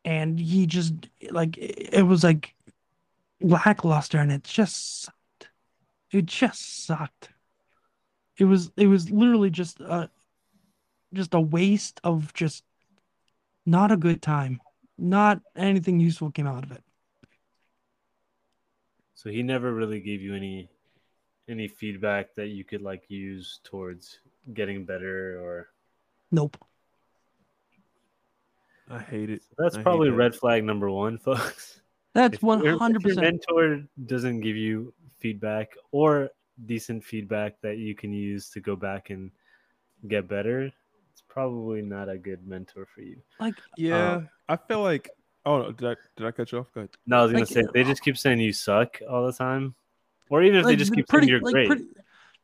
And 0.05 0.39
he 0.39 0.65
just 0.65 0.93
like 1.30 1.57
it 1.57 2.07
was 2.07 2.24
like 2.24 2.55
lackluster, 3.39 4.17
and 4.17 4.32
it 4.32 4.45
just. 4.45 5.09
It 6.12 6.26
just 6.26 6.86
sucked. 6.86 7.30
It 8.38 8.45
was 8.45 8.72
it 8.78 8.88
was 8.88 9.12
literally 9.12 9.49
just 9.49 9.80
a 9.80 10.10
just 11.14 11.34
a 11.34 11.41
waste 11.41 11.99
of 12.03 12.34
just 12.34 12.64
not 13.66 13.91
a 13.91 13.97
good 13.97 14.22
time. 14.22 14.62
Not 14.97 15.41
anything 15.55 15.99
useful 15.99 16.32
came 16.32 16.47
out 16.47 16.64
of 16.64 16.72
it. 16.72 16.84
So 19.16 19.30
he 19.30 19.43
never 19.43 19.74
really 19.74 19.99
gave 19.99 20.22
you 20.22 20.34
any 20.36 20.70
any 21.47 21.68
feedback 21.68 22.34
that 22.36 22.47
you 22.47 22.64
could 22.64 22.82
like 22.82 23.03
use 23.10 23.60
towards 23.64 24.20
getting 24.53 24.86
better 24.86 25.41
or 25.43 25.68
Nope. 26.32 26.57
I 28.89 28.99
hate 28.99 29.30
it. 29.30 29.41
that's 29.57 29.78
I 29.78 29.84
probably 29.84 30.10
that. 30.10 30.16
red 30.16 30.36
flag 30.36 30.64
number 30.64 30.89
one, 30.89 31.18
folks. 31.28 31.82
That's 32.14 32.36
If 32.36 32.41
your- 32.43 32.68
if 32.68 32.80
hundred 32.80 33.03
your 33.03 33.16
percent. 33.16 33.22
mentor 33.47 33.84
doesn't 34.05 34.41
give 34.41 34.55
you 34.55 34.93
feedback 35.20 35.76
or 35.91 36.30
decent 36.66 37.03
feedback 37.03 37.60
that 37.62 37.78
you 37.78 37.95
can 37.95 38.12
use 38.14 38.49
to 38.51 38.60
go 38.60 38.76
back 38.76 39.10
and 39.10 39.32
get 40.07 40.28
better, 40.28 40.72
it's 41.12 41.24
probably 41.28 41.82
not 41.82 42.10
a 42.10 42.18
good 42.18 42.45
mentor 42.47 42.86
for 42.93 43.01
you. 43.01 43.22
Like 43.39 43.55
Yeah, 43.78 44.22
I 44.47 44.55
feel 44.55 44.82
like. 44.82 45.10
Oh, 45.45 45.62
no, 45.62 45.72
did 45.72 45.89
I 45.91 45.95
did 46.18 46.28
I 46.28 46.32
cut 46.32 46.51
you 46.51 46.60
off? 46.60 46.72
Go 46.74 46.82
ahead. 46.82 46.89
No, 47.07 47.20
I 47.20 47.24
was 47.24 47.32
gonna 47.32 47.41
Like, 47.43 47.47
say 47.49 47.64
they 47.74 47.84
just 47.84 48.01
keep 48.01 48.18
saying 48.18 48.39
you 48.39 48.53
suck 48.53 48.99
all 49.10 49.26
the 49.26 49.34
time, 49.34 49.74
or 50.30 50.43
even 50.43 50.60
if 50.60 50.66
they 50.66 50.76
just 50.76 50.93
keep 50.93 51.07
pretty, 51.07 51.28
saying 51.28 51.30
you're 51.32 51.41
like, 51.41 51.53
great. 51.53 51.68
pretty- 51.68 51.86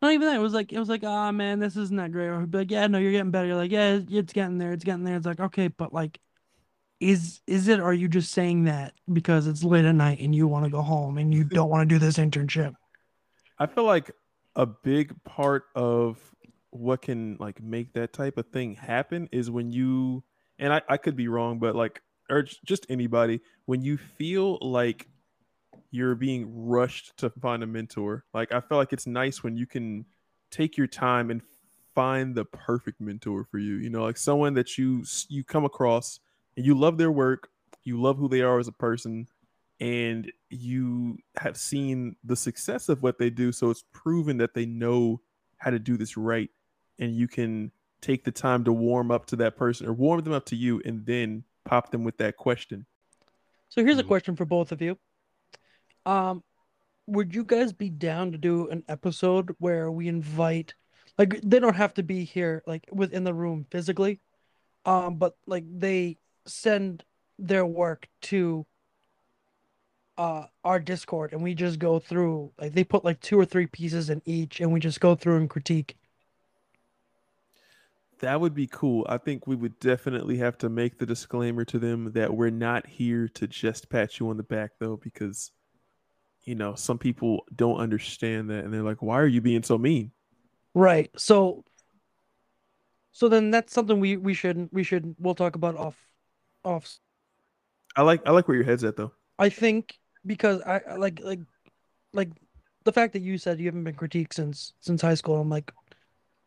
not 0.01 0.11
even 0.11 0.27
that. 0.27 0.35
It 0.35 0.39
was 0.41 0.53
like 0.53 0.71
it 0.71 0.79
was 0.79 0.89
like, 0.89 1.03
ah 1.03 1.31
man, 1.31 1.59
this 1.59 1.75
isn't 1.75 1.95
that 1.97 2.11
great. 2.11 2.27
Or 2.27 2.45
like, 2.51 2.71
yeah, 2.71 2.87
no, 2.87 2.97
you're 2.97 3.11
getting 3.11 3.31
better. 3.31 3.47
You're 3.47 3.55
like, 3.57 3.71
yeah, 3.71 3.95
it's- 3.95 4.07
it's 4.11 4.33
getting 4.33 4.57
there, 4.57 4.71
it's 4.73 4.83
getting 4.83 5.03
there. 5.03 5.15
It's 5.17 5.25
like, 5.25 5.39
okay, 5.39 5.67
but 5.67 5.93
like, 5.93 6.19
is 6.99 7.41
is 7.47 7.67
it? 7.67 7.79
Are 7.79 7.93
you 7.93 8.07
just 8.07 8.31
saying 8.31 8.65
that 8.65 8.93
because 9.11 9.47
it's 9.47 9.63
late 9.63 9.85
at 9.85 9.95
night 9.95 10.19
and 10.19 10.33
you 10.33 10.47
want 10.47 10.65
to 10.65 10.71
go 10.71 10.81
home 10.81 11.17
and 11.17 11.33
you 11.33 11.43
don't 11.59 11.69
want 11.69 11.87
to 11.87 11.95
do 11.95 11.99
this 11.99 12.17
internship? 12.17 12.73
I 13.59 13.65
feel 13.67 13.83
like 13.83 14.11
a 14.55 14.65
big 14.65 15.13
part 15.23 15.65
of 15.75 16.17
what 16.69 17.01
can 17.01 17.37
like 17.39 17.61
make 17.61 17.93
that 17.93 18.13
type 18.13 18.37
of 18.37 18.47
thing 18.47 18.75
happen 18.75 19.29
is 19.31 19.49
when 19.49 19.71
you 19.71 20.23
and 20.59 20.73
I, 20.73 20.81
I 20.87 20.97
could 20.97 21.15
be 21.15 21.27
wrong, 21.27 21.59
but 21.59 21.75
like 21.75 22.01
or 22.29 22.43
just 22.65 22.85
anybody, 22.89 23.41
when 23.65 23.81
you 23.81 23.97
feel 23.97 24.57
like 24.61 25.07
you're 25.95 26.15
being 26.15 26.67
rushed 26.67 27.15
to 27.17 27.29
find 27.29 27.63
a 27.63 27.67
mentor. 27.67 28.25
Like 28.33 28.53
I 28.53 28.59
feel 28.59 28.77
like 28.77 28.93
it's 28.93 29.07
nice 29.07 29.43
when 29.43 29.55
you 29.55 29.65
can 29.65 30.05
take 30.51 30.77
your 30.77 30.87
time 30.87 31.31
and 31.31 31.41
find 31.95 32.35
the 32.35 32.45
perfect 32.45 32.99
mentor 32.99 33.45
for 33.45 33.59
you. 33.59 33.75
You 33.75 33.89
know, 33.89 34.03
like 34.03 34.17
someone 34.17 34.53
that 34.55 34.77
you 34.77 35.05
you 35.29 35.43
come 35.43 35.63
across 35.65 36.19
and 36.55 36.65
you 36.65 36.75
love 36.77 36.97
their 36.97 37.11
work, 37.11 37.49
you 37.83 38.01
love 38.01 38.17
who 38.17 38.27
they 38.27 38.41
are 38.41 38.59
as 38.59 38.67
a 38.67 38.71
person, 38.73 39.27
and 39.79 40.31
you 40.49 41.17
have 41.37 41.57
seen 41.57 42.15
the 42.23 42.35
success 42.35 42.89
of 42.89 43.03
what 43.03 43.17
they 43.19 43.29
do. 43.29 43.51
So 43.51 43.69
it's 43.69 43.83
proven 43.91 44.37
that 44.37 44.53
they 44.53 44.65
know 44.65 45.21
how 45.57 45.71
to 45.71 45.79
do 45.79 45.97
this 45.97 46.17
right. 46.17 46.49
And 46.99 47.15
you 47.15 47.27
can 47.27 47.71
take 48.01 48.23
the 48.23 48.31
time 48.31 48.63
to 48.63 48.71
warm 48.71 49.11
up 49.11 49.25
to 49.27 49.35
that 49.37 49.57
person 49.57 49.87
or 49.87 49.93
warm 49.93 50.21
them 50.21 50.33
up 50.33 50.45
to 50.45 50.55
you 50.55 50.81
and 50.85 51.05
then 51.05 51.43
pop 51.65 51.91
them 51.91 52.03
with 52.03 52.17
that 52.17 52.37
question. 52.37 52.85
So 53.69 53.83
here's 53.83 53.97
a 53.99 54.03
Mhm. 54.03 54.07
question 54.07 54.35
for 54.35 54.45
both 54.45 54.71
of 54.71 54.81
you. 54.81 54.97
Um, 56.05 56.43
would 57.07 57.35
you 57.35 57.43
guys 57.43 57.73
be 57.73 57.89
down 57.89 58.31
to 58.31 58.37
do 58.37 58.69
an 58.69 58.83
episode 58.87 59.55
where 59.59 59.91
we 59.91 60.07
invite, 60.07 60.73
like, 61.17 61.41
they 61.41 61.59
don't 61.59 61.75
have 61.75 61.93
to 61.95 62.03
be 62.03 62.23
here, 62.23 62.63
like, 62.65 62.87
within 62.91 63.23
the 63.23 63.33
room 63.33 63.65
physically, 63.69 64.21
um, 64.85 65.17
but 65.17 65.35
like 65.47 65.65
they 65.67 66.17
send 66.45 67.03
their 67.37 67.65
work 67.65 68.07
to 68.21 68.65
uh 70.17 70.45
our 70.63 70.79
Discord 70.79 71.33
and 71.33 71.43
we 71.43 71.53
just 71.53 71.77
go 71.79 71.99
through, 71.99 72.51
like, 72.59 72.73
they 72.73 72.83
put 72.83 73.03
like 73.03 73.19
two 73.19 73.37
or 73.37 73.45
three 73.45 73.67
pieces 73.67 74.09
in 74.09 74.21
each, 74.25 74.61
and 74.61 74.71
we 74.71 74.79
just 74.79 75.01
go 75.01 75.15
through 75.15 75.37
and 75.37 75.49
critique. 75.49 75.97
That 78.19 78.39
would 78.39 78.55
be 78.55 78.67
cool. 78.67 79.05
I 79.09 79.17
think 79.17 79.45
we 79.45 79.57
would 79.57 79.77
definitely 79.79 80.37
have 80.37 80.57
to 80.59 80.69
make 80.69 80.97
the 80.97 81.05
disclaimer 81.05 81.65
to 81.65 81.77
them 81.77 82.13
that 82.13 82.33
we're 82.33 82.49
not 82.49 82.87
here 82.87 83.27
to 83.27 83.45
just 83.45 83.89
pat 83.89 84.17
you 84.19 84.29
on 84.29 84.37
the 84.37 84.43
back, 84.43 84.71
though, 84.79 84.95
because, 84.95 85.51
you 86.43 86.55
know, 86.55 86.75
some 86.75 86.97
people 86.97 87.43
don't 87.53 87.77
understand 87.77 88.49
that 88.51 88.63
and 88.63 88.73
they're 88.73 88.83
like, 88.83 89.01
why 89.01 89.19
are 89.19 89.27
you 89.27 89.41
being 89.41 89.63
so 89.63 89.77
mean? 89.77 90.11
Right. 90.73 91.11
So, 91.17 91.65
so 93.11 93.27
then 93.27 93.51
that's 93.51 93.73
something 93.73 93.99
we 93.99 94.15
we 94.15 94.33
should 94.33 94.69
we 94.71 94.83
should 94.83 95.15
we'll 95.19 95.35
talk 95.35 95.55
about 95.55 95.75
off 95.75 95.97
off 96.65 96.99
I 97.95 98.01
like 98.01 98.21
I 98.25 98.31
like 98.31 98.47
where 98.47 98.55
your 98.57 98.65
head's 98.65 98.83
at 98.83 98.95
though. 98.97 99.11
I 99.39 99.49
think 99.49 99.97
because 100.25 100.61
I 100.61 100.81
I 100.89 100.95
like 100.95 101.19
like 101.23 101.39
like 102.13 102.29
the 102.83 102.93
fact 102.93 103.13
that 103.13 103.21
you 103.21 103.37
said 103.37 103.59
you 103.59 103.65
haven't 103.65 103.83
been 103.83 103.95
critiqued 103.95 104.33
since 104.33 104.73
since 104.79 105.01
high 105.01 105.15
school. 105.15 105.39
I'm 105.41 105.49
like 105.49 105.71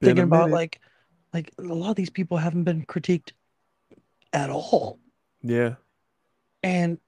Been 0.00 0.08
thinking 0.08 0.24
about 0.24 0.50
like 0.50 0.80
like 1.32 1.52
a 1.58 1.62
lot 1.62 1.90
of 1.90 1.96
these 1.96 2.10
people 2.10 2.36
haven't 2.38 2.64
been 2.64 2.84
critiqued 2.86 3.32
at 4.32 4.50
all, 4.50 4.98
Yeah. 5.42 5.76
and 6.62 6.98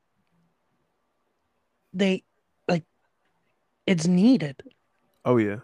they 1.93 2.23
like 2.69 2.85
it's 3.87 4.07
needed. 4.07 4.63
Oh 5.25 5.37
yeah. 5.37 5.61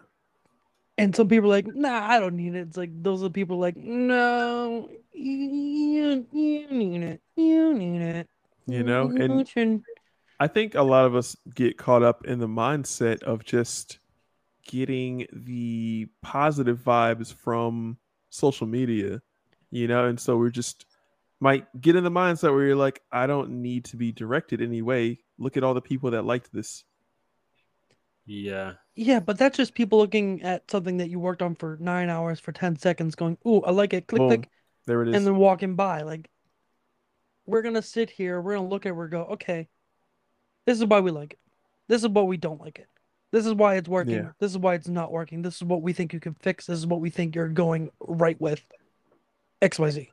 And 0.97 1.15
some 1.15 1.27
people 1.27 1.45
are 1.49 1.57
like, 1.57 1.67
nah, 1.67 2.07
I 2.07 2.19
don't 2.19 2.35
need 2.35 2.55
it. 2.55 2.67
It's 2.67 2.77
like 2.77 2.89
those 3.03 3.23
are 3.23 3.29
people 3.29 3.59
like, 3.59 3.77
no, 3.77 4.89
you, 5.13 6.25
you 6.31 6.67
need 6.71 7.03
it. 7.03 7.21
You 7.35 7.73
need 7.73 8.01
it. 8.01 8.29
You 8.65 8.83
know, 8.83 9.07
mm-hmm. 9.07 9.21
and 9.21 9.47
should- 9.47 9.83
I 10.39 10.47
think 10.47 10.75
a 10.75 10.83
lot 10.83 11.05
of 11.05 11.15
us 11.15 11.35
get 11.55 11.77
caught 11.77 12.03
up 12.03 12.25
in 12.25 12.39
the 12.39 12.47
mindset 12.47 13.23
of 13.23 13.43
just 13.43 13.99
getting 14.67 15.25
the 15.31 16.07
positive 16.21 16.79
vibes 16.79 17.33
from 17.33 17.97
social 18.29 18.67
media, 18.67 19.21
you 19.71 19.87
know, 19.87 20.05
and 20.05 20.19
so 20.19 20.37
we're 20.37 20.49
just 20.49 20.85
might 21.39 21.65
get 21.79 21.95
in 21.95 22.03
the 22.03 22.11
mindset 22.11 22.53
where 22.53 22.65
you're 22.65 22.75
like, 22.75 23.01
I 23.11 23.27
don't 23.27 23.61
need 23.61 23.85
to 23.85 23.97
be 23.97 24.11
directed 24.11 24.61
anyway. 24.61 25.19
Look 25.37 25.57
at 25.57 25.63
all 25.63 25.73
the 25.73 25.81
people 25.81 26.11
that 26.11 26.25
liked 26.25 26.51
this. 26.51 26.83
Yeah. 28.25 28.73
Yeah, 28.99 29.19
but 29.19 29.37
that's 29.37 29.55
just 29.55 29.75
people 29.75 29.99
looking 29.99 30.41
at 30.41 30.69
something 30.71 30.97
that 30.97 31.09
you 31.09 31.19
worked 31.19 31.43
on 31.43 31.53
for 31.55 31.77
nine 31.79 32.09
hours 32.09 32.39
for 32.39 32.51
10 32.51 32.77
seconds 32.77 33.13
going, 33.15 33.37
ooh, 33.47 33.61
I 33.61 33.69
like 33.69 33.93
it, 33.93 34.07
click, 34.07 34.19
Boom. 34.19 34.29
click, 34.29 34.49
There 34.87 35.03
it 35.03 35.09
is. 35.09 35.15
and 35.15 35.25
then 35.25 35.35
walking 35.37 35.75
by. 35.75 36.01
Like, 36.01 36.29
we're 37.45 37.61
going 37.61 37.75
to 37.75 37.83
sit 37.83 38.09
here, 38.09 38.41
we're 38.41 38.55
going 38.55 38.67
to 38.67 38.73
look 38.73 38.87
at 38.87 38.89
it, 38.89 38.93
we're 38.93 39.07
go, 39.07 39.23
okay, 39.33 39.69
this 40.65 40.79
is 40.79 40.85
why 40.85 40.99
we 40.99 41.11
like 41.11 41.33
it. 41.33 41.39
This 41.87 42.01
is 42.01 42.09
what 42.09 42.25
we 42.27 42.37
don't 42.37 42.59
like 42.59 42.79
it. 42.79 42.87
This 43.31 43.45
is 43.45 43.53
why 43.53 43.75
it's 43.75 43.87
working. 43.87 44.15
Yeah. 44.15 44.29
This 44.39 44.51
is 44.51 44.57
why 44.57 44.73
it's 44.73 44.87
not 44.87 45.11
working. 45.11 45.43
This 45.43 45.57
is 45.57 45.63
what 45.63 45.83
we 45.83 45.93
think 45.93 46.11
you 46.11 46.19
can 46.19 46.33
fix. 46.33 46.65
This 46.65 46.79
is 46.79 46.87
what 46.87 46.99
we 46.99 47.09
think 47.11 47.35
you're 47.35 47.49
going 47.49 47.91
right 47.99 48.39
with. 48.41 48.61
XYZ. 49.61 50.09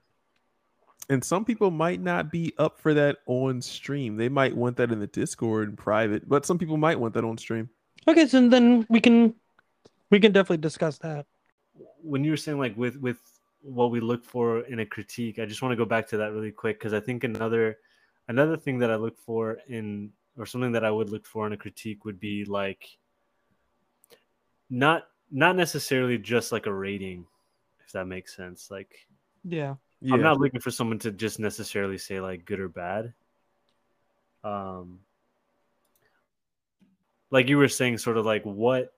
and 1.09 1.23
some 1.25 1.45
people 1.45 1.71
might 1.71 2.01
not 2.01 2.31
be 2.31 2.53
up 2.59 2.79
for 2.79 2.93
that 2.95 3.19
on 3.27 3.63
stream. 3.63 4.17
They 4.17 4.29
might 4.29 4.55
want 4.57 4.77
that 4.77 4.93
in 4.93 5.01
the 5.01 5.07
Discord 5.07 5.71
in 5.71 5.77
private, 5.77 6.29
but 6.29 6.45
some 6.47 6.59
people 6.59 6.77
might 6.77 6.99
want 7.01 7.15
that 7.15 7.25
on 7.25 7.39
stream. 7.39 7.69
Okay, 8.07 8.27
so 8.27 8.49
then 8.49 8.87
we 8.89 9.01
can 9.01 9.35
we 10.11 10.21
can 10.21 10.33
definitely 10.33 10.59
discuss 10.59 10.99
that. 10.99 11.27
when 12.03 12.23
you 12.23 12.31
were 12.31 12.37
saying 12.37 12.59
like 12.59 12.77
with 12.77 12.97
with 12.99 13.19
what 13.63 13.91
we 13.91 13.99
look 13.99 14.25
for 14.25 14.61
in 14.69 14.81
a 14.81 14.87
critique 14.87 15.39
i 15.39 15.47
just 15.47 15.63
want 15.63 15.73
to 15.73 15.77
go 15.77 15.87
back 15.89 16.07
to 16.07 16.19
that 16.19 16.33
really 16.33 16.53
quick 16.53 16.79
because 16.79 16.93
i 16.93 17.01
think 17.01 17.25
another 17.25 17.79
another 18.29 18.57
thing 18.59 18.79
that 18.79 18.91
i 18.91 18.95
look 18.95 19.17
for 19.19 19.57
in 19.69 20.13
or 20.37 20.45
something 20.45 20.71
that 20.71 20.85
i 20.85 20.91
would 20.91 21.09
look 21.09 21.25
for 21.27 21.47
in 21.47 21.55
a 21.55 21.57
critique 21.57 22.05
would 22.05 22.21
be 22.21 22.45
like 22.45 22.85
not 24.69 25.09
not 25.33 25.57
necessarily 25.57 26.19
just 26.19 26.53
like 26.53 26.67
a 26.67 26.73
rating 26.87 27.25
if 27.85 27.91
that 27.93 28.07
makes 28.07 28.37
sense 28.37 28.71
like 28.71 28.93
Yeah. 29.43 29.77
Yeah. 30.03 30.15
i'm 30.15 30.23
not 30.23 30.39
looking 30.39 30.61
for 30.61 30.71
someone 30.71 30.99
to 31.01 31.11
just 31.11 31.41
necessarily 31.41 31.97
say 31.99 32.21
like 32.21 32.45
good 32.45 32.61
or 32.61 32.69
bad 32.69 33.15
um 34.45 35.01
like 37.35 37.49
you 37.49 37.59
were 37.59 37.69
saying 37.69 37.99
sort 37.99 38.17
of 38.17 38.25
like 38.25 38.45
what 38.45 38.93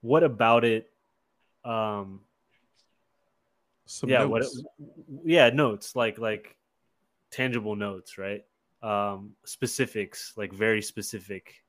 what 0.00 0.24
about 0.24 0.64
it 0.64 0.90
um 1.64 2.20
Some 3.86 4.10
yeah 4.10 4.24
what 4.24 4.42
notes. 4.42 4.64
yeah 5.24 5.48
notes 5.50 5.94
like 5.94 6.18
like 6.18 6.56
tangible 7.30 7.76
notes 7.76 8.18
right? 8.18 8.44
Um 8.82 9.30
specifics 9.44 10.32
like 10.36 10.52
very 10.52 10.82
specific 10.82 11.62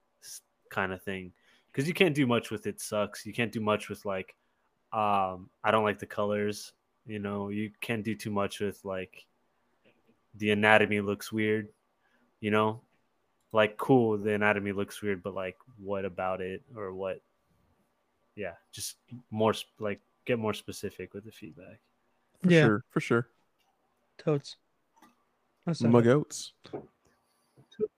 kind 0.72 0.91
of 0.91 1.03
thing. 1.03 1.32
Because 1.72 1.88
you 1.88 1.93
can't 1.93 2.16
do 2.16 2.26
much 2.26 2.49
with 2.49 2.66
it 2.66 2.82
sucks. 2.82 3.24
You 3.24 3.34
can't 3.34 3.51
do 3.51 3.61
much 3.61 3.89
with 3.89 4.03
like 4.05 4.36
um 4.93 5.49
i 5.64 5.70
don't 5.72 5.84
like 5.84 5.99
the 5.99 6.05
colors 6.20 6.74
you 7.05 7.20
know? 7.20 7.49
You 7.49 7.70
can't 7.82 8.03
do 8.03 8.16
too 8.16 8.32
much 8.32 8.61
with 8.61 8.80
like 8.84 9.26
the 10.36 10.49
anatomy 10.51 11.01
looks 11.01 11.32
weird 11.32 11.68
you 12.39 12.49
know 12.49 12.82
like 13.53 13.77
cool 13.77 14.17
the 14.17 14.33
anatomy 14.33 14.71
looks 14.73 15.01
weird 15.01 15.23
but 15.23 15.33
like 15.33 15.55
what 15.77 16.03
about 16.05 16.41
it 16.41 16.61
or 16.75 16.91
what 16.93 17.21
yeah 18.35 18.53
just 18.71 18.97
more 19.31 19.53
like 19.79 20.01
get 20.25 20.39
more 20.39 20.53
specific 20.53 21.13
with 21.13 21.23
the 21.23 21.31
feedback 21.31 21.79
for 22.41 22.49
Yeah. 22.51 22.61
sure, 22.63 22.83
for 22.89 22.99
sure. 22.99 23.27
Totes. 24.17 24.57
That's 25.65 25.81
My 25.81 26.01
goats. 26.01 26.51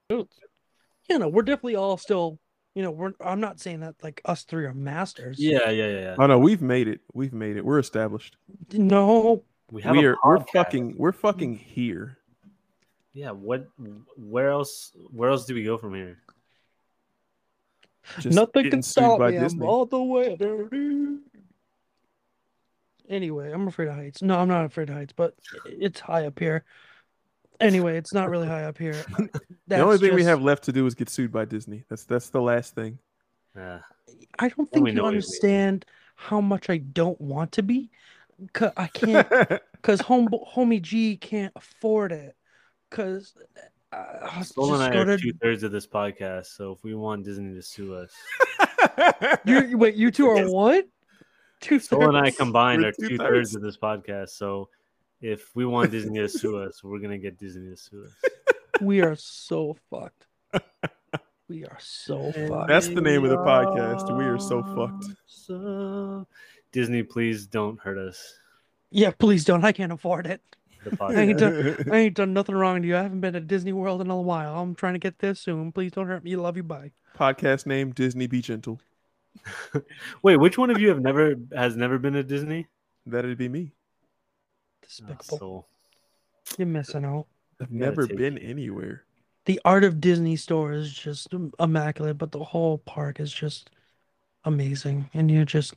Totes. 0.10 0.40
You 1.10 1.20
know, 1.20 1.28
we're 1.28 1.42
definitely 1.44 1.76
all 1.76 1.98
still, 1.98 2.40
you 2.74 2.84
know, 2.84 2.92
we're 2.92 3.14
I'm 3.20 3.40
not 3.40 3.60
saying 3.60 3.80
that 3.82 3.96
like 4.04 4.22
us 4.26 4.44
three 4.44 4.66
are 4.66 4.74
masters. 4.74 5.38
yeah 5.40 5.70
yeah 5.70 5.88
yeah, 5.88 6.00
yeah. 6.00 6.16
Oh 6.20 6.28
no, 6.28 6.38
we've 6.40 6.62
made 6.62 6.88
it. 6.88 7.02
We've 7.14 7.34
made 7.34 7.58
it. 7.58 7.66
We're 7.66 7.80
established. 7.80 8.38
No, 8.74 9.44
we 9.72 9.82
have 9.82 9.96
We 9.96 10.06
a 10.06 10.12
are 10.12 10.18
we're 10.24 10.40
fucking 10.54 10.96
we're 10.98 11.12
fucking 11.12 11.56
here. 11.58 12.18
Yeah 13.16 13.32
what 13.32 13.66
where 14.18 14.50
else 14.50 14.92
where 15.12 15.30
else 15.32 15.46
do 15.46 15.56
we 15.56 15.64
go 15.64 15.78
from 15.78 15.96
here 15.96 16.20
Just 18.20 18.36
nothing 18.36 18.70
can 18.70 18.84
stop 18.84 19.20
me. 19.20 19.32
Disney. 19.32 19.64
I'm 19.66 19.70
all 19.70 19.86
the 19.88 20.04
way 20.04 20.36
there. 20.36 20.66
dude. 20.66 21.22
Anyway, 23.10 23.52
I'm 23.52 23.68
afraid 23.68 23.88
of 23.88 23.96
heights. 23.96 24.22
No, 24.22 24.38
I'm 24.38 24.48
not 24.48 24.66
afraid 24.66 24.90
of 24.90 24.96
heights, 24.96 25.14
but 25.16 25.34
it's 25.66 26.00
high 26.00 26.26
up 26.26 26.38
here. 26.38 26.64
Anyway, 27.60 27.98
it's 27.98 28.14
not 28.14 28.30
really 28.30 28.48
high 28.48 28.64
up 28.66 28.78
here. 28.78 28.94
the 29.68 29.80
only 29.80 29.98
That's 29.98 30.02
thing 30.02 30.14
we 30.16 30.24
have 30.24 30.42
left 30.42 30.64
to 30.66 30.72
do 30.72 30.86
is 30.86 30.94
get 30.94 31.10
sued 31.10 31.32
by 31.32 31.46
Disney. 31.46 31.86
That's 31.90 32.04
that's 32.04 32.30
the 32.30 32.42
last 32.42 32.76
thing. 32.76 33.00
yeah 33.56 33.80
I 34.40 34.50
don't 34.50 34.70
think 34.70 34.92
you 34.92 35.06
understand 35.06 35.86
how 36.16 36.42
much 36.42 36.70
I 36.70 36.78
don't 36.78 37.20
want 37.22 37.54
to 37.54 37.64
be. 37.64 37.90
'Cause 38.54 38.72
I 38.76 38.88
can't 38.88 39.28
because 39.72 40.02
home 40.02 40.28
homie 40.28 40.82
G 40.82 41.16
can't 41.16 41.54
afford 41.56 42.12
it. 42.12 42.36
Cause 42.90 43.36
uh, 43.92 44.42
Soul 44.44 44.70
just 44.70 44.82
and 44.82 44.84
I 44.84 44.94
go 44.94 45.02
are 45.02 45.06
to 45.06 45.18
two 45.18 45.34
thirds 45.34 45.64
of 45.64 45.72
this 45.72 45.88
podcast, 45.88 46.48
so 46.48 46.74
if 46.74 46.84
we 46.84 46.96
want 46.96 47.24
Disney 47.26 47.54
to 47.56 47.62
sue 47.62 47.96
us, 47.96 48.12
you 49.46 49.78
wait. 49.78 49.96
You 49.96 50.12
two 50.12 50.28
are 50.30 50.38
Yes. 50.38 50.50
what? 50.52 50.88
Two 51.62 51.80
Soul 51.80 52.08
and 52.10 52.18
I 52.18 52.32
combined 52.32 52.82
We're 52.82 52.90
are 52.90 52.92
two 52.92 53.10
two-thirds. 53.10 53.30
thirds 53.52 53.56
of 53.56 53.62
this 53.62 53.78
podcast. 53.78 54.30
So 54.30 54.70
if 55.22 55.56
we 55.56 55.66
want 55.66 55.92
Disney 55.92 56.20
to 56.20 56.30
sue 56.30 56.58
us, 56.58 56.84
we're 56.84 57.00
gonna 57.00 57.18
get 57.18 57.38
Disney 57.40 57.70
to 57.72 57.78
sue 57.78 58.04
us. 58.06 58.12
We 58.82 59.00
are 59.02 59.16
so 59.16 59.78
fucked. 59.90 60.26
We 61.48 61.64
are 61.64 61.78
so 61.80 62.34
fucked. 62.34 62.68
That's 62.68 62.90
the 62.90 63.00
name 63.00 63.24
of 63.24 63.30
the 63.30 63.38
podcast. 63.38 64.18
We 64.18 64.26
are 64.26 64.38
so 64.38 64.62
fucked. 64.76 65.06
So 65.28 66.28
Disney, 66.74 67.02
please 67.04 67.48
don't 67.48 67.80
hurt 67.80 67.98
us. 67.98 68.38
Yeah, 68.92 69.12
please 69.18 69.46
don't. 69.46 69.64
I 69.64 69.72
can't 69.72 69.94
afford 69.94 70.28
it. 70.28 70.42
The 70.86 70.98
I 71.02 71.14
ain't, 71.22 71.40
done, 71.40 71.86
I 71.92 71.98
ain't 71.98 72.16
done 72.16 72.34
nothing 72.34 72.56
wrong 72.56 72.82
to 72.82 72.88
you. 72.88 72.96
I 72.96 73.04
haven't 73.04 73.20
been 73.20 73.34
to 73.34 73.42
Disney 73.42 73.74
World 73.74 74.02
in 74.02 74.10
a 74.10 74.22
while. 74.22 74.60
I'm 74.60 74.76
trying 74.76 74.94
to 74.94 75.00
get 75.00 75.20
there 75.20 75.36
soon. 75.36 75.72
Please 75.72 75.92
don't 75.92 76.08
hurt 76.08 76.24
me. 76.24 76.36
Love 76.36 76.58
you. 76.58 76.64
Bye. 76.64 76.92
Podcast 77.18 77.66
name 77.66 77.92
Disney 77.92 78.28
Be 78.28 78.42
Gentle. 78.42 78.80
Wait, 80.22 80.38
which 80.38 80.58
one 80.58 80.70
of 80.70 80.80
you 80.80 80.90
have 80.90 81.02
never 81.02 81.36
has 81.54 81.76
never 81.76 81.98
been 81.98 82.14
to 82.14 82.24
Disney? 82.24 82.68
That'd 83.06 83.38
be 83.38 83.50
me. 83.50 83.72
Oh, 83.74 84.88
Despicable. 84.88 85.38
Soul. 85.38 85.68
You're 86.58 86.68
missing 86.68 87.06
out. 87.06 87.26
I've 87.60 87.72
never 87.72 88.08
been 88.08 88.38
it. 88.38 88.44
anywhere. 88.44 89.04
The 89.46 89.62
art 89.64 89.84
of 89.84 90.02
Disney 90.02 90.36
store 90.36 90.72
is 90.74 90.92
just 90.92 91.28
immaculate, 91.60 92.18
but 92.18 92.32
the 92.32 92.44
whole 92.44 92.80
park 92.80 93.20
is 93.20 93.32
just 93.32 93.70
amazing. 94.44 95.10
And 95.14 95.30
you're 95.30 95.46
just, 95.46 95.74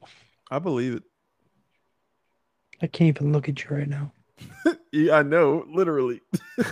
I 0.51 0.59
believe 0.59 0.95
it. 0.95 1.03
I 2.81 2.87
can't 2.87 3.17
even 3.17 3.33
look 3.33 3.49
at 3.49 3.63
you 3.63 3.77
right 3.77 3.89
now. 3.89 4.13
Yeah, 4.93 5.17
I 5.17 5.23
know, 5.23 5.65
literally. 5.73 6.21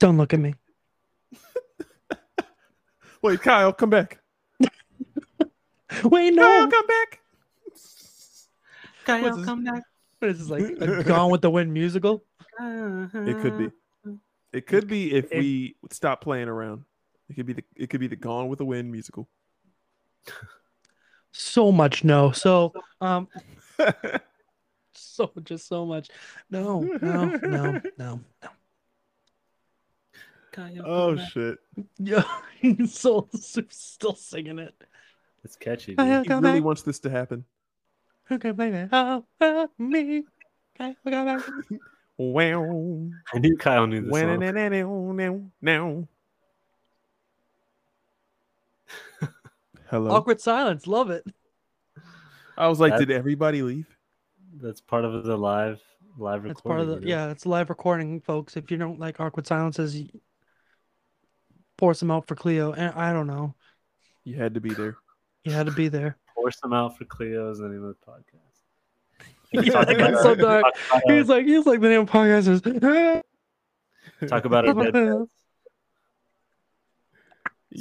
Don't 0.00 0.16
look 0.16 0.32
at 0.34 0.40
me. 0.40 0.54
Wait, 3.22 3.40
Kyle, 3.42 3.72
come 3.72 3.90
back. 3.90 4.18
Wait, 4.60 6.34
Kyle, 6.36 6.66
no. 6.66 6.68
come 6.68 6.86
back. 6.86 7.20
Kyle, 9.04 9.22
What's 9.22 9.36
this- 9.36 9.46
come 9.46 9.64
back. 9.64 9.82
What 10.18 10.30
is 10.32 10.38
this 10.38 10.50
like 10.50 10.62
a 10.62 11.02
Gone 11.04 11.30
with 11.30 11.40
the 11.40 11.50
Wind 11.50 11.72
musical? 11.72 12.24
It 12.58 13.40
could 13.40 13.56
be. 13.56 13.70
It 14.52 14.66
could 14.66 14.86
be 14.86 15.14
if 15.14 15.32
It- 15.32 15.38
we 15.38 15.76
stop 15.90 16.20
playing 16.20 16.48
around. 16.48 16.84
It 17.30 17.36
could 17.36 17.46
be 17.46 17.52
the 17.54 17.64
it 17.76 17.88
could 17.88 18.00
be 18.00 18.06
the 18.08 18.16
Gone 18.16 18.48
with 18.48 18.58
the 18.58 18.64
Wind 18.66 18.90
musical. 18.90 19.28
So 21.32 21.70
much 21.72 22.04
no. 22.04 22.32
So 22.32 22.72
um 23.00 23.28
so 25.20 25.32
just 25.44 25.68
so 25.68 25.84
much. 25.86 26.08
No, 26.50 26.80
no, 26.80 27.24
no, 27.26 27.34
no, 27.42 27.80
no. 27.98 28.20
Kyle, 30.52 30.82
oh 30.84 31.16
back. 31.16 31.30
shit. 31.30 31.58
Yeah, 31.98 32.22
so 32.86 33.28
still 33.32 34.14
singing 34.16 34.58
it. 34.58 34.74
it's 35.44 35.56
catchy. 35.56 35.94
Kyle, 35.94 36.22
Dude. 36.22 36.32
He 36.32 36.38
really 36.38 36.60
back. 36.60 36.64
wants 36.64 36.82
this 36.82 36.98
to 37.00 37.10
happen. 37.10 37.44
Who 38.24 38.38
can 38.38 38.54
blame 38.54 38.74
it? 38.74 38.88
Oh, 38.92 39.24
oh, 39.40 39.68
me. 39.78 40.24
Kyle, 40.76 40.94
come 41.04 41.26
back. 41.26 41.44
Wow. 42.22 43.08
I 43.32 43.38
knew 43.38 43.56
Kyle 43.56 43.86
knew 43.86 44.02
this 44.02 44.10
song. 44.20 44.40
Now. 45.16 45.40
Now. 45.62 46.08
Hello. 49.88 50.10
Awkward 50.10 50.38
silence. 50.38 50.86
Love 50.86 51.08
it. 51.08 51.24
I 52.58 52.68
was 52.68 52.78
like, 52.78 52.92
That- 52.92 53.06
did 53.06 53.10
everybody 53.10 53.62
leave? 53.62 53.86
That's 54.60 54.80
part 54.80 55.04
of 55.04 55.24
the 55.24 55.36
live 55.36 55.80
Live 56.18 56.44
recording. 56.44 56.50
It's 56.50 56.60
part 56.60 56.80
of 56.80 56.88
the 56.88 57.08
yeah. 57.08 57.30
It's 57.30 57.46
live 57.46 57.70
recording, 57.70 58.20
folks. 58.20 58.56
If 58.56 58.70
you 58.70 58.76
don't 58.76 58.98
like 58.98 59.20
awkward 59.20 59.46
silences, 59.46 59.94
y- 59.94 60.08
pour 61.76 61.94
some 61.94 62.10
out 62.10 62.26
for 62.26 62.34
Cleo. 62.34 62.72
And 62.72 62.94
I 62.94 63.12
don't 63.12 63.26
know. 63.26 63.54
You 64.24 64.36
had 64.36 64.54
to 64.54 64.60
be 64.60 64.70
there. 64.74 64.96
You 65.44 65.52
had 65.52 65.66
to 65.66 65.72
be 65.72 65.88
there. 65.88 66.16
Pour 66.34 66.50
some 66.50 66.72
out 66.72 66.96
for 66.96 67.04
Cleo's 67.04 67.58
the 67.58 67.68
name 67.68 67.84
of 67.84 67.96
the 68.00 68.06
podcast. 68.06 68.36
Yeah, 69.66 69.84
that 69.84 69.98
got 69.98 70.22
so 70.22 70.34
dark. 70.36 70.64
About, 70.90 71.02
He's 71.06 71.28
like 71.28 71.44
he's 71.44 71.66
like 71.66 71.80
the 71.80 71.88
name 71.88 72.02
of 72.02 72.06
the 72.06 72.12
podcast 72.12 72.46
is. 72.46 72.60
talk 74.30 74.44
about 74.44 74.68
our 74.68 74.74
dead 74.74 74.92
pets. 74.92 75.30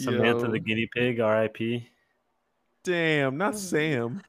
Samantha 0.03 0.45
Yo, 0.47 0.51
the 0.51 0.59
guinea 0.59 0.89
pig, 0.91 1.19
R.I.P. 1.19 1.87
Damn, 2.83 3.37
not 3.37 3.53
oh. 3.53 3.57
Sam. 3.57 4.21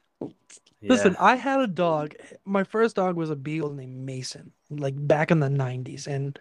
Listen, 0.89 1.15
I 1.19 1.37
had 1.37 1.61
a 1.61 1.67
dog. 1.67 2.15
My 2.45 2.65
first 2.65 2.97
dog 2.97 3.17
was 3.17 3.31
a 3.31 3.37
beagle 3.37 3.73
named 3.73 4.05
Mason, 4.05 4.53
like 4.71 4.95
back 4.97 5.31
in 5.31 5.41
the 5.41 5.51
90s. 5.51 6.07
And 6.07 6.39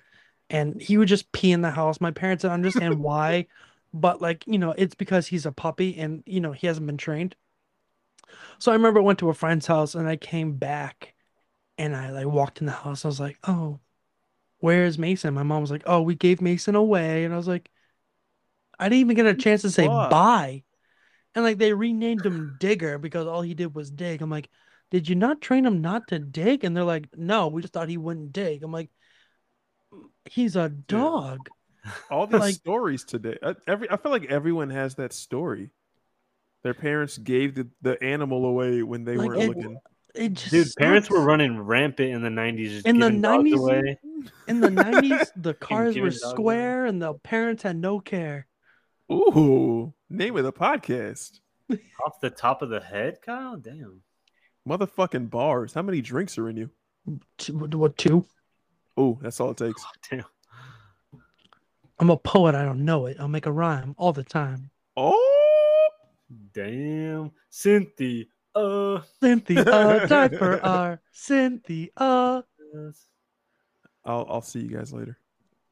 and 0.50 0.82
he 0.82 0.98
would 0.98 1.08
just 1.08 1.32
pee 1.32 1.52
in 1.52 1.62
the 1.62 1.72
house. 1.72 2.02
My 2.02 2.12
parents 2.12 2.42
didn't 2.42 2.54
understand 2.54 3.00
why, 3.04 3.48
but 3.94 4.22
like, 4.22 4.46
you 4.48 4.58
know, 4.58 4.72
it's 4.78 4.96
because 4.96 5.28
he's 5.28 5.46
a 5.46 5.52
puppy 5.52 5.98
and 5.98 6.24
you 6.26 6.40
know, 6.42 6.52
he 6.52 6.68
hasn't 6.68 6.88
been 6.88 6.98
trained. 6.98 7.36
So 8.60 8.72
I 8.72 8.76
remember 8.76 9.00
I 9.00 9.04
went 9.04 9.20
to 9.20 9.30
a 9.30 9.34
friend's 9.34 9.68
house 9.68 9.96
and 9.96 10.08
I 10.08 10.16
came 10.18 10.54
back 10.58 11.14
and 11.78 11.96
I 11.96 12.12
like 12.12 12.28
walked 12.28 12.62
in 12.62 12.68
the 12.68 12.74
house. 12.74 13.06
I 13.06 13.10
was 13.10 13.20
like, 13.22 13.40
Oh, 13.48 13.80
where's 14.60 15.00
Mason? 15.00 15.34
My 15.36 15.44
mom 15.44 15.62
was 15.62 15.72
like, 15.72 15.84
Oh, 15.86 16.02
we 16.04 16.16
gave 16.16 16.42
Mason 16.42 16.76
away. 16.76 17.26
And 17.26 17.34
I 17.34 17.38
was 17.38 17.48
like, 17.50 17.70
I 18.80 18.90
didn't 18.90 19.02
even 19.02 19.16
get 19.16 19.26
a 19.26 19.36
chance 19.36 19.62
to 19.64 19.72
say 19.72 19.88
Fuck. 19.88 20.10
bye. 20.10 20.64
And 21.36 21.43
like 21.45 21.57
they 21.57 21.73
renamed 21.73 22.25
him 22.25 22.57
Digger 22.59 22.97
because 22.97 23.27
all 23.27 23.41
he 23.41 23.53
did 23.53 23.75
was 23.75 23.91
dig. 23.91 24.21
I'm 24.21 24.30
like, 24.30 24.49
did 24.91 25.07
you 25.07 25.15
not 25.15 25.41
train 25.41 25.65
him 25.65 25.82
not 25.82 26.07
to 26.07 26.19
dig? 26.19 26.63
And 26.63 26.75
they're 26.75 26.84
like, 26.84 27.07
no, 27.15 27.47
we 27.47 27.61
just 27.61 27.73
thought 27.73 27.89
he 27.89 27.97
wouldn't 27.97 28.34
dig. 28.34 28.63
I'm 28.63 28.71
like, 28.71 28.89
he's 30.25 30.55
a 30.55 30.69
dog. 30.69 31.49
All 32.11 32.27
these 32.27 32.39
Like- 32.39 32.55
stories 32.55 33.03
today. 33.03 33.38
I, 33.43 33.55
every 33.67 33.89
I 33.89 33.97
feel 33.97 34.11
like 34.11 34.25
everyone 34.25 34.69
has 34.71 34.95
that 34.95 35.13
story. 35.13 35.69
Their 36.63 36.73
parents 36.73 37.17
gave 37.17 37.55
the, 37.55 37.69
the 37.82 38.03
animal 38.03 38.45
away 38.45 38.84
when 38.84 39.05
they 39.05 39.15
Like, 39.15 39.30
weren't 39.30 39.41
it- 39.41 39.47
looking. 39.49 39.77
It 40.15 40.34
just 40.34 40.49
Dude, 40.49 40.67
parents 40.80 41.07
were 41.07 41.21
running 41.21 41.59
rampant 41.61 42.09
in 42.09 42.23
the 42.23 42.30
90s. 42.30 42.69
Just 42.69 42.88
In 42.88 42.97
the 42.97 43.09
90s? 43.11 43.95
in 44.47 44.59
the 44.59 44.69
90s. 44.69 45.27
The 45.36 45.53
cars 45.67 45.95
were 45.95 46.09
dogs 46.09 46.23
away. 46.23 46.32
square 46.32 46.86
and 46.88 46.99
the 46.99 47.13
parents 47.13 47.61
had 47.61 47.77
no 47.77 47.99
care. 47.99 48.47
Ooh, 49.12 49.93
name 50.10 50.38
of 50.38 50.43
the 50.43 50.53
podcast. 50.53 51.39
Off 52.05 52.20
the 52.22 52.30
top 52.30 52.62
of 52.62 52.70
the 52.70 52.80
head, 52.80 53.22
Kyle? 53.22 53.57
Damn. 53.57 54.01
Motherfucking 54.68 55.30
bars. 55.30 55.74
How 55.74 55.82
many 55.82 56.01
drinks 56.01 56.38
are 56.38 56.49
in 56.49 56.57
you? 56.57 56.70
Two, 57.38 57.53
what 57.57 57.97
two? 57.97 58.26
Oh, 58.97 59.18
that's 59.22 59.39
all 59.39 59.51
it 59.51 59.57
takes. 59.57 59.84
Damn. 60.10 60.26
I'm 61.99 62.10
a 62.10 62.18
poet. 62.18 62.55
I 62.55 62.64
don't 62.64 62.86
know 62.86 63.07
it. 63.07 63.18
I'll 63.20 63.28
make 63.28 63.45
a 63.45 63.51
rhyme 63.51 63.95
all 63.97 64.14
the 64.14 64.24
time. 64.24 64.70
Oh, 64.95 65.89
Damn. 66.53 67.32
Cynthia. 67.49 68.26
Uh. 68.53 69.01
Cynthia, 69.20 69.64
diaper 70.07 70.60
R. 70.64 71.01
Cynthia. 71.12 71.88
I 71.97 72.41
I'll 74.05 74.26
I'll 74.30 74.41
see 74.41 74.60
you 74.60 74.70
guys 74.70 74.93
later. 74.93 75.18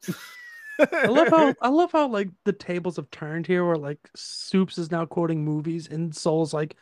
love 0.79 1.27
how 1.29 1.53
I 1.61 1.69
love 1.69 1.91
how 1.91 2.07
like 2.07 2.29
the 2.43 2.53
tables 2.53 2.95
have 2.97 3.09
turned 3.11 3.47
here, 3.47 3.65
where 3.65 3.77
like 3.77 3.99
Soups 4.15 4.77
is 4.77 4.91
now 4.91 5.05
quoting 5.05 5.43
movies 5.43 5.87
and 5.87 6.15
Soul's 6.15 6.53
like, 6.53 6.75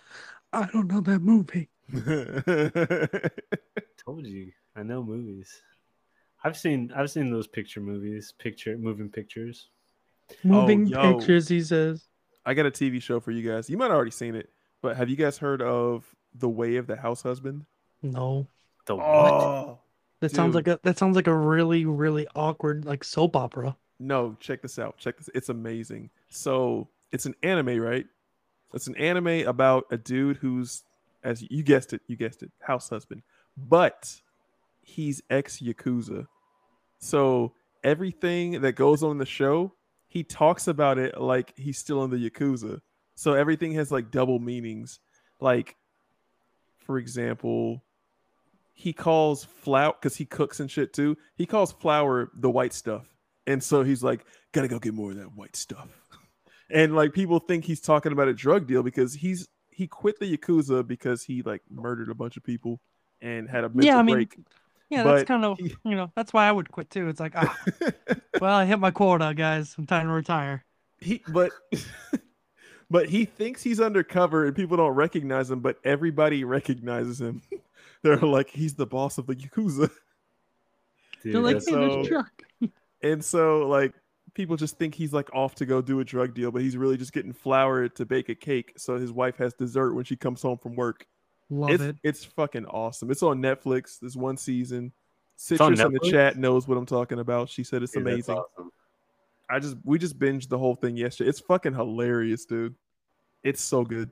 I 0.54 0.68
don't 0.72 0.88
know 0.88 1.02
that 1.02 1.20
movie. 1.20 1.70
Told 4.06 4.26
you. 4.26 4.52
I 4.76 4.84
know 4.84 5.04
movies. 5.04 5.62
I've 6.43 6.58
seen 6.58 6.91
I've 6.96 7.10
seen 7.10 7.32
those 7.32 7.48
picture 7.48 7.82
movies, 7.82 8.34
picture 8.38 8.78
moving 8.78 9.10
pictures. 9.10 9.70
Moving 10.43 10.93
oh, 10.96 11.04
yo. 11.04 11.18
pictures, 11.18 11.48
he 11.48 11.62
says. 11.62 12.08
I 12.46 12.54
got 12.54 12.66
a 12.66 12.72
TV 12.72 13.02
show 13.02 13.20
for 13.20 13.32
you 13.32 13.50
guys. 13.50 13.70
You 13.70 13.78
might 13.78 13.86
have 13.86 13.96
already 13.96 14.12
seen 14.12 14.36
it, 14.36 14.50
but 14.82 14.96
have 14.98 15.10
you 15.10 15.16
guys 15.16 15.38
heard 15.38 15.62
of 15.62 16.06
The 16.36 16.50
Way 16.50 16.76
of 16.76 16.88
the 16.88 16.96
House 16.96 17.22
Husband? 17.22 17.66
No. 18.04 18.48
The 18.86 18.93
oh, 18.93 18.98
what? 18.98 19.34
Oh 19.34 19.80
That 20.20 20.32
sounds 20.32 20.54
like 20.56 20.68
a 20.68 20.80
that 20.84 20.98
sounds 20.98 21.16
like 21.16 21.28
a 21.28 21.36
really, 21.36 21.86
really 21.86 22.28
awkward 22.36 22.86
like 22.86 23.04
soap 23.04 23.36
opera. 23.36 23.76
No, 24.00 24.36
check 24.39 24.62
this 24.62 24.80
out. 24.80 24.98
Check 24.98 25.18
this. 25.18 25.30
It's 25.34 25.50
amazing. 25.50 26.10
So 26.30 26.89
it's 27.12 27.26
an 27.26 27.36
anime, 27.43 27.80
right? 27.80 28.06
It's 28.74 28.88
an 28.88 28.98
anime 28.98 29.48
about 29.48 29.86
a 29.91 29.98
dude 29.98 30.38
who's, 30.38 30.84
as 31.24 31.46
you 31.50 31.64
guessed 31.64 31.93
it, 31.93 32.02
you 32.08 32.16
guessed 32.16 32.43
it, 32.43 32.52
house 32.60 32.89
husband, 32.89 33.24
but 33.56 34.22
he's 34.82 35.22
ex 35.30 35.60
yakuza. 35.60 36.28
So 37.00 37.54
everything 37.84 38.62
that 38.62 38.74
goes 38.74 39.02
on 39.04 39.18
the 39.18 39.26
show, 39.26 39.74
he 40.08 40.24
talks 40.24 40.68
about 40.68 40.98
it 40.98 41.20
like 41.20 41.54
he's 41.58 41.78
still 41.78 42.04
in 42.04 42.12
the 42.12 42.30
yakuza. 42.30 42.82
So 43.16 43.34
everything 43.34 43.74
has 43.74 43.91
like 43.91 44.12
double 44.12 44.39
meanings. 44.39 45.00
Like, 45.39 45.76
for 46.78 46.98
example, 46.98 47.84
he 48.74 48.91
calls 48.91 49.46
flour 49.46 49.93
because 50.00 50.18
he 50.18 50.26
cooks 50.26 50.60
and 50.60 50.70
shit 50.70 50.93
too. 50.93 51.18
He 51.36 51.46
calls 51.46 51.72
flour 51.72 52.30
the 52.36 52.50
white 52.50 52.74
stuff. 52.74 53.14
And 53.48 53.64
so 53.64 53.84
he's 53.84 54.04
like, 54.04 54.26
gotta 54.52 54.68
go 54.68 54.80
get 54.80 54.93
more 54.93 55.12
of 55.12 55.18
that 55.18 55.36
white 55.36 55.56
stuff. 55.56 55.88
And 56.70 56.96
like 56.96 57.14
people 57.14 57.39
think 57.39 57.66
he's 57.66 57.80
talking 57.82 58.12
about 58.12 58.28
a 58.28 58.34
drug 58.34 58.68
deal 58.68 58.82
because 58.84 59.14
he's 59.14 59.48
he 59.70 59.88
quit 59.88 60.20
the 60.20 60.38
Yakuza 60.38 60.86
because 60.88 61.24
he 61.24 61.41
like 61.43 61.62
murdered 61.70 62.10
a 62.10 62.16
bunch 62.16 62.38
of 62.38 62.43
people 62.43 62.80
and 63.22 63.50
had 63.50 63.64
a 63.66 63.70
mental 63.70 63.86
Yeah, 63.86 63.98
I 63.98 64.04
mean, 64.04 64.16
break. 64.16 64.38
Yeah, 64.89 65.04
But 65.04 65.16
that's 65.16 65.28
kind 65.28 65.43
of 65.46 65.58
he- 65.60 65.76
you 65.84 65.96
know, 65.96 66.12
that's 66.16 66.32
why 66.34 66.48
I 66.48 66.52
would 66.52 66.72
quit 66.72 66.89
too. 66.89 67.08
It's 67.10 67.20
like, 67.20 67.34
ah, 67.36 67.56
well, 68.41 68.56
I 68.56 68.66
hit 68.66 68.80
my 68.80 68.91
quota, 68.91 69.34
guys. 69.36 69.76
I'm 69.78 69.86
time 69.86 70.08
to 70.08 70.14
retire. 70.14 70.64
he 71.00 71.22
but 71.28 71.52
but 72.89 73.10
he 73.10 73.26
thinks 73.26 73.62
he's 73.64 73.80
undercover 73.82 74.46
and 74.46 74.56
people 74.56 74.78
don't 74.78 74.93
recognize 74.96 75.50
him, 75.52 75.60
but 75.60 75.78
everybody 75.84 76.43
recognizes 76.43 77.20
him. 77.22 77.41
They're 78.02 78.18
like, 78.18 78.50
he's 78.50 78.76
the 78.76 78.86
boss 78.86 79.18
of 79.18 79.26
the 79.28 79.36
Yakuza. 79.36 79.89
Dude, 81.24 81.34
They're 81.34 81.41
like, 81.41 81.56
that's- 81.60 81.68
hey, 81.68 81.76
there's 81.76 82.08
so- 82.08 82.10
Chuck. 82.10 82.32
And 83.02 83.24
so 83.24 83.68
like 83.68 83.93
people 84.34 84.58
just 84.58 84.78
think 84.78 84.93
he's 84.93 85.14
like 85.14 85.34
off 85.34 85.56
to 85.56 85.66
go 85.66 85.82
do 85.82 86.00
a 86.00 86.04
drug 86.06 86.34
deal, 86.34 86.52
but 86.52 86.62
he's 86.62 86.78
really 86.78 86.98
just 86.98 87.14
getting 87.14 87.34
flour 87.34 87.88
to 87.89 88.06
bake 88.06 88.30
a 88.30 88.36
cake 88.36 88.74
so 88.78 88.98
his 88.98 89.12
wife 89.12 89.38
has 89.38 89.54
dessert 89.54 89.93
when 89.93 90.06
she 90.06 90.16
comes 90.16 90.41
home 90.41 90.58
from 90.58 90.76
work. 90.76 91.06
Love 91.50 91.70
it's 91.70 91.84
it. 91.84 91.96
it's 92.04 92.24
fucking 92.24 92.66
awesome. 92.66 93.12
It's 93.12 93.24
on 93.24 93.41
Netflix. 93.41 94.00
There's 94.00 94.18
one 94.18 94.38
season. 94.38 94.86
on 94.86 94.91
Citrus 95.36 95.80
in 95.80 95.93
the 95.93 96.00
chat 96.12 96.38
knows 96.38 96.68
what 96.68 96.78
I'm 96.78 96.86
talking 96.86 97.20
about. 97.20 97.50
She 97.50 97.64
said 97.64 97.84
it's 97.84 97.93
dude, 97.93 98.02
amazing. 98.02 98.36
awesome. 98.36 98.72
I 99.50 99.60
just 99.60 99.78
we 99.84 100.00
just 100.00 100.18
binged 100.18 100.50
the 100.50 100.58
whole 100.58 100.76
thing 100.76 100.98
yesterday. 100.98 101.30
It's 101.30 101.39
fucking 101.39 101.74
hilarious, 101.74 102.46
dude. 102.46 102.76
It's 103.43 103.62
so 103.62 103.84
good. 103.84 104.10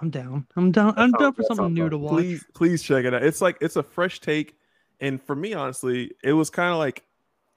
I'm 0.00 0.10
down. 0.10 0.46
I'm 0.56 0.72
down. 0.72 0.92
I'm 0.96 1.12
down 1.12 1.32
for 1.32 1.42
something 1.44 1.72
new 1.72 1.88
to 1.88 1.96
watch. 1.96 2.12
Please, 2.12 2.44
please 2.52 2.82
check 2.82 3.04
it 3.04 3.14
out. 3.14 3.22
It's 3.22 3.40
like 3.40 3.56
it's 3.60 3.76
a 3.76 3.82
fresh 3.82 4.20
take, 4.20 4.58
and 5.00 5.22
for 5.22 5.34
me, 5.34 5.54
honestly, 5.54 6.12
it 6.22 6.32
was 6.32 6.50
kind 6.50 6.70
of 6.70 6.78
like 6.78 7.04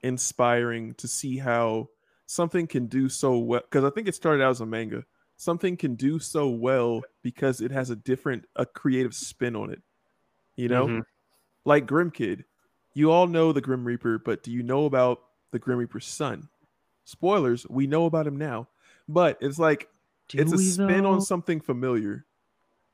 inspiring 0.02 0.94
to 0.94 1.08
see 1.08 1.38
how 1.38 1.88
something 2.26 2.66
can 2.66 2.86
do 2.86 3.08
so 3.08 3.38
well. 3.38 3.60
Because 3.62 3.84
I 3.84 3.90
think 3.90 4.08
it 4.08 4.14
started 4.14 4.42
out 4.42 4.50
as 4.50 4.60
a 4.60 4.66
manga. 4.66 5.04
Something 5.36 5.76
can 5.76 5.94
do 5.94 6.18
so 6.18 6.48
well 6.48 7.02
because 7.22 7.60
it 7.60 7.70
has 7.70 7.90
a 7.90 7.96
different, 7.96 8.44
a 8.56 8.66
creative 8.66 9.14
spin 9.14 9.54
on 9.54 9.70
it. 9.70 9.82
You 10.56 10.68
know, 10.68 10.86
Mhm. 10.86 11.04
like 11.64 11.86
Grim 11.86 12.10
Kid. 12.10 12.44
You 12.94 13.12
all 13.12 13.28
know 13.28 13.52
the 13.52 13.60
Grim 13.60 13.84
Reaper, 13.84 14.18
but 14.18 14.42
do 14.42 14.50
you 14.50 14.62
know 14.62 14.84
about 14.86 15.22
the 15.52 15.58
Grim 15.58 15.78
Reaper's 15.78 16.06
son? 16.06 16.48
Spoilers, 17.04 17.66
we 17.68 17.86
know 17.86 18.06
about 18.06 18.26
him 18.26 18.36
now. 18.36 18.68
But 19.08 19.38
it's 19.40 19.58
like 19.58 19.88
Do 20.28 20.38
it's 20.38 20.52
a 20.52 20.58
spin 20.58 21.06
on 21.06 21.20
something 21.22 21.60
familiar, 21.60 22.26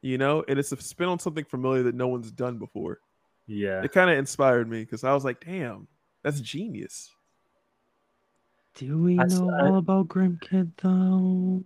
you 0.02 0.18
know, 0.18 0.44
and 0.46 0.58
it's 0.58 0.70
a 0.70 0.80
spin 0.80 1.08
on 1.08 1.18
something 1.18 1.44
familiar 1.44 1.82
that 1.84 1.94
no 1.94 2.06
one's 2.08 2.30
done 2.30 2.58
before. 2.58 3.00
Yeah. 3.46 3.82
It 3.82 3.90
kind 3.92 4.10
of 4.10 4.18
inspired 4.18 4.68
me 4.68 4.80
because 4.80 5.02
I 5.02 5.12
was 5.14 5.24
like, 5.24 5.44
damn, 5.44 5.88
that's 6.24 6.40
genius. 6.40 7.10
Do 8.74 9.00
we 9.02 9.18
I 9.20 9.24
s- 9.24 9.38
know 9.38 9.50
I- 9.50 9.68
all 9.68 9.76
about 9.76 10.08
Grim 10.08 10.38
Kid 10.40 10.72
though? 10.82 11.62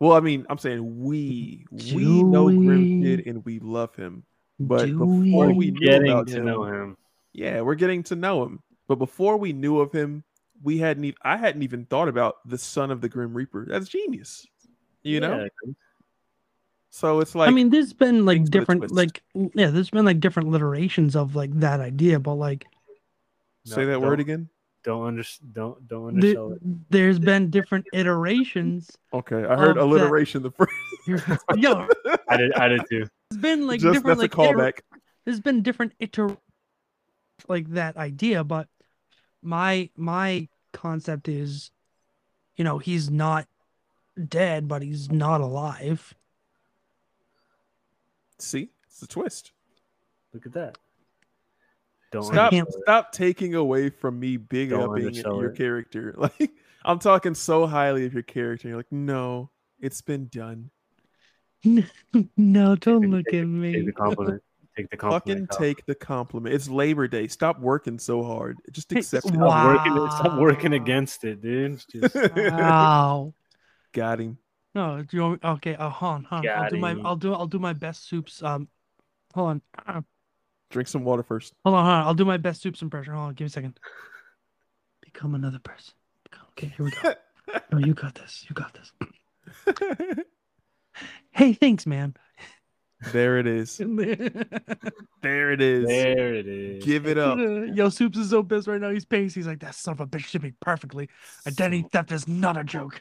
Well, 0.00 0.12
I 0.12 0.20
mean, 0.20 0.46
I'm 0.48 0.58
saying 0.58 1.00
we 1.04 1.66
we 1.70 1.80
Do 2.04 2.24
know 2.24 2.46
Grim 2.46 3.00
we? 3.00 3.02
Kid 3.02 3.26
and 3.26 3.44
we 3.44 3.58
love 3.58 3.94
him. 3.96 4.22
But 4.60 4.86
Do 4.86 4.98
before 4.98 5.48
we? 5.48 5.54
we 5.54 5.70
knew 5.72 5.80
Getting 5.86 6.10
about 6.10 6.28
to 6.28 6.36
him, 6.38 6.46
know 6.46 6.64
him. 6.64 6.96
yeah, 7.32 7.60
we're 7.60 7.74
getting 7.74 8.02
to 8.04 8.16
know 8.16 8.44
him. 8.44 8.60
But 8.86 8.96
before 8.96 9.36
we 9.36 9.52
knew 9.52 9.80
of 9.80 9.92
him, 9.92 10.24
we 10.62 10.78
hadn't 10.78 11.04
even 11.04 11.18
I 11.22 11.36
hadn't 11.36 11.62
even 11.62 11.84
thought 11.84 12.08
about 12.08 12.36
the 12.48 12.56
son 12.58 12.90
of 12.90 13.00
the 13.00 13.08
Grim 13.08 13.34
Reaper. 13.34 13.66
That's 13.68 13.88
genius. 13.88 14.46
You 15.02 15.20
know? 15.20 15.42
Yeah. 15.64 15.72
So 16.90 17.20
it's 17.20 17.34
like 17.34 17.48
I 17.48 17.52
mean, 17.52 17.68
there's 17.70 17.92
been 17.92 18.24
like 18.24 18.38
things 18.38 18.48
with 18.50 18.54
a 18.56 18.58
different, 18.60 18.90
like 18.92 19.22
yeah, 19.54 19.66
there's 19.68 19.90
been 19.90 20.04
like 20.06 20.20
different 20.20 20.54
iterations 20.54 21.14
of 21.14 21.36
like 21.36 21.52
that 21.60 21.80
idea, 21.80 22.18
but 22.18 22.34
like 22.34 22.66
say 23.74 23.84
that 23.86 24.00
word 24.00 24.20
again. 24.20 24.48
Don't 24.84 25.06
under, 25.06 25.22
don't 25.52 25.88
don't 25.88 26.20
the- 26.20 26.28
undersell 26.28 26.52
it. 26.52 26.60
there's 26.90 27.18
been 27.18 27.50
different 27.50 27.86
iterations. 27.92 28.90
Okay, 29.12 29.44
I 29.44 29.56
heard 29.56 29.70
Of 29.70 29.74
that- 29.76 29.82
alliteration 29.82 30.42
the 30.42 30.50
first. 30.52 30.72
Yo, 31.56 31.86
I 32.28 32.36
did 32.36 32.52
I 32.54 32.68
did 32.68 32.82
too. 32.88 33.06
there's 33.30 33.40
been 33.42 33.66
like 33.66 33.80
Just 33.80 33.94
different 33.94 34.20
that's 34.20 34.36
like 34.36 34.46
a 34.46 34.50
iter- 34.50 34.56
callback. 34.58 34.80
there's 35.24 35.40
been 35.40 35.62
different 35.62 35.92
iter 36.00 36.36
like 37.48 37.68
that 37.70 37.96
idea, 37.96 38.44
but 38.44 38.68
my 39.42 39.90
my 39.96 40.48
concept 40.72 41.28
is, 41.28 41.70
you 42.56 42.64
know, 42.64 42.78
he's 42.78 43.10
not 43.10 43.46
dead, 44.28 44.68
but 44.68 44.82
he's 44.82 45.10
not 45.10 45.40
alive. 45.40 46.14
See, 48.38 48.68
it's 48.86 49.02
a 49.02 49.06
twist. 49.06 49.52
Look 50.32 50.46
at 50.46 50.52
that. 50.52 50.78
Don't 52.10 52.24
Stop, 52.24 52.54
stop 52.82 53.12
taking 53.12 53.54
away 53.54 53.90
from 53.90 54.18
me 54.18 54.36
big 54.38 54.70
Don't 54.70 54.90
upping 54.90 55.12
your 55.14 55.50
it. 55.50 55.56
character. 55.56 56.14
Like 56.18 56.50
I'm 56.84 56.98
talking 56.98 57.34
so 57.34 57.66
highly 57.66 58.06
of 58.06 58.14
your 58.14 58.22
character. 58.22 58.68
You're 58.68 58.76
like, 58.78 58.90
no, 58.92 59.50
it's 59.80 60.00
been 60.00 60.28
done. 60.28 60.70
no, 61.64 62.76
don't 62.76 63.02
Take- 63.02 63.10
look 63.10 63.24
take 63.30 63.40
at 63.42 63.46
me. 63.46 63.72
Take 63.72 63.86
the 63.86 63.92
compliment. 63.92 64.42
Take 64.76 64.90
the 64.90 64.96
Fucking 64.96 65.10
compliment. 65.10 65.50
Kyle. 65.50 65.58
take 65.58 65.86
the 65.86 65.94
compliment. 65.96 66.54
It's 66.54 66.68
Labor 66.68 67.08
Day. 67.08 67.26
Stop 67.26 67.58
working 67.58 67.98
so 67.98 68.22
hard. 68.22 68.58
Just 68.70 68.92
Hey, 68.92 69.00
accept 69.00 69.26
it. 69.26 69.32
wow. 69.34 69.74
Stop 69.74 69.86
working. 69.96 70.10
Stop 70.12 70.38
working 70.38 70.72
against 70.74 71.24
it, 71.24 71.42
dude. 71.42 71.82
Just 71.92 72.14
Wow. 72.36 73.34
Got 73.92 74.20
him. 74.20 74.38
No, 74.76 75.02
do 75.02 75.16
you 75.16 75.22
want 75.24 75.42
me, 75.42 75.48
okay, 75.50 75.74
uh, 75.74 75.88
hold 75.90 76.14
on, 76.14 76.24
hold 76.24 76.46
on. 76.46 76.48
I'll 76.52 76.62
Got 76.62 76.70
do 76.70 76.76
my. 76.78 76.96
I'll 77.04 77.16
do 77.16 77.34
I'll 77.34 77.46
do 77.48 77.58
my 77.58 77.72
best 77.72 78.08
soups. 78.08 78.40
Um 78.40 78.68
hold 79.34 79.60
on. 79.88 80.04
Drink 80.70 80.88
some 80.88 81.04
water 81.04 81.22
first. 81.22 81.54
Hold 81.64 81.76
on, 81.76 81.84
hold 81.84 81.94
on. 81.96 82.06
I'll 82.06 82.14
do 82.14 82.24
my 82.24 82.36
best 82.36 82.60
soups 82.62 82.82
impression. 82.82 83.14
Hold 83.14 83.28
on, 83.28 83.34
give 83.34 83.46
me 83.46 83.48
a 83.48 83.50
second. 83.50 83.78
Become 85.02 85.34
another 85.34 85.58
person. 85.58 85.94
Become- 86.24 86.46
Okay, 86.56 86.72
here 86.76 86.84
we 86.84 86.90
go. 86.90 87.14
No, 87.72 87.78
you 87.78 87.94
got 87.94 88.14
this. 88.14 88.44
You 88.48 88.54
got 88.54 88.74
this. 88.74 88.92
Hey, 91.30 91.52
thanks, 91.54 91.86
man. 91.86 92.14
there 93.12 93.38
it 93.38 93.46
is. 93.46 93.80
There 95.20 95.50
it 95.50 95.60
is. 95.60 95.86
there 95.88 96.34
it 96.34 96.46
is. 96.46 96.84
Give 96.84 97.06
it 97.06 97.18
up. 97.18 97.38
Yo, 97.38 97.88
Soups 97.88 98.16
is 98.18 98.30
so 98.30 98.42
pissed 98.42 98.68
right 98.68 98.80
now. 98.80 98.90
He's 98.90 99.04
pissed. 99.04 99.34
He's 99.34 99.46
like, 99.48 99.58
that 99.60 99.74
son 99.74 99.92
of 99.92 100.00
a 100.00 100.06
bitch 100.06 100.30
did 100.30 100.42
me 100.42 100.52
perfectly. 100.60 101.08
Identity 101.46 101.82
So, 101.82 101.88
theft 101.92 102.12
is 102.12 102.28
not 102.28 102.56
a 102.56 102.62
joke. 102.64 103.00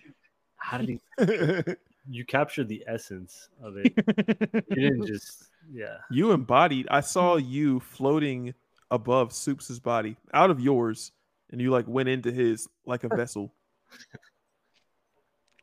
how 0.57 0.78
did 0.80 0.89
he? 0.89 0.99
You 2.09 2.24
captured 2.26 2.70
the 2.70 2.86
essence 2.88 3.49
of 3.61 3.76
it. 3.76 3.91
You 4.70 4.76
didn't 4.89 5.07
just. 5.07 5.49
Yeah. 5.72 5.97
you 6.09 6.32
embodied. 6.32 6.88
I 6.89 7.01
saw 7.01 7.36
you 7.38 7.80
floating 7.80 8.53
above 8.91 9.34
Soups's 9.34 9.80
body, 9.80 10.15
out 10.34 10.49
of 10.49 10.59
yours, 10.59 11.11
and 11.51 11.59
you 11.61 11.72
like 11.72 11.88
went 11.88 12.09
into 12.09 12.32
his 12.32 12.68
like 12.86 13.03
a 13.03 13.09
vessel, 13.15 13.53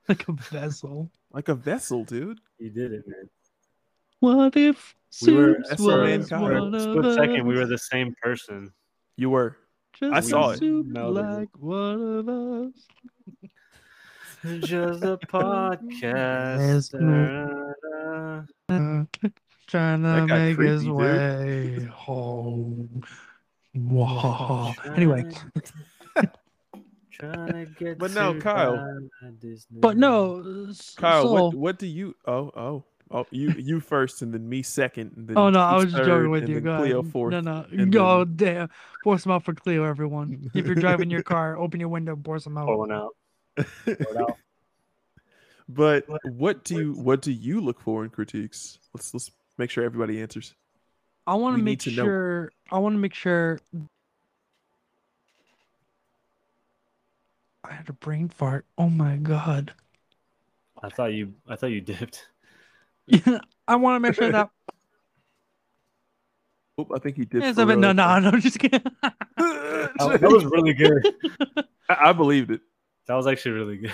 like 0.08 0.28
a 0.28 0.32
vessel. 0.32 1.10
like 1.32 1.48
a 1.48 1.54
vessel, 1.54 2.04
dude. 2.04 2.40
You 2.58 2.70
did 2.70 2.92
it, 2.92 3.04
man. 3.06 3.28
What 4.20 4.56
if 4.56 4.94
We 5.26 5.32
were 5.34 5.54
Soups 5.54 5.68
that's 5.70 5.80
was 5.82 6.30
one 6.30 6.52
a 6.52 6.76
of 6.76 6.82
split 6.82 7.14
second, 7.14 7.46
we 7.46 7.54
were 7.54 7.66
the 7.66 7.78
same 7.78 8.14
person. 8.22 8.72
You 9.16 9.30
were. 9.30 9.56
Just 9.94 10.12
I 10.12 10.20
saw 10.20 10.50
a 10.50 10.52
it. 10.54 10.58
Soup 10.58 10.86
Melded. 10.88 11.38
like 11.38 11.56
one 11.58 12.00
of 12.02 12.28
us. 12.28 12.72
Just 14.60 15.02
a 15.04 15.16
podcast. 15.28 16.90
Trying 19.74 20.02
to 20.02 20.26
got 20.28 20.38
make 20.38 20.58
his 20.58 20.82
dude. 20.84 20.92
way 20.92 21.84
home. 21.92 23.02
Whoa. 23.74 24.72
Anyway, 24.94 25.24
Trying 27.10 27.52
to 27.52 27.66
get 27.78 27.98
But 27.98 28.12
no, 28.12 28.38
Kyle. 28.40 29.00
But 29.70 29.96
no, 29.96 30.66
s- 30.70 30.94
Kyle, 30.96 31.22
so- 31.24 31.32
what 31.32 31.54
what 31.54 31.78
do 31.78 31.86
you? 31.88 32.14
Oh, 32.26 32.50
oh, 32.56 32.84
oh, 33.10 33.26
you 33.30 33.50
you 33.52 33.80
first, 33.80 34.22
and 34.22 34.32
then 34.32 34.48
me 34.48 34.62
second. 34.62 35.12
And 35.16 35.26
then 35.28 35.36
Oh 35.38 35.50
no, 35.50 35.58
I 35.60 35.74
was 35.74 35.84
just 35.86 35.96
third, 35.96 36.06
joking 36.06 36.30
with 36.30 36.42
and 36.44 36.48
you. 36.50 36.54
then 36.56 36.64
Go 36.64 36.76
Cleo 36.78 37.00
ahead. 37.00 37.12
fourth. 37.12 37.30
No, 37.32 37.40
no. 37.40 37.66
and 37.70 37.92
Go 37.92 38.24
damn. 38.24 38.68
Pour 39.02 39.18
some 39.18 39.32
out 39.32 39.44
for 39.44 39.54
Cleo, 39.54 39.82
everyone. 39.84 40.50
If 40.54 40.66
you're 40.66 40.74
driving 40.76 41.10
your 41.10 41.22
car, 41.34 41.58
open 41.58 41.80
your 41.80 41.88
window, 41.88 42.14
pour 42.16 42.38
some 42.38 42.56
out. 42.58 42.66
Pour 42.66 42.78
one 42.78 42.92
out. 42.92 43.14
Pour 43.56 44.20
out. 44.22 44.36
But 45.68 46.08
What- 46.08 46.20
what 46.30 46.64
do 46.64 46.74
you 46.76 46.92
what 46.92 47.22
do 47.22 47.32
you 47.32 47.60
look 47.60 47.80
for 47.80 48.04
in 48.04 48.10
critiques? 48.10 48.78
Let's 48.92 49.12
let's 49.14 49.30
make 49.58 49.70
sure 49.70 49.84
everybody 49.84 50.20
answers. 50.20 50.54
I 51.26 51.34
want 51.34 51.56
to 51.56 51.62
make 51.62 51.80
to 51.80 51.90
know. 51.90 52.04
sure. 52.04 52.52
I 52.70 52.78
want 52.78 52.94
to 52.94 52.98
make 52.98 53.14
sure. 53.14 53.58
I 57.64 57.72
had 57.72 57.88
a 57.88 57.94
brain 57.94 58.28
fart. 58.28 58.66
Oh 58.76 58.90
my 58.90 59.16
god. 59.16 59.72
I 60.82 60.90
thought 60.90 61.14
you. 61.14 61.32
I 61.48 61.56
thought 61.56 61.70
you 61.70 61.80
dipped. 61.80 62.28
I 63.68 63.76
want 63.76 63.96
to 63.96 64.00
make 64.00 64.14
sure 64.14 64.30
that. 64.30 64.50
Oh, 66.76 66.88
I 66.92 66.98
think 66.98 67.16
he 67.16 67.24
did. 67.24 67.40
Yes, 67.40 67.54
for 67.54 67.62
I 67.62 67.64
mean, 67.66 67.78
no, 67.80 67.88
real. 67.88 67.94
no, 67.94 68.18
no, 68.18 68.38
just 68.38 68.58
kidding. 68.58 68.82
That, 69.36 70.18
that 70.20 70.28
was 70.28 70.44
really 70.44 70.74
good. 70.74 71.06
I, 71.88 72.08
I 72.08 72.12
believed 72.12 72.50
it. 72.50 72.62
That 73.06 73.14
was 73.14 73.28
actually 73.28 73.52
really 73.52 73.76
good. 73.76 73.92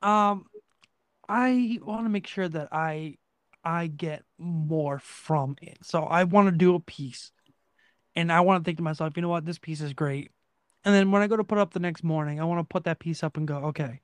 um, 0.00 0.46
I 1.28 1.78
want 1.82 2.06
to 2.06 2.08
make 2.08 2.26
sure 2.26 2.48
that 2.48 2.68
I, 2.72 3.18
I 3.64 3.86
get 3.86 4.22
more 4.38 4.98
from 4.98 5.56
it. 5.60 5.78
So 5.82 6.02
I 6.02 6.24
want 6.24 6.48
to 6.48 6.52
do 6.52 6.74
a 6.74 6.80
piece, 6.80 7.32
and 8.14 8.32
I 8.32 8.40
want 8.40 8.62
to 8.62 8.68
think 8.68 8.78
to 8.78 8.82
myself, 8.82 9.14
you 9.16 9.22
know 9.22 9.28
what, 9.28 9.44
this 9.44 9.58
piece 9.58 9.80
is 9.80 9.92
great. 9.92 10.30
And 10.84 10.94
then 10.94 11.10
when 11.10 11.22
I 11.22 11.26
go 11.26 11.36
to 11.36 11.44
put 11.44 11.58
up 11.58 11.72
the 11.72 11.80
next 11.80 12.02
morning, 12.02 12.40
I 12.40 12.44
want 12.44 12.60
to 12.60 12.72
put 12.72 12.84
that 12.84 12.98
piece 12.98 13.22
up 13.22 13.36
and 13.36 13.46
go, 13.46 13.56
okay. 13.66 14.00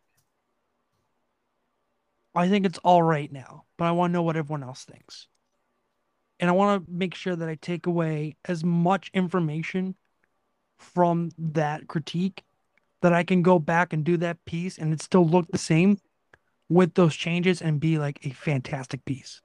I 2.35 2.49
think 2.49 2.67
it's 2.67 2.79
all 2.85 3.03
right 3.03 3.33
now, 3.33 3.65
but 3.79 3.87
I 3.87 3.93
want 3.93 4.11
to 4.11 4.13
know 4.13 4.23
what 4.23 4.37
everyone 4.37 4.63
else 4.63 4.85
thinks. 4.85 5.27
And 6.39 6.51
I 6.51 6.53
want 6.53 6.85
to 6.85 6.93
make 6.93 7.15
sure 7.15 7.35
that 7.35 7.49
I 7.49 7.55
take 7.55 7.87
away 7.87 8.37
as 8.45 8.63
much 8.63 9.11
information 9.15 9.95
from 10.79 11.31
that 11.39 11.89
critique 11.89 12.45
that 13.01 13.15
I 13.15 13.25
can 13.25 13.41
go 13.41 13.59
back 13.59 13.95
and 13.95 14.05
do 14.05 14.19
that 14.19 14.45
piece 14.45 14.77
and 14.77 14.93
it 14.93 15.01
still 15.01 15.27
look 15.27 15.49
the 15.49 15.59
same 15.59 15.99
with 16.69 16.95
those 16.95 17.15
changes 17.15 17.63
and 17.63 17.81
be 17.81 17.99
like 17.99 18.19
a 18.25 18.31
fantastic 18.31 19.05
piece. 19.05 19.41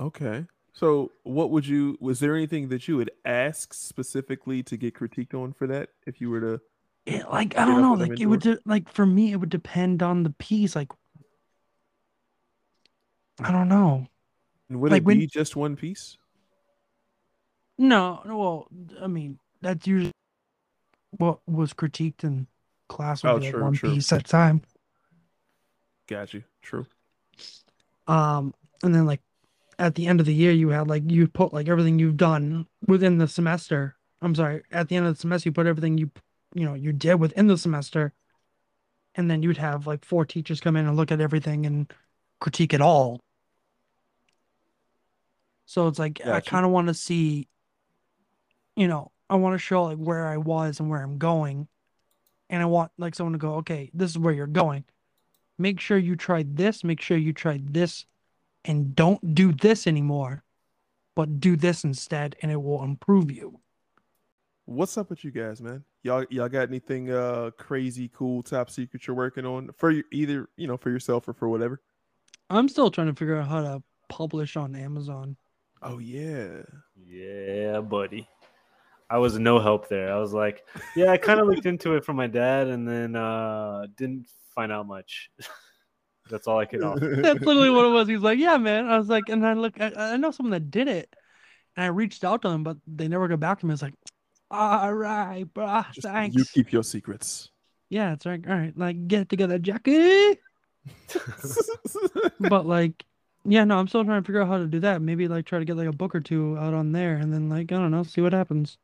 Okay. 0.00 0.46
So, 0.72 1.12
what 1.22 1.50
would 1.50 1.66
you? 1.66 1.96
Was 2.00 2.18
there 2.20 2.34
anything 2.34 2.68
that 2.68 2.88
you 2.88 2.96
would 2.96 3.10
ask 3.24 3.72
specifically 3.72 4.62
to 4.64 4.76
get 4.76 4.94
critiqued 4.94 5.34
on 5.34 5.52
for 5.52 5.66
that? 5.68 5.90
If 6.06 6.20
you 6.20 6.30
were 6.30 6.40
to, 6.40 6.60
It, 7.06 7.28
like 7.30 7.56
I 7.56 7.64
don't 7.64 7.80
know, 7.80 7.92
like 7.94 8.18
it 8.18 8.26
would 8.26 8.40
de- 8.40 8.58
like 8.64 8.88
for 8.88 9.06
me 9.06 9.30
it 9.32 9.36
would 9.36 9.50
depend 9.50 10.02
on 10.02 10.24
the 10.24 10.30
piece. 10.30 10.74
Like 10.74 10.90
I 13.40 13.52
don't 13.52 13.68
know. 13.68 14.06
and 14.68 14.80
would 14.80 14.90
Like 14.90 15.02
it 15.02 15.04
when- 15.04 15.18
be 15.18 15.26
just 15.26 15.54
one 15.56 15.76
piece? 15.76 16.16
No, 17.78 18.22
no, 18.24 18.38
well, 18.38 18.68
I 19.02 19.06
mean 19.06 19.38
that's 19.60 19.86
usually 19.86 20.12
what 21.18 21.38
was 21.48 21.72
critiqued 21.72 22.24
in 22.24 22.46
class 22.88 23.22
would 23.24 23.44
Oh, 23.44 23.60
one 23.60 23.76
piece 23.76 24.12
at 24.12 24.20
a 24.20 24.24
time. 24.24 24.62
Got 26.08 26.34
you. 26.34 26.42
True. 26.62 26.86
Um, 28.06 28.54
and 28.82 28.94
then 28.94 29.06
like 29.06 29.20
at 29.78 29.94
the 29.94 30.06
end 30.06 30.20
of 30.20 30.26
the 30.26 30.34
year, 30.34 30.52
you 30.52 30.70
had 30.70 30.88
like 30.88 31.02
you 31.10 31.28
put 31.28 31.52
like 31.52 31.68
everything 31.68 31.98
you've 31.98 32.16
done 32.16 32.66
within 32.86 33.18
the 33.18 33.28
semester. 33.28 33.96
I'm 34.22 34.34
sorry, 34.34 34.62
at 34.70 34.88
the 34.88 34.96
end 34.96 35.06
of 35.06 35.14
the 35.14 35.20
semester, 35.20 35.48
you 35.48 35.52
put 35.52 35.66
everything 35.66 35.98
you 35.98 36.10
you 36.54 36.64
know 36.64 36.74
you 36.74 36.92
did 36.92 37.16
within 37.16 37.46
the 37.46 37.58
semester, 37.58 38.12
and 39.14 39.30
then 39.30 39.42
you'd 39.42 39.58
have 39.58 39.86
like 39.86 40.04
four 40.04 40.24
teachers 40.24 40.60
come 40.60 40.76
in 40.76 40.86
and 40.86 40.96
look 40.96 41.12
at 41.12 41.20
everything 41.20 41.66
and 41.66 41.92
critique 42.40 42.74
it 42.74 42.80
all. 42.80 43.20
So 45.66 45.88
it's 45.88 45.98
like 45.98 46.24
I 46.26 46.40
kind 46.40 46.64
of 46.64 46.70
want 46.70 46.88
to 46.88 46.94
see, 46.94 47.48
you 48.76 48.86
know, 48.86 49.10
I 49.30 49.36
want 49.36 49.54
to 49.54 49.58
show 49.58 49.84
like 49.84 49.98
where 49.98 50.26
I 50.26 50.36
was 50.36 50.78
and 50.80 50.90
where 50.90 51.02
I'm 51.02 51.18
going, 51.18 51.68
and 52.50 52.62
I 52.62 52.66
want 52.66 52.92
like 52.98 53.14
someone 53.14 53.32
to 53.32 53.38
go, 53.38 53.54
okay, 53.56 53.90
this 53.94 54.10
is 54.10 54.18
where 54.18 54.34
you're 54.34 54.46
going. 54.46 54.84
Make 55.58 55.80
sure 55.80 55.96
you 55.96 56.16
try 56.16 56.44
this. 56.46 56.84
Make 56.84 57.00
sure 57.00 57.16
you 57.16 57.32
try 57.32 57.60
this 57.62 58.06
and 58.64 58.94
don't 58.94 59.34
do 59.34 59.52
this 59.52 59.86
anymore, 59.86 60.42
but 61.14 61.40
do 61.40 61.56
this 61.56 61.84
instead, 61.84 62.36
and 62.42 62.50
it 62.50 62.62
will 62.62 62.82
improve 62.82 63.30
you. 63.30 63.60
What's 64.66 64.96
up 64.96 65.10
with 65.10 65.24
you 65.24 65.30
guys, 65.30 65.60
man? 65.60 65.84
Y'all, 66.02 66.24
y'all 66.30 66.48
got 66.48 66.68
anything 66.68 67.10
uh 67.10 67.50
crazy, 67.58 68.10
cool, 68.14 68.42
top 68.42 68.70
secret 68.70 69.06
you're 69.06 69.16
working 69.16 69.44
on 69.44 69.70
for 69.76 69.90
you, 69.90 70.04
either 70.10 70.48
you 70.56 70.66
know 70.66 70.76
for 70.76 70.90
yourself 70.90 71.28
or 71.28 71.34
for 71.34 71.48
whatever? 71.48 71.80
I'm 72.50 72.68
still 72.68 72.90
trying 72.90 73.08
to 73.08 73.14
figure 73.14 73.36
out 73.36 73.48
how 73.48 73.60
to 73.60 73.82
publish 74.08 74.56
on 74.56 74.74
Amazon. 74.74 75.36
Oh 75.82 75.98
yeah. 75.98 76.62
Yeah, 77.06 77.80
buddy. 77.80 78.26
I 79.10 79.18
was 79.18 79.38
no 79.38 79.58
help 79.58 79.88
there. 79.88 80.12
I 80.12 80.18
was 80.18 80.32
like, 80.32 80.64
yeah, 80.96 81.10
I 81.10 81.18
kind 81.18 81.40
of 81.40 81.46
looked 81.46 81.66
into 81.66 81.94
it 81.94 82.04
from 82.04 82.16
my 82.16 82.26
dad, 82.26 82.68
and 82.68 82.88
then 82.88 83.16
uh 83.16 83.86
didn't 83.96 84.26
find 84.54 84.72
out 84.72 84.86
much. 84.86 85.30
That's 86.30 86.46
all 86.46 86.58
I 86.58 86.64
could 86.64 86.82
offer. 86.82 87.16
That's 87.22 87.40
literally 87.40 87.70
what 87.70 87.84
it 87.84 87.90
was. 87.90 88.08
He's 88.08 88.20
like, 88.20 88.38
"Yeah, 88.38 88.56
man." 88.56 88.86
I 88.86 88.96
was 88.98 89.08
like, 89.08 89.28
and 89.28 89.46
I 89.46 89.52
look, 89.52 89.80
I, 89.80 89.92
I 89.96 90.16
know 90.16 90.30
someone 90.30 90.52
that 90.52 90.70
did 90.70 90.88
it, 90.88 91.14
and 91.76 91.84
I 91.84 91.88
reached 91.88 92.24
out 92.24 92.42
to 92.42 92.48
them, 92.48 92.64
but 92.64 92.78
they 92.86 93.08
never 93.08 93.28
got 93.28 93.40
back 93.40 93.60
to 93.60 93.66
me. 93.66 93.74
It's 93.74 93.82
like, 93.82 93.94
all 94.50 94.94
right, 94.94 95.44
bro, 95.52 95.82
Just 95.92 96.06
thanks. 96.06 96.36
you 96.36 96.44
keep 96.44 96.72
your 96.72 96.82
secrets. 96.82 97.50
Yeah, 97.90 98.12
it's 98.12 98.24
like, 98.24 98.48
all 98.48 98.54
right, 98.56 98.76
like 98.76 99.06
get 99.06 99.22
it 99.22 99.28
together, 99.28 99.58
Jackie. 99.58 100.38
But 102.40 102.66
like, 102.66 103.04
yeah, 103.44 103.64
no, 103.64 103.78
I'm 103.78 103.88
still 103.88 104.04
trying 104.04 104.22
to 104.22 104.26
figure 104.26 104.42
out 104.42 104.48
how 104.48 104.58
to 104.58 104.66
do 104.66 104.80
that. 104.80 105.02
Maybe 105.02 105.28
like 105.28 105.46
try 105.46 105.58
to 105.58 105.64
get 105.64 105.76
like 105.76 105.88
a 105.88 105.92
book 105.92 106.14
or 106.14 106.20
two 106.20 106.56
out 106.58 106.74
on 106.74 106.92
there, 106.92 107.16
and 107.16 107.32
then 107.32 107.48
like 107.48 107.72
I 107.72 107.76
don't 107.76 107.90
know, 107.90 108.02
see 108.02 108.20
what 108.20 108.32
happens. 108.32 108.78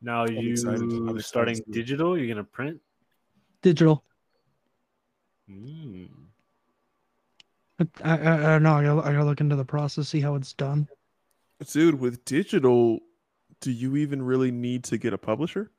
Now 0.00 0.26
you 0.26 0.52
excited. 0.52 0.82
I'm 0.82 1.20
starting 1.20 1.60
digital? 1.70 2.16
You're 2.16 2.28
gonna 2.28 2.44
print? 2.44 2.80
Digital. 3.62 4.04
Mm. 5.50 6.08
I, 7.80 7.86
I, 8.04 8.14
I 8.14 8.26
don't 8.26 8.62
know. 8.62 8.74
I 8.74 8.84
gotta, 8.84 9.00
I 9.02 9.12
gotta 9.12 9.24
look 9.24 9.40
into 9.40 9.56
the 9.56 9.64
process, 9.64 10.08
see 10.08 10.20
how 10.20 10.34
it's 10.34 10.52
done. 10.52 10.88
Dude, 11.72 11.98
with 11.98 12.24
digital, 12.24 13.00
do 13.60 13.70
you 13.70 13.96
even 13.96 14.22
really 14.22 14.50
need 14.50 14.84
to 14.84 14.98
get 14.98 15.12
a 15.12 15.18
publisher? 15.18 15.70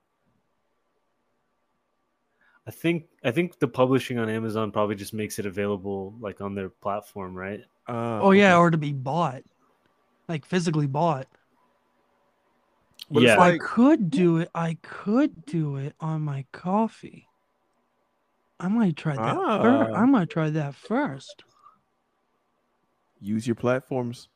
I 2.68 2.72
think 2.72 3.06
I 3.24 3.32
think 3.32 3.60
the 3.60 3.68
publishing 3.68 4.20
on 4.20 4.30
Amazon 4.30 4.72
probably 4.72 4.96
just 4.96 5.14
makes 5.14 5.40
it 5.40 5.46
available 5.46 6.14
like 6.20 6.40
on 6.42 6.54
their 6.54 6.70
platform, 6.70 7.34
right? 7.34 7.62
Uh, 7.88 8.20
Oh 8.22 8.32
yeah, 8.32 8.54
okay. 8.54 8.60
or 8.60 8.72
to 8.72 8.78
be 8.78 8.94
bought, 8.94 9.44
like 10.28 10.46
physically 10.46 10.86
bought. 10.86 11.28
But 13.10 13.24
it's 13.24 13.30
Yeah. 13.30 13.40
I 13.40 13.58
could 13.58 14.12
do 14.12 14.38
it. 14.38 14.50
I 14.54 14.78
could 14.84 15.46
do 15.46 15.78
it 15.78 15.96
on 16.00 16.22
my 16.22 16.46
Ko-fi. 16.52 17.26
I 18.60 18.68
might 18.68 18.96
try 18.98 19.16
that. 19.16 19.36
fir- 19.36 19.94
Ah. 19.94 20.02
I 20.02 20.06
might 20.06 20.30
try 20.30 20.50
that 20.50 20.76
first. 20.76 21.44
use 23.22 23.46
your 23.46 23.56
platforms. 23.56 24.30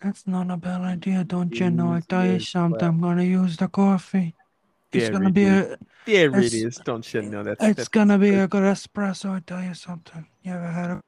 That's 0.00 0.26
not 0.28 0.48
a 0.50 0.56
bad 0.56 0.82
idea, 0.82 1.24
don't 1.24 1.52
you 1.58 1.70
know? 1.70 1.92
I 1.92 2.00
tell 2.00 2.24
you 2.26 2.38
something. 2.38 2.84
I'm 2.86 3.00
gonna 3.00 3.24
use 3.24 3.56
the 3.56 3.66
Ko-fi. 3.68 4.32
It's 4.92 5.04
There 5.04 5.12
gonna 5.12 5.28
it 5.28 5.34
be 5.34 5.42
is. 5.44 5.66
a. 5.72 5.78
There 6.06 6.38
It's- 6.38 6.78
Don't 6.84 7.14
you 7.14 7.22
know 7.22 7.42
that's 7.42 7.64
It's 7.64 7.76
that's, 7.76 7.88
gonna 7.88 8.18
be 8.18 8.30
a 8.34 8.46
good 8.46 8.62
espresso. 8.62 9.30
I 9.30 9.40
tell 9.40 9.62
you 9.62 9.74
something. 9.74 10.24
You 10.42 10.52
ever 10.52 10.70
had 10.70 10.90
a? 10.90 11.00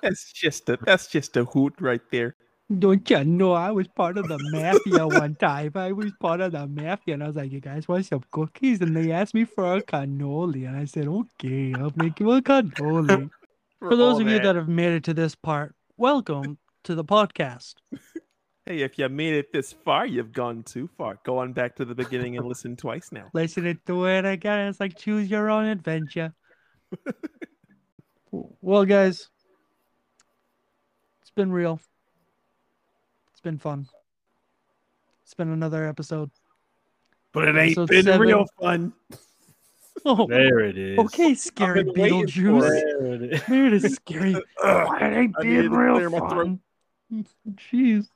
that's 0.00 0.32
just 0.32 0.68
a 0.70 0.78
that's 0.82 1.06
just 1.08 1.36
a 1.36 1.44
hoot 1.44 1.74
right 1.80 2.00
there. 2.10 2.34
Don't 2.76 3.08
you 3.08 3.24
know? 3.24 3.52
I 3.52 3.70
was 3.70 3.88
part 3.88 4.18
of 4.18 4.28
the 4.28 4.38
mafia 4.52 5.06
one 5.06 5.36
time. 5.36 5.72
I 5.74 5.92
was 5.92 6.12
part 6.20 6.42
of 6.42 6.52
the 6.52 6.66
mafia, 6.66 7.14
and 7.14 7.24
I 7.24 7.28
was 7.28 7.36
like, 7.36 7.50
"You 7.50 7.60
guys 7.60 7.88
want 7.88 8.04
some 8.04 8.22
cookies?" 8.30 8.82
And 8.82 8.94
they 8.94 9.10
asked 9.10 9.32
me 9.32 9.44
for 9.44 9.76
a 9.76 9.82
cannoli, 9.82 10.68
and 10.68 10.76
I 10.76 10.84
said, 10.84 11.08
"Okay, 11.08 11.72
I'll 11.74 11.94
make 11.96 12.20
you 12.20 12.30
a 12.32 12.42
cannoli." 12.42 13.30
For 13.78 13.94
those 13.94 14.14
all 14.14 14.20
of 14.20 14.28
you 14.28 14.40
that 14.40 14.56
have 14.56 14.68
made 14.68 14.92
it 14.92 15.04
to 15.04 15.14
this 15.14 15.36
part, 15.36 15.72
welcome 15.96 16.58
to 16.82 16.96
the 16.96 17.04
podcast. 17.04 17.74
hey, 18.66 18.80
if 18.80 18.98
you 18.98 19.08
made 19.08 19.34
it 19.34 19.52
this 19.52 19.72
far, 19.72 20.04
you've 20.04 20.32
gone 20.32 20.64
too 20.64 20.90
far. 20.98 21.20
Go 21.24 21.38
on 21.38 21.52
back 21.52 21.76
to 21.76 21.84
the 21.84 21.94
beginning 21.94 22.36
and 22.36 22.44
listen 22.44 22.74
twice 22.74 23.12
now. 23.12 23.30
Listen 23.34 23.78
to 23.86 24.04
it 24.06 24.24
again. 24.24 24.66
It's 24.66 24.80
like 24.80 24.98
choose 24.98 25.30
your 25.30 25.48
own 25.48 25.66
adventure. 25.66 26.34
well, 28.32 28.84
guys, 28.84 29.28
it's 31.22 31.30
been 31.30 31.52
real. 31.52 31.80
It's 33.38 33.42
been 33.44 33.58
fun. 33.58 33.86
It's 35.22 35.34
been 35.34 35.52
another 35.52 35.86
episode. 35.86 36.32
But 37.32 37.46
it 37.46 37.56
ain't 37.56 37.78
Episode 37.78 37.88
been 37.88 38.02
seven. 38.02 38.20
real 38.20 38.46
fun. 38.60 38.92
Oh, 40.04 40.26
There 40.28 40.58
it 40.60 40.76
is. 40.78 40.98
okay, 40.98 41.34
scary 41.34 41.84
been 41.84 41.92
waiting 41.94 42.26
for 42.26 42.32
Beetlejuice. 42.32 42.70
There 42.70 43.14
it 43.14 43.22
is. 43.32 43.42
There 43.46 43.66
it 43.66 43.72
is, 43.74 43.94
scary. 43.94 44.34
Ugh. 44.64 44.86
Why 44.88 44.98
it 45.00 45.16
ain't 45.16 45.36
I 45.38 45.42
needed 45.44 45.70
being 45.70 45.70
real 45.72 45.94
clear 45.94 46.10
my 46.10 46.18
throat. 46.18 46.30
fun? 46.30 46.60
Jeez. 47.72 48.08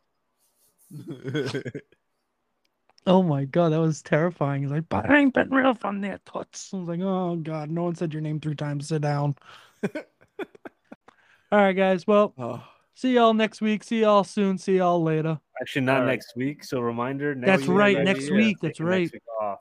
Oh 3.07 3.23
my 3.23 3.45
god, 3.45 3.69
that 3.73 3.81
was 3.81 4.03
terrifying. 4.03 4.63
He's 4.63 4.71
like, 4.73 4.89
but 4.89 5.05
it 5.05 5.13
ain't 5.13 5.35
been 5.35 5.51
real 5.51 5.75
fun 5.75 6.01
there, 6.01 6.19
Toots. 6.25 6.73
I 6.75 6.79
was 6.79 6.89
like, 6.89 7.01
oh 7.01 7.37
god, 7.37 7.71
no 7.71 7.85
one 7.85 7.95
said 7.95 8.13
your 8.13 8.23
name 8.23 8.41
three 8.41 8.55
times. 8.57 8.89
Sit 8.89 9.03
down. 9.03 9.37
All 9.85 11.59
right, 11.59 11.73
guys. 11.75 12.07
Well, 12.09 12.33
oh, 12.39 12.65
see 13.03 13.15
y'all 13.15 13.35
next 13.35 13.61
week. 13.61 13.83
See 13.83 14.01
y'all 14.01 14.23
soon. 14.25 14.57
See 14.57 14.77
y'all 14.77 15.03
later. 15.03 15.39
Actually, 15.61 15.83
not 15.83 15.97
All 15.97 16.03
right. 16.03 16.13
next 16.13 16.37
week. 16.37 16.63
So 16.65 16.81
reminder. 16.81 17.35
Next 17.35 17.47
That's 17.47 17.69
week, 17.69 17.79
right, 17.79 17.99
next 17.99 18.29
yeah, 18.29 18.37
week, 18.37 18.57
that's 18.63 18.79
taking 18.79 18.91
next 18.91 18.97
right. 18.99 19.13
week 19.13 19.23
off. 19.41 19.59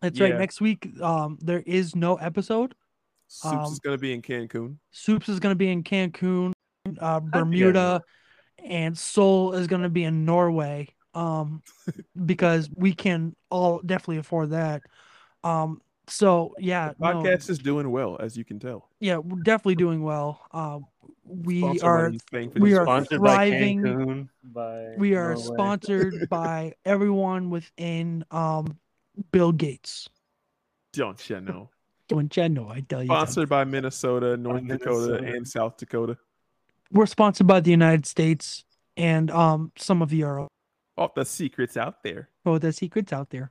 That's 0.00 0.20
right. 0.20 0.38
Next 0.38 0.60
week, 0.60 0.88
um, 1.00 1.38
there 1.40 1.62
is 1.66 1.94
no 1.94 2.16
episode. 2.16 2.74
Soups 3.28 3.54
Um, 3.54 3.72
is 3.72 3.78
gonna 3.80 3.98
be 3.98 4.12
in 4.12 4.22
Cancun. 4.22 4.76
Soups 4.90 5.28
is 5.28 5.38
gonna 5.38 5.54
be 5.54 5.68
in 5.68 5.82
Cancun, 5.82 6.52
uh, 6.98 7.20
Bermuda, 7.20 8.02
and 8.64 8.96
Soul 8.96 9.52
is 9.52 9.66
gonna 9.66 9.88
be 9.90 10.04
in 10.04 10.24
Norway. 10.24 10.88
Um, 11.14 11.62
because 12.26 12.70
we 12.74 12.92
can 12.92 13.34
all 13.50 13.80
definitely 13.80 14.18
afford 14.18 14.50
that. 14.50 14.82
Um, 15.44 15.80
so 16.08 16.54
yeah, 16.58 16.92
no, 16.98 17.06
Podcast 17.06 17.50
is 17.50 17.58
doing 17.58 17.90
well, 17.90 18.16
as 18.20 18.36
you 18.36 18.44
can 18.44 18.58
tell. 18.58 18.88
yeah, 19.00 19.16
we're 19.18 19.40
definitely 19.42 19.74
doing 19.76 20.02
well. 20.02 20.40
Uh, 20.52 20.78
we 21.24 21.60
Sponsor 21.60 21.86
are 21.86 22.02
money 22.04 22.16
is 22.16 22.22
paying 22.30 22.50
for 22.50 22.60
we 22.60 22.74
are. 22.76 22.84
Sponsored 22.84 23.18
thriving. 23.18 23.82
by 23.82 23.88
Cancun. 23.88 24.28
By 24.44 24.94
we 24.98 25.14
are 25.16 25.34
Norway. 25.34 25.42
sponsored 25.42 26.14
by 26.30 26.74
everyone 26.84 27.50
within 27.50 28.24
um 28.30 28.78
Bill 29.32 29.50
Gates. 29.52 30.08
Don't 30.92 31.28
you 31.28 31.40
know? 31.40 31.70
Don't 32.08 32.34
you 32.36 32.48
know? 32.48 32.68
I 32.68 32.80
tell 32.80 33.02
you, 33.02 33.08
Sponsored 33.08 33.48
by 33.48 33.64
Minnesota, 33.64 34.36
North 34.36 34.66
Dakota, 34.66 35.12
Minnesota. 35.14 35.36
and 35.36 35.48
South 35.48 35.76
Dakota. 35.76 36.16
we're 36.92 37.06
sponsored 37.06 37.46
by 37.48 37.58
the 37.60 37.70
United 37.72 38.06
States 38.06 38.64
and 38.96 39.30
um 39.32 39.72
some 39.76 40.02
of 40.02 40.12
Europe. 40.12 40.48
Oh, 40.96 41.10
the 41.14 41.24
secrets 41.24 41.76
out 41.76 42.02
there. 42.04 42.28
Oh, 42.46 42.58
the 42.58 42.72
secrets 42.72 43.12
out 43.12 43.30
there. 43.30 43.50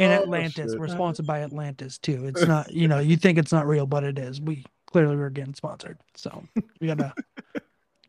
And 0.00 0.12
Oh, 0.12 0.22
Atlantis. 0.22 0.72
shit. 0.72 0.80
We're 0.80 0.88
sponsored 0.88 1.26
by 1.26 1.40
Atlantis 1.42 1.98
too. 1.98 2.26
It's 2.26 2.46
not, 2.46 2.72
you 2.72 2.88
know, 2.88 2.98
you 2.98 3.16
think 3.16 3.38
it's 3.38 3.52
not 3.52 3.66
real, 3.66 3.86
but 3.86 4.04
it 4.04 4.18
is. 4.18 4.40
We 4.40 4.64
clearly 4.86 5.16
we're 5.16 5.30
getting 5.30 5.54
sponsored. 5.54 5.98
So 6.16 6.42
we 6.80 6.86
gotta, 6.86 7.12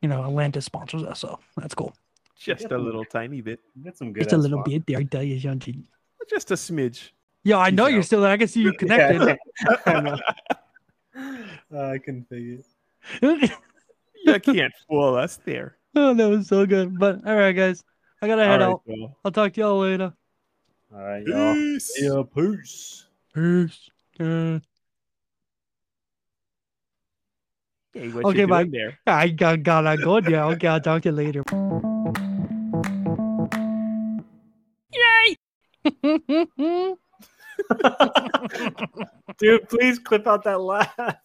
you 0.01 0.09
know, 0.09 0.23
Atlantis 0.23 0.65
sponsors 0.65 1.03
us, 1.03 1.19
so 1.19 1.39
that's 1.57 1.75
cool. 1.75 1.93
Just 2.39 2.71
a 2.71 2.77
little 2.77 3.05
tiny 3.05 3.41
bit. 3.41 3.59
That's 3.75 3.99
some 3.99 4.13
good. 4.13 4.23
Just 4.23 4.33
a 4.33 4.37
little 4.37 4.59
sponsors. 4.59 4.73
bit 4.79 4.87
there, 4.87 4.97
I 4.99 5.03
tell 5.03 5.23
you, 5.23 5.39
something. 5.39 5.87
Just 6.29 6.49
a 6.51 6.55
smidge. 6.55 7.09
Yeah, 7.43 7.57
I 7.57 7.69
He's 7.69 7.77
know 7.77 7.87
you're 7.87 7.99
out. 7.99 8.05
still 8.05 8.21
there. 8.21 8.31
I 8.31 8.37
can 8.37 8.47
see 8.47 8.61
you 8.61 8.73
connected. 8.73 9.37
I. 9.85 10.19
Uh, 11.73 11.77
I 11.77 11.97
can 11.97 12.23
figure 12.25 12.59
it. 13.21 13.51
You 14.23 14.39
can't 14.39 14.71
fool 14.87 15.15
us 15.15 15.39
there. 15.45 15.77
oh, 15.95 16.13
that 16.13 16.29
was 16.29 16.47
so 16.47 16.65
good. 16.67 16.99
But 16.99 17.25
all 17.25 17.35
right, 17.35 17.53
guys, 17.53 17.83
I 18.21 18.27
gotta 18.27 18.45
head 18.45 18.61
All 18.61 18.73
out. 18.73 18.81
right. 18.87 19.09
I'll 19.25 19.31
talk 19.31 19.53
to 19.53 19.59
y'all 19.61 19.79
later. 19.79 20.13
All 20.93 21.01
right, 21.01 21.23
y'all. 21.25 21.53
Peace. 21.53 21.97
Yeah, 22.01 22.23
peace. 22.35 23.05
Peace. 23.33 23.89
Uh, 24.19 24.59
Hey, 27.93 28.09
Okay, 28.09 28.39
you 28.41 28.47
bye. 28.47 28.63
doing 28.63 28.71
there? 28.71 28.99
I 29.05 29.27
got 29.29 29.63
gotta 29.63 29.97
go 29.97 30.19
now. 30.19 30.51
Okay, 30.51 30.67
I'll 30.67 30.79
talk 30.79 31.01
to 31.03 31.09
you 31.09 31.15
later. 31.15 31.43
Yay! 34.95 35.35
Dude, 39.37 39.67
please 39.67 39.99
clip 39.99 40.25
out 40.25 40.43
that 40.45 40.61
laugh. 40.61 41.17